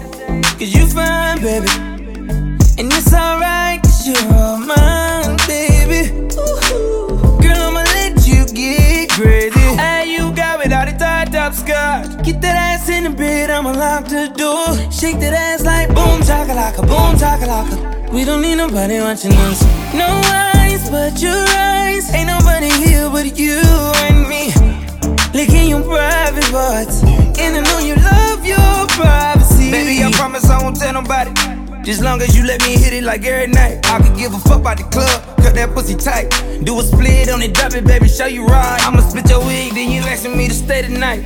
Cause 0.60 0.72
you 0.76 0.86
fine, 0.86 1.42
baby. 1.42 1.72
And 2.78 2.94
it's 2.94 3.12
alright, 3.16 3.82
cause 3.82 4.08
you're 4.08 4.32
all 4.32 4.58
mine, 4.58 4.78
Get 11.72 12.42
that 12.42 12.56
ass 12.56 12.90
in 12.90 13.06
the 13.06 13.10
bed, 13.10 13.50
I'ma 13.50 13.72
lock 13.72 14.06
the 14.06 14.28
door. 14.36 14.68
Shake 14.92 15.20
that 15.20 15.34
ass 15.34 15.64
like 15.64 15.88
boom, 15.90 16.20
chakalaka, 16.22 16.82
boom, 16.86 17.16
chakalaka. 17.16 18.12
We 18.12 18.26
don't 18.26 18.42
need 18.42 18.56
nobody 18.56 19.00
watching 19.00 19.32
us. 19.48 19.64
No 19.94 20.06
eyes 20.06 20.90
but 20.90 21.22
your 21.22 21.46
eyes. 21.56 22.14
Ain't 22.14 22.28
nobody 22.28 22.70
here 22.70 23.10
but 23.10 23.40
you 23.40 23.62
and 24.04 24.28
me. 24.28 24.52
Licking 25.34 25.70
your 25.70 25.82
private 25.82 26.44
parts. 26.52 27.04
And 27.40 27.56
I 27.56 27.62
know 27.64 27.80
you 27.80 27.96
love 27.96 28.46
your 28.46 28.88
privacy. 29.00 29.72
Baby, 29.72 30.04
I 30.04 30.12
promise 30.12 30.50
I 30.50 30.62
won't 30.62 30.76
tell 30.76 30.94
nobody. 30.94 31.32
Just 31.84 32.04
long 32.04 32.22
as 32.22 32.38
you 32.38 32.46
let 32.46 32.62
me 32.62 32.78
hit 32.78 32.94
it 32.94 33.04
like 33.04 33.26
every 33.26 33.48
night. 33.48 33.80
I 33.86 34.02
could 34.02 34.16
give 34.16 34.34
a 34.34 34.40
fuck 34.40 34.60
about 34.60 34.78
the 34.78 34.84
club, 34.84 35.38
cut 35.38 35.56
that 35.56 35.74
pussy 35.74 35.96
tight. 35.96 36.30
Do 36.64 36.80
a 36.80 36.84
split 36.84 37.30
on 37.30 37.42
it, 37.42 37.56
drop 37.56 37.74
it, 37.74 37.86
baby, 37.86 38.08
show 38.08 38.28
you 38.28 38.46
right. 38.46 38.80
I'ma 38.86 39.00
split 39.02 39.28
your 39.30 39.40
wig, 39.40 39.74
then 39.74 39.90
you 39.90 40.02
asking 40.02 40.38
me 40.38 40.48
to 40.48 40.54
stay 40.54 40.84
tonight. 40.84 41.26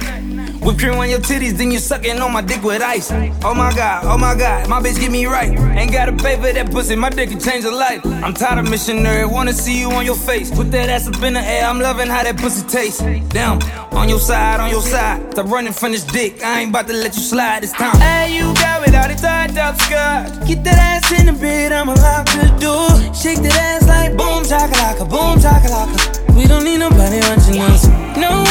Whip 0.61 0.77
cream 0.77 0.95
on 0.95 1.09
your 1.09 1.19
titties, 1.19 1.57
then 1.57 1.71
you 1.71 1.79
sucking 1.79 2.19
on 2.19 2.31
my 2.33 2.41
dick 2.41 2.63
with 2.63 2.81
ice. 2.81 3.11
Oh 3.43 3.53
my 3.53 3.73
god, 3.73 4.05
oh 4.05 4.17
my 4.17 4.35
god, 4.35 4.67
my 4.67 4.79
bitch 4.79 4.99
get 4.99 5.11
me 5.11 5.25
right. 5.25 5.51
Ain't 5.77 5.91
gotta 5.91 6.13
pay 6.13 6.35
for 6.35 6.51
that 6.51 6.71
pussy, 6.71 6.95
my 6.95 7.09
dick 7.09 7.29
can 7.29 7.39
change 7.39 7.65
a 7.65 7.71
life. 7.71 8.05
I'm 8.05 8.33
tired 8.33 8.59
of 8.59 8.69
missionary, 8.69 9.25
wanna 9.25 9.53
see 9.53 9.79
you 9.79 9.91
on 9.91 10.05
your 10.05 10.15
face. 10.15 10.49
Put 10.51 10.71
that 10.71 10.89
ass 10.89 11.07
up 11.07 11.21
in 11.21 11.33
the 11.33 11.41
air, 11.41 11.65
I'm 11.65 11.79
loving 11.79 12.07
how 12.07 12.23
that 12.23 12.37
pussy 12.37 12.67
tastes. 12.67 13.01
Damn, 13.29 13.61
on 13.93 14.09
your 14.09 14.19
side, 14.19 14.59
on 14.59 14.69
your 14.69 14.81
side. 14.81 15.31
Stop 15.31 15.47
running 15.47 15.73
from 15.73 15.91
this 15.91 16.03
dick, 16.03 16.43
I 16.43 16.61
ain't 16.61 16.69
about 16.69 16.87
to 16.87 16.93
let 16.93 17.15
you 17.15 17.21
slide 17.21 17.63
this 17.63 17.71
time. 17.71 17.97
Hey, 17.97 18.35
you 18.35 18.53
got 18.55 19.11
it 19.11 19.17
tied 19.17 19.57
up 19.57 19.75
skirt. 19.79 20.47
Get 20.47 20.63
that 20.63 20.77
ass 20.77 21.19
in 21.19 21.27
the 21.27 21.33
bed, 21.33 21.71
I'ma 21.71 21.93
lock 21.93 22.25
the 22.27 22.47
door. 22.59 22.89
Shake 23.13 23.41
that 23.43 23.55
ass 23.55 23.87
like 23.87 24.17
boom, 24.17 24.43
chakalaka, 24.43 25.09
boom, 25.09 25.39
chakalaka. 25.39 26.35
We 26.35 26.47
don't 26.47 26.63
need 26.63 26.79
nobody 26.79 27.19
watching 27.27 27.61
us. 27.61 27.87
No 28.17 28.43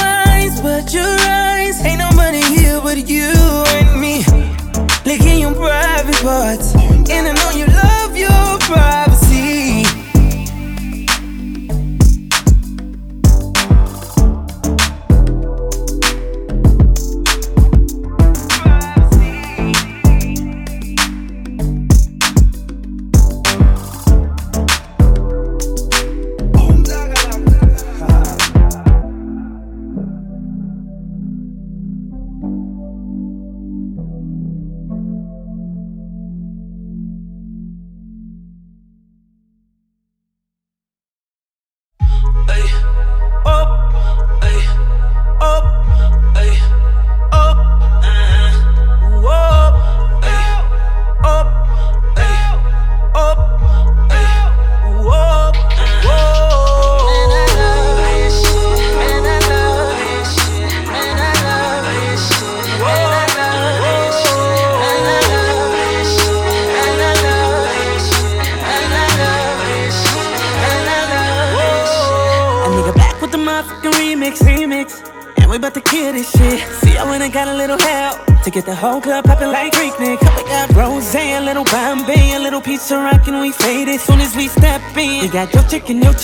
eyes 0.54 0.60
but 0.62 0.92
your 0.92 1.16
eyes. 1.20 1.80
Ain't 1.84 1.98
nobody 1.98 2.42
here 2.42 2.80
but 2.80 3.08
you 3.08 3.32
and 3.78 4.00
me. 4.00 4.24
Licking 5.04 5.40
your 5.40 5.54
private 5.54 6.16
parts. 6.22 6.74
And 6.74 7.28
I 7.28 7.32
know 7.32 7.50
you 7.50 7.66
love 7.66 8.16
your 8.16 8.58
privacy. 8.60 9.13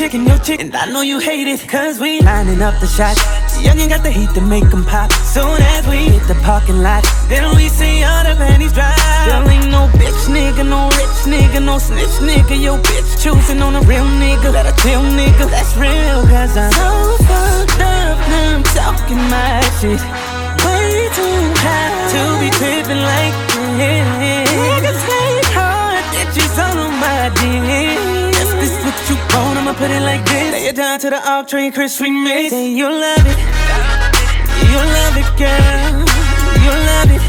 Your 0.00 0.08
chicken, 0.08 0.26
your 0.26 0.38
chicken. 0.38 0.66
And 0.68 0.76
I 0.76 0.86
know 0.86 1.02
you 1.02 1.18
hate 1.18 1.46
it, 1.46 1.68
cause 1.68 2.00
we 2.00 2.20
lining 2.20 2.62
up 2.62 2.78
the 2.80 2.86
shots. 2.86 3.20
Young 3.60 3.78
ain't 3.78 3.90
got 3.90 4.02
the 4.02 4.10
heat 4.10 4.30
to 4.30 4.40
make 4.40 4.68
them 4.70 4.84
pop. 4.84 5.12
Soon 5.12 5.60
as 5.76 5.86
we 5.86 6.08
hit 6.08 6.26
the 6.26 6.34
parking 6.40 6.80
lot, 6.80 7.04
then 7.28 7.44
we 7.56 7.68
see 7.68 8.02
all 8.02 8.24
the 8.24 8.34
panties 8.36 8.72
drop. 8.72 8.96
There 9.26 9.44
ain't 9.50 9.70
no 9.70 9.88
bitch 10.00 10.22
nigga, 10.32 10.64
no 10.64 10.88
rich 10.96 11.20
nigga, 11.28 11.60
no 11.62 11.76
snitch 11.78 12.16
nigga. 12.24 12.56
Your 12.56 12.78
bitch 12.78 13.22
choosing 13.22 13.60
on 13.60 13.76
a 13.76 13.82
real 13.82 14.08
nigga. 14.16 14.52
Let 14.52 14.64
a 14.64 14.74
chill 14.80 15.02
nigga, 15.02 15.50
that's 15.50 15.76
real, 15.76 16.24
cause 16.32 16.56
I'm 16.56 16.72
so 16.72 17.16
fucked 17.28 17.80
up. 17.80 18.16
Now 18.32 18.56
I'm 18.56 18.62
talking 18.72 19.20
my 19.28 19.60
shit. 19.80 20.00
Way 20.64 21.12
too 21.12 21.40
high 21.60 21.92
to 22.12 22.20
be 22.40 22.48
tripping 22.56 23.02
like 23.04 23.36
this. 23.52 24.48
Niggas 24.56 25.02
hate 25.12 25.50
hard, 25.52 26.04
bitches 26.14 26.56
all 26.56 26.88
on 26.88 26.92
my 26.96 27.28
dick. 27.36 28.19
You 29.10 29.16
want, 29.16 29.58
I'ma 29.58 29.72
put 29.74 29.90
it 29.90 30.02
like 30.02 30.24
this. 30.24 30.52
Lay 30.52 30.66
it 30.66 30.76
down 30.76 31.00
to 31.00 31.10
the 31.10 31.20
off 31.28 31.48
train, 31.48 31.72
Chris 31.72 32.00
remix. 32.00 32.50
Say 32.50 32.70
you 32.70 32.88
love 32.88 33.26
it, 33.26 33.38
you 34.70 34.80
love 34.96 35.16
it, 35.18 35.30
girl. 35.34 36.06
You 36.62 36.72
love 36.90 37.10
it, 37.10 37.22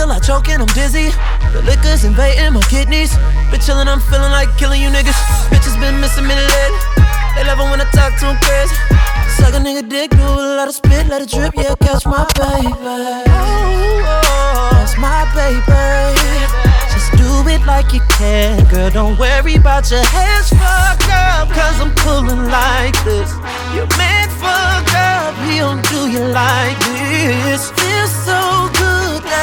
till 0.00 0.12
I 0.12 0.18
choke 0.18 0.48
and 0.48 0.62
I'm 0.62 0.72
dizzy. 0.72 1.12
The 1.52 1.60
liquor's 1.68 2.04
invading 2.04 2.54
my 2.54 2.62
kidneys. 2.72 3.12
Been 3.52 3.60
chillin', 3.60 3.86
I'm 3.86 4.00
feeling 4.00 4.32
like 4.32 4.48
killing 4.56 4.80
you 4.80 4.88
niggas. 4.88 5.18
Bitches 5.52 5.76
been 5.76 6.00
missing 6.00 6.24
me 6.24 6.34
lately. 6.34 6.80
They 7.36 7.44
love 7.44 7.60
it 7.60 7.68
when 7.68 7.80
I 7.84 7.86
talk 7.92 8.16
to 8.20 8.32
them 8.32 8.38
crazy. 8.40 8.74
Suck 9.36 9.52
a 9.52 9.60
nigga 9.60 9.84
dick, 9.86 10.10
do 10.10 10.24
a 10.24 10.56
lot 10.58 10.68
of 10.68 10.74
spit, 10.74 11.06
let 11.12 11.20
it 11.20 11.28
drip, 11.28 11.52
yeah, 11.54 11.74
catch 11.84 12.06
my 12.06 12.24
baby. 12.40 12.72
That's 14.72 14.96
my 14.96 15.20
baby. 15.36 15.84
Just 16.92 17.10
do 17.20 17.30
it 17.52 17.62
like 17.66 17.92
you 17.92 18.00
can, 18.16 18.64
girl. 18.72 18.90
Don't 18.90 19.18
worry 19.18 19.56
about 19.56 19.90
your 19.90 20.04
hands 20.16 20.48
fucked 20.48 21.12
up, 21.12 21.48
cause 21.52 21.76
I'm 21.84 21.92
pulling 22.04 22.48
like 22.48 22.96
this. 23.04 23.30
You're 23.74 23.90
meant 24.00 24.32
fucked 24.40 24.94
up, 24.96 25.36
he 25.44 25.58
don't 25.58 25.84
do 25.92 26.08
you 26.08 26.24
like 26.32 26.78
this. 26.88 27.70
Feels 27.76 28.12
so 28.24 28.49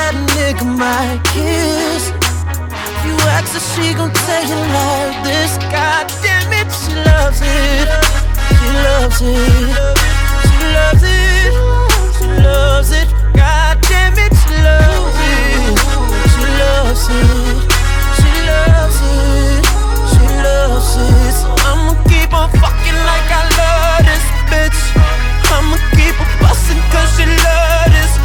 that 0.07 0.15
nigga 0.39 0.63
might 0.63 1.19
kiss. 1.35 2.15
If 2.15 3.01
you 3.03 3.15
ask 3.35 3.51
her, 3.51 3.59
she 3.59 3.91
gon' 3.93 4.11
tell 4.23 4.43
you 4.47 4.59
like 4.71 5.19
this. 5.27 5.59
God 5.67 6.07
damn 6.23 6.47
it, 6.55 6.71
she 6.71 6.95
loves 6.95 7.41
it. 7.43 7.88
She 8.55 8.67
loves 8.88 9.19
it. 9.19 9.75
She 10.47 10.59
loves 10.79 11.03
it. 11.03 11.51
She 12.15 12.27
loves 12.39 12.91
it. 12.91 13.09
God 13.35 13.75
damn 13.84 14.15
it, 14.15 14.31
she 14.31 14.55
loves 14.63 15.19
it. 15.27 15.75
She 16.31 16.43
loves 16.55 17.03
it. 17.11 17.67
She 18.15 18.31
loves 18.47 18.99
it. 19.03 19.63
She 20.07 20.23
loves 20.39 20.91
it. 21.03 21.35
So 21.35 21.51
I'ma 21.67 21.99
keep 22.07 22.31
on 22.31 22.47
fucking 22.63 22.99
like 23.11 23.27
I 23.27 23.43
love 23.59 24.07
this 24.07 24.25
bitch. 24.47 24.79
I'ma 25.51 25.75
keep 25.99 26.15
on 26.15 26.31
bustin' 26.39 26.79
cause 26.95 27.11
she 27.19 27.25
love 27.27 27.91
this 27.91 28.16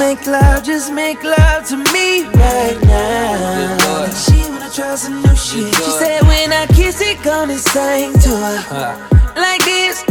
make 0.00 0.26
love, 0.26 0.64
just 0.64 0.90
make 0.92 1.22
love 1.22 1.68
to 1.68 1.76
me 1.76 2.24
right 2.24 2.78
now. 2.84 4.08
She 4.08 4.40
wanna 4.48 4.70
try 4.72 4.94
some 4.96 5.20
new 5.20 5.36
shit. 5.36 5.74
She 5.74 5.90
said, 6.00 6.22
when 6.22 6.52
I 6.52 6.66
kiss 6.68 7.02
it, 7.02 7.22
gonna 7.22 7.58
sing 7.58 8.14
to 8.24 8.30
her 8.70 8.96
like 9.36 9.62
this. 9.62 10.02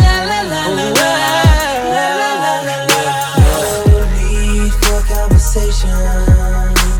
La 0.00 0.16
la 0.30 0.40
la 0.52 0.62
la 0.78 0.86
la 0.98 1.10
la 1.90 2.06
la 2.22 2.30
la 2.44 2.54
la 2.68 2.76
la. 2.92 3.08
No 3.90 3.98
need 4.14 4.72
for 4.80 5.00
conversation. 5.12 5.90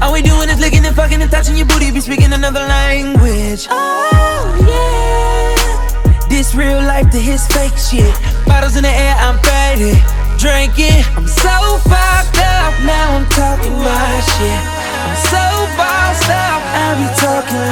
All 0.02 0.12
we 0.12 0.20
doing 0.20 0.48
is 0.50 0.58
licking 0.58 0.84
and 0.84 0.96
fucking 0.96 1.22
and 1.22 1.30
touching 1.30 1.56
your 1.56 1.66
booty. 1.66 1.92
Be 1.92 2.00
speaking 2.00 2.32
another 2.32 2.66
language. 2.66 3.68
Oh 3.70 4.50
yeah. 4.66 6.28
This 6.28 6.56
real 6.56 6.82
life 6.82 7.08
to 7.10 7.18
his 7.18 7.46
fake 7.46 7.78
shit. 7.78 8.12
Bottles 8.46 8.74
in 8.74 8.82
the 8.82 8.90
air, 8.90 9.14
I'm 9.20 9.38
faded. 9.46 10.21
Drinking, 10.42 11.06
I'm 11.14 11.28
so 11.28 11.54
fucked 11.86 12.42
up. 12.42 12.74
Now 12.82 13.14
I'm 13.14 13.28
talking 13.30 13.78
my 13.78 14.10
shit. 14.26 14.62
I'm 15.06 15.14
so 15.30 15.38
bossed 15.78 16.26
up. 16.26 16.58
I 16.66 16.98
be 16.98 17.06
talking 17.22 17.62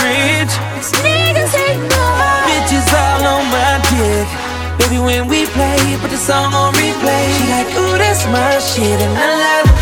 rich. 0.00 0.48
These 0.72 1.04
niggas 1.04 1.52
hate 1.52 1.84
love. 1.84 2.48
Bitches 2.48 2.88
all 2.96 3.28
on 3.28 3.44
my 3.52 3.76
dick. 3.92 4.24
Baby, 4.80 5.04
when 5.04 5.28
we 5.28 5.44
play, 5.52 5.76
put 6.00 6.08
the 6.08 6.16
song 6.16 6.54
on 6.54 6.72
replay. 6.72 7.28
She 7.36 7.44
like, 7.52 7.68
ooh, 7.76 7.98
that's 7.98 8.24
my 8.32 8.58
shit, 8.58 9.02
and 9.04 9.12
I 9.18 9.60
love 9.60 9.73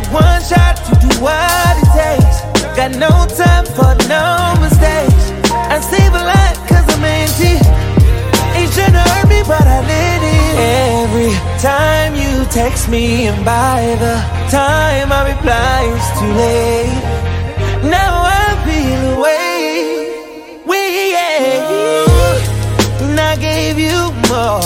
got 0.00 0.12
one 0.12 0.42
shot 0.42 0.76
to 0.86 0.92
do 1.06 1.10
what 1.22 1.74
it 1.82 1.90
takes. 1.94 2.36
Got 2.74 2.92
no 2.98 3.12
time 3.40 3.66
for 3.76 3.92
no 4.10 4.24
mistakes. 4.60 5.24
I 5.74 5.78
save 5.78 6.14
a 6.20 6.24
lot 6.30 6.54
cause 6.68 6.86
I'm 6.94 7.04
anti. 7.04 7.54
It 8.58 8.68
shouldn't 8.74 8.96
hurt 8.96 9.28
me, 9.28 9.40
but 9.46 9.66
I 9.76 9.80
did 9.92 10.22
it. 10.34 10.54
Every 10.98 11.32
time 11.60 12.16
you 12.16 12.44
text 12.46 12.88
me, 12.88 13.28
and 13.28 13.44
by 13.44 13.94
the 14.04 14.16
time 14.50 15.12
I 15.12 15.20
reply, 15.32 15.78
it's 15.94 16.10
too 16.18 16.32
late. 16.42 17.02
Now 17.96 18.14
I 18.42 18.46
feel 18.66 19.02
away. 19.16 19.42
We, 20.70 20.80
yeah. 21.14 23.04
And 23.04 23.20
I 23.20 23.36
gave 23.36 23.78
you 23.78 23.98
more. 24.28 24.60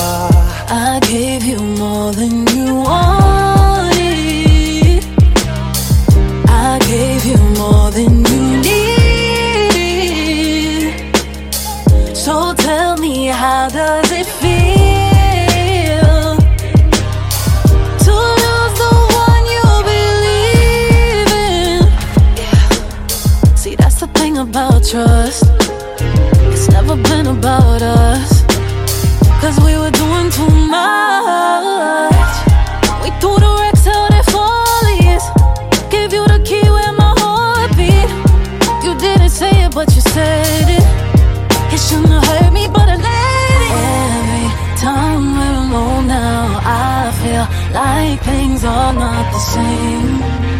I 0.71 1.01
gave 1.03 1.43
you 1.45 1.61
more 1.61 2.13
than 2.13 2.47
you 2.57 2.75
want. 2.77 3.18
How 13.69 14.01
does 14.01 14.13
it 14.13 14.25
feel 14.25 14.47
to 18.05 18.13
lose 18.43 18.75
the 18.81 18.93
one 19.13 19.45
you 19.55 19.67
believe 19.93 21.31
in? 21.37 21.85
See, 23.59 23.75
that's 23.77 23.99
the 24.01 24.07
thing 24.15 24.39
about 24.39 24.87
trust. 24.87 25.45
It's 26.51 26.69
never 26.71 26.97
been 26.97 27.27
about 27.27 27.83
us. 27.83 28.43
Cause 29.43 29.61
we 29.63 29.77
were 29.77 29.91
doing 29.91 30.31
too 30.31 30.49
much. 30.49 32.48
like 47.89 48.21
things 48.23 48.65
are 48.65 48.93
not 48.93 49.25
the 49.33 49.43
same. 49.55 50.58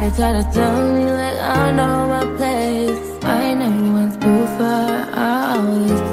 gotta 0.00 0.10
tell 0.16 0.34
her, 0.34 0.52
tell 0.52 0.92
me 0.94 1.04
like 1.04 1.38
I 1.38 1.70
know 1.70 2.08
my 2.08 2.24
place. 2.36 3.24
I 3.24 3.54
never 3.54 3.92
once 3.92 4.16
before, 4.16 4.90
I 5.14 5.56
always 5.56 6.03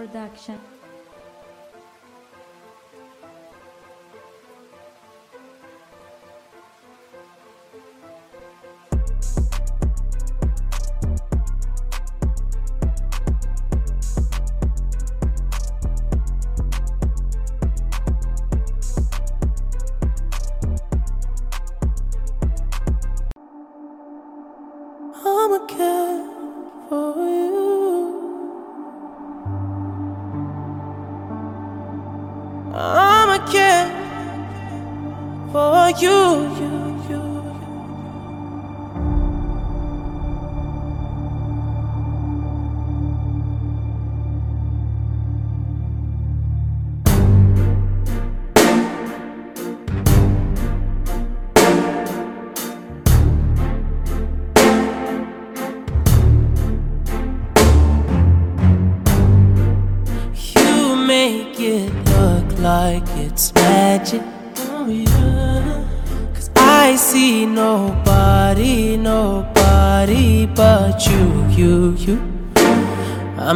Production. 0.00 0.79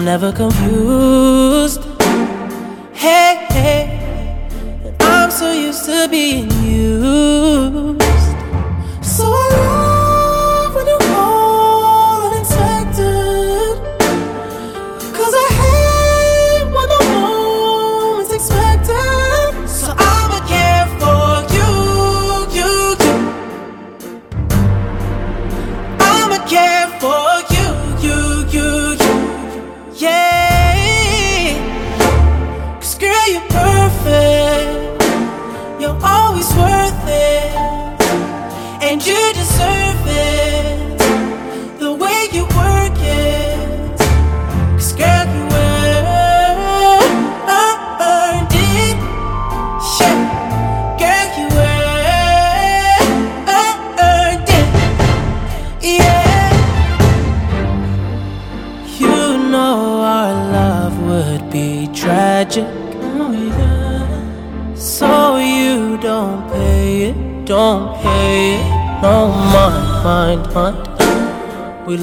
Never 0.04 0.30
confused. 0.32 1.33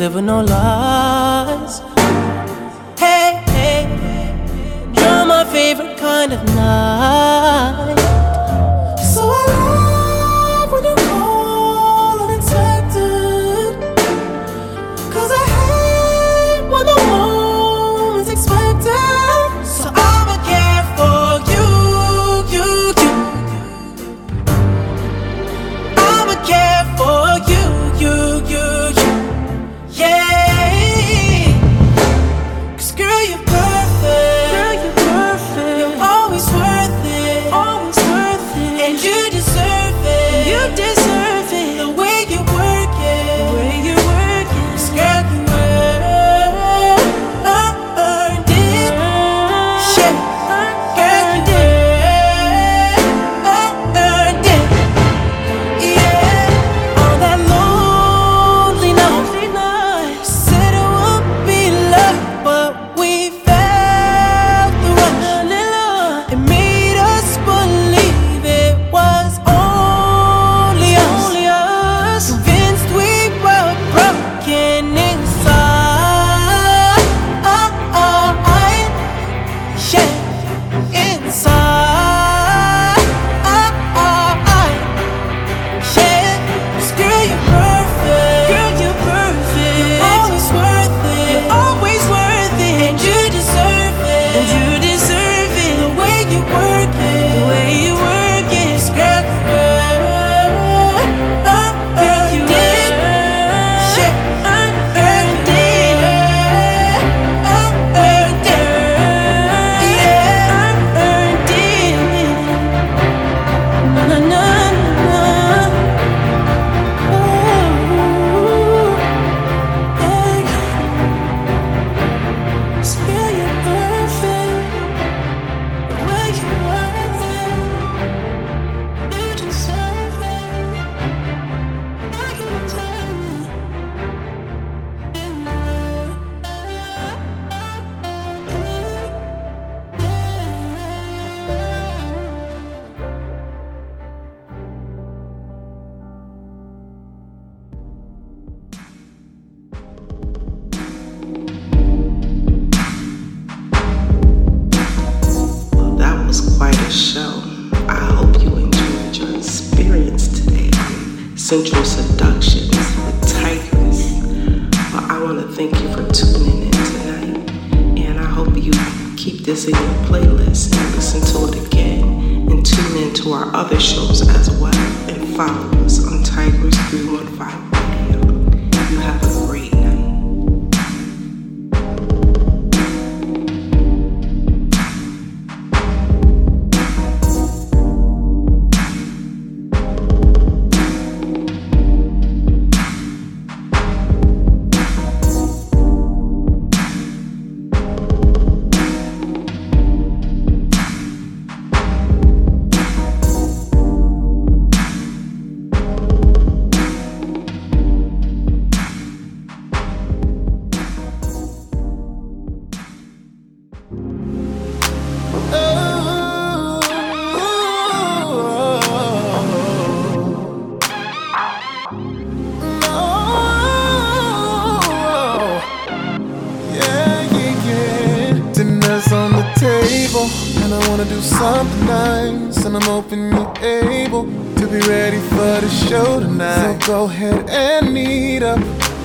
We 0.02 0.19
no 0.19 0.41
lies. 0.41 1.01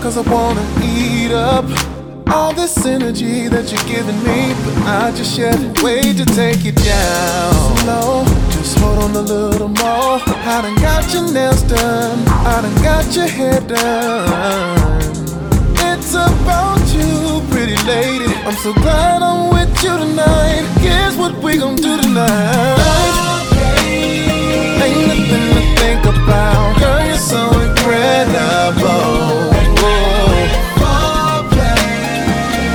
Cause 0.06 0.18
I 0.18 0.32
wanna 0.32 0.64
eat 0.84 1.32
up 1.32 1.64
all 2.28 2.52
this 2.52 2.86
energy 2.86 3.48
that 3.48 3.72
you're 3.72 3.88
giving 3.90 4.16
me. 4.22 4.54
But 4.64 4.76
I 4.86 5.10
just 5.16 5.36
yet 5.36 5.58
wait 5.82 6.16
to 6.18 6.24
take 6.24 6.62
you 6.64 6.70
down. 6.70 7.76
Slow, 7.78 8.24
just 8.50 8.78
hold 8.78 8.98
on 9.02 9.16
a 9.16 9.20
little 9.20 9.66
more. 9.66 10.20
I 10.46 10.62
done 10.62 10.76
got 10.76 11.12
your 11.12 11.28
nails 11.32 11.62
done, 11.62 12.18
I 12.28 12.62
done 12.62 12.82
got 12.84 13.16
your 13.16 13.26
hair 13.26 13.60
done. 13.62 15.02
It's 15.90 16.14
about 16.14 16.78
you, 16.94 17.42
pretty 17.50 17.74
lady. 17.82 18.32
I'm 18.46 18.54
so 18.62 18.72
glad 18.74 19.22
I'm 19.22 19.50
with 19.52 19.65
you 19.82 19.96
tonight. 19.98 20.64
Here's 20.80 21.16
what 21.16 21.34
we 21.42 21.58
gon' 21.58 21.76
do 21.76 22.00
tonight. 22.00 22.76
Ain't 24.82 25.06
nothing 25.08 25.46
to 25.54 25.62
think 25.80 26.04
about, 26.04 26.78
girl. 26.78 27.06
You're 27.06 27.18
so 27.18 27.42
incredible. 27.60 29.52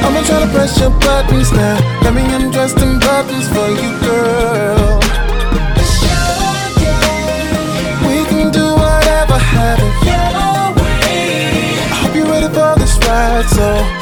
I'ma 0.03 0.21
try 0.23 0.39
to 0.45 0.49
press 0.53 0.79
your 0.79 0.89
buttons 0.99 1.51
now. 1.51 1.77
Let 2.03 2.13
me 2.13 2.23
undress 2.33 2.73
them 2.73 2.99
buttons 2.99 3.47
for 3.47 3.69
you, 3.69 3.89
girl. 4.01 4.99
We 8.07 8.25
can 8.29 8.51
do 8.51 8.65
whatever, 8.75 9.39
way. 10.75 11.77
I 11.93 11.95
hope 12.01 12.15
you're 12.15 12.25
ready 12.25 12.49
for 12.53 12.75
this 12.79 12.97
ride, 13.07 13.47
so 13.49 14.00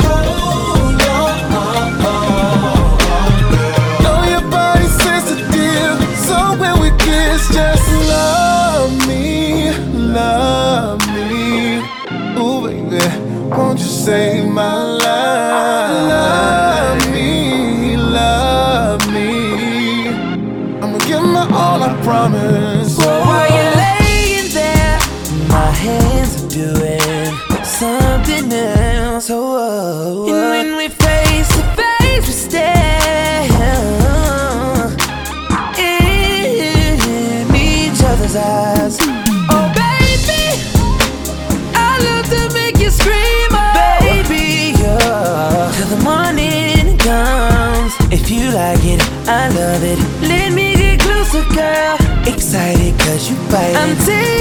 cause 53.49 54.07
you 54.07 54.38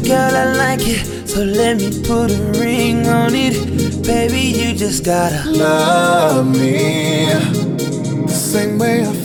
Girl, 0.00 0.34
I 0.34 0.52
like 0.56 0.80
it. 0.82 1.28
So 1.28 1.42
let 1.42 1.76
me 1.76 1.90
put 2.02 2.30
a 2.30 2.42
ring 2.60 3.06
on 3.06 3.34
it. 3.34 3.54
Baby, 4.04 4.40
you 4.40 4.74
just 4.74 5.04
gotta 5.04 5.48
love 5.50 6.46
me 6.46 7.26
the 8.26 8.28
same 8.28 8.78
way 8.78 9.06
I 9.06 9.21